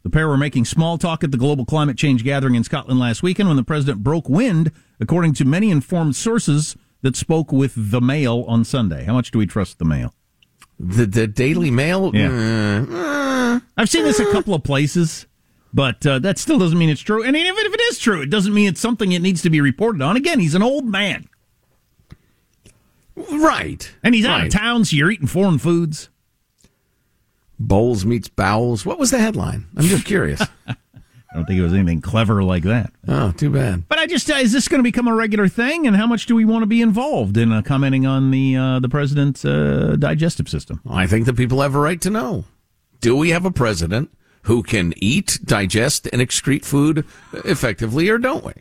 The 0.04 0.10
pair 0.10 0.28
were 0.28 0.36
making 0.36 0.64
small 0.64 0.96
talk 0.96 1.24
at 1.24 1.32
the 1.32 1.36
global 1.36 1.64
climate 1.64 1.96
change 1.98 2.22
gathering 2.22 2.54
in 2.54 2.62
Scotland 2.64 3.00
last 3.00 3.22
weekend 3.22 3.48
when 3.48 3.56
the 3.56 3.64
president 3.64 4.02
broke 4.04 4.28
wind, 4.28 4.70
according 5.00 5.34
to 5.34 5.44
many 5.44 5.70
informed 5.70 6.14
sources 6.16 6.76
that 7.02 7.16
spoke 7.16 7.50
with 7.52 7.72
the 7.90 8.00
Mail 8.00 8.44
on 8.46 8.64
Sunday. 8.64 9.04
How 9.04 9.12
much 9.14 9.30
do 9.32 9.38
we 9.38 9.46
trust 9.46 9.78
the 9.78 9.84
Mail? 9.84 10.14
The 10.78 11.04
the 11.06 11.26
Daily 11.26 11.70
Mail. 11.72 12.12
Yeah. 12.14 12.84
Uh, 12.88 13.60
I've 13.76 13.88
seen 13.88 14.04
this 14.04 14.20
a 14.20 14.30
couple 14.30 14.54
of 14.54 14.62
places, 14.62 15.26
but 15.74 16.06
uh, 16.06 16.20
that 16.20 16.38
still 16.38 16.58
doesn't 16.58 16.78
mean 16.78 16.90
it's 16.90 17.00
true. 17.00 17.22
And 17.24 17.36
even 17.36 17.66
if 17.66 17.74
it 17.74 17.80
is 17.90 17.98
true, 17.98 18.22
it 18.22 18.30
doesn't 18.30 18.54
mean 18.54 18.68
it's 18.68 18.80
something 18.80 19.10
that 19.10 19.20
needs 19.20 19.42
to 19.42 19.50
be 19.50 19.60
reported 19.60 20.00
on. 20.00 20.16
Again, 20.16 20.38
he's 20.38 20.54
an 20.54 20.62
old 20.62 20.86
man, 20.86 21.28
right. 23.32 23.90
and 24.02 24.14
he's 24.14 24.26
out 24.26 24.44
of 24.44 24.52
town, 24.52 24.84
so 24.84 24.96
you're 24.96 25.10
eating 25.10 25.26
foreign 25.26 25.58
foods. 25.58 26.08
Bowls 27.58 28.04
meets 28.04 28.28
bowels. 28.28 28.86
What 28.86 28.98
was 28.98 29.10
the 29.10 29.18
headline? 29.18 29.66
I'm 29.76 29.84
just 29.84 30.04
curious. 30.04 30.40
I 30.66 31.34
don't 31.34 31.44
think 31.44 31.58
it 31.58 31.62
was 31.62 31.74
anything 31.74 32.00
clever 32.00 32.42
like 32.42 32.62
that. 32.62 32.92
oh, 33.06 33.32
too 33.32 33.50
bad. 33.50 33.86
But 33.88 33.98
I 33.98 34.06
just 34.06 34.30
uh, 34.30 34.34
is 34.34 34.52
this 34.52 34.66
going 34.68 34.78
to 34.78 34.82
become 34.82 35.08
a 35.08 35.14
regular 35.14 35.48
thing? 35.48 35.86
And 35.86 35.94
how 35.94 36.06
much 36.06 36.26
do 36.26 36.34
we 36.34 36.44
want 36.44 36.62
to 36.62 36.66
be 36.66 36.80
involved 36.80 37.36
in 37.36 37.52
uh, 37.52 37.62
commenting 37.62 38.06
on 38.06 38.30
the 38.30 38.56
uh, 38.56 38.80
the 38.80 38.88
president's 38.88 39.44
uh, 39.44 39.96
digestive 39.98 40.48
system? 40.48 40.80
I 40.88 41.06
think 41.06 41.26
that 41.26 41.36
people 41.36 41.60
have 41.60 41.74
a 41.74 41.80
right 41.80 42.00
to 42.00 42.10
know. 42.10 42.44
Do 43.00 43.14
we 43.14 43.30
have 43.30 43.44
a 43.44 43.50
president 43.50 44.10
who 44.42 44.62
can 44.62 44.94
eat, 44.96 45.38
digest, 45.44 46.08
and 46.12 46.22
excrete 46.22 46.64
food 46.64 47.04
effectively, 47.32 48.08
or 48.08 48.18
don't 48.18 48.44
we? 48.44 48.54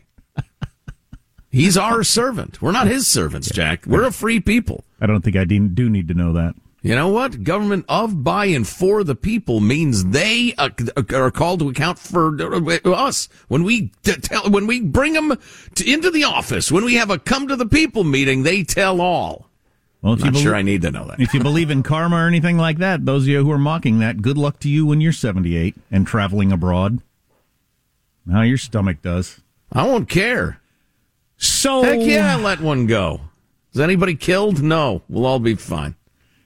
He's 1.50 1.76
our 1.76 2.04
servant. 2.04 2.60
We're 2.60 2.72
not 2.72 2.88
his 2.88 3.06
servants, 3.06 3.50
Jack. 3.50 3.86
We're 3.86 4.04
a 4.04 4.12
free 4.12 4.40
people. 4.40 4.84
I 5.00 5.06
don't 5.06 5.22
think 5.22 5.36
I 5.36 5.44
do 5.44 5.88
need 5.88 6.08
to 6.08 6.14
know 6.14 6.32
that. 6.34 6.54
You 6.82 6.94
know 6.94 7.08
what? 7.08 7.42
Government 7.42 7.84
of, 7.88 8.22
by, 8.22 8.46
and 8.46 8.66
for 8.66 9.02
the 9.02 9.16
people 9.16 9.58
means 9.58 10.06
they 10.06 10.54
uh, 10.56 10.70
are 11.12 11.30
called 11.30 11.58
to 11.60 11.68
account 11.68 11.98
for 11.98 12.40
uh, 12.40 12.90
us 12.90 13.28
when 13.48 13.64
we 13.64 13.88
tell 14.04 14.48
when 14.48 14.66
we 14.66 14.80
bring 14.80 15.14
them 15.14 15.36
to, 15.74 15.92
into 15.92 16.10
the 16.10 16.24
office. 16.24 16.70
When 16.70 16.84
we 16.84 16.94
have 16.94 17.10
a 17.10 17.18
come 17.18 17.48
to 17.48 17.56
the 17.56 17.66
people 17.66 18.04
meeting, 18.04 18.44
they 18.44 18.62
tell 18.62 19.00
all. 19.00 19.48
Well, 20.02 20.14
if 20.14 20.20
Not 20.20 20.34
you 20.34 20.40
sure 20.40 20.54
I 20.54 20.62
need 20.62 20.82
to 20.82 20.92
know 20.92 21.06
that. 21.08 21.18
If 21.18 21.34
you 21.34 21.40
believe 21.42 21.70
in 21.70 21.82
karma 21.82 22.16
or 22.16 22.28
anything 22.28 22.56
like 22.56 22.78
that, 22.78 23.04
those 23.04 23.24
of 23.24 23.28
you 23.28 23.42
who 23.42 23.50
are 23.50 23.58
mocking 23.58 23.98
that, 23.98 24.22
good 24.22 24.38
luck 24.38 24.60
to 24.60 24.68
you 24.68 24.86
when 24.86 25.00
you're 25.00 25.12
78 25.12 25.74
and 25.90 26.06
traveling 26.06 26.52
abroad. 26.52 27.00
How 28.30 28.42
your 28.42 28.58
stomach 28.58 29.02
does. 29.02 29.40
I 29.72 29.84
won't 29.84 30.08
care. 30.08 30.60
So 31.38 31.82
Heck 31.82 32.00
yeah, 32.00 32.36
let 32.36 32.60
one 32.60 32.86
go. 32.86 33.20
Is 33.72 33.80
anybody 33.80 34.14
killed? 34.14 34.62
No. 34.62 35.02
We'll 35.08 35.26
all 35.26 35.38
be 35.38 35.54
fine. 35.54 35.94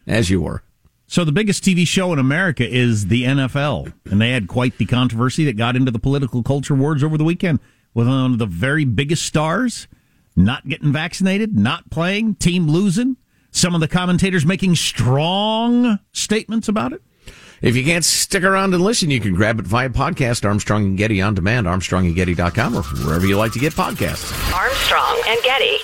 As 0.07 0.31
you 0.31 0.41
were. 0.41 0.63
So 1.07 1.25
the 1.25 1.33
biggest 1.33 1.63
TV 1.65 1.87
show 1.87 2.13
in 2.13 2.19
America 2.19 2.67
is 2.67 3.09
the 3.09 3.25
NFL, 3.25 3.93
and 4.07 4.21
they 4.21 4.31
had 4.31 4.49
quite 4.49 4.79
the 4.79 4.87
controversy 4.87 5.45
that 5.45 5.59
got 5.59 5.77
into 5.77 5.91
the 5.91 5.99
political 5.99 6.43
culture 6.43 6.75
wars 6.75 7.05
over 7.05 7.19
the 7.19 7.25
weekend 7.25 7.61
with 7.93 8.09
one 8.09 8.33
of 8.33 8.39
the 8.39 8.47
very 8.47 8.85
biggest 8.85 9.25
stars 9.27 9.89
not 10.37 10.67
getting 10.67 10.93
vaccinated, 10.93 11.59
not 11.59 11.91
playing, 11.91 12.37
team 12.37 12.67
losing. 12.67 13.17
Some 13.51 13.75
of 13.75 13.81
the 13.83 13.89
commentators 13.89 14.47
making 14.47 14.77
strong 14.77 15.99
statements 16.13 16.69
about 16.69 16.95
it. 16.95 17.03
If 17.63 17.77
you 17.77 17.85
can't 17.85 18.05
stick 18.05 18.43
around 18.43 18.75
and 18.75 18.83
listen, 18.83 19.09
you 19.11 19.21
can 19.21 19.35
grab 19.35 19.61
it 19.61 19.67
via 19.67 19.89
podcast, 19.89 20.45
Armstrong 20.45 20.85
and 20.85 20.99
Getty 20.99 21.23
on 21.23 21.35
demand, 21.35 21.69
armstrongandgetty.com, 21.69 22.77
or 22.77 22.83
wherever 23.07 23.25
you 23.25 23.39
like 23.39 23.53
to 23.53 23.61
get 23.61 23.73
podcasts. 23.73 24.33
Armstrong 24.53 25.23
and 25.29 25.41
Getty. 25.45 25.79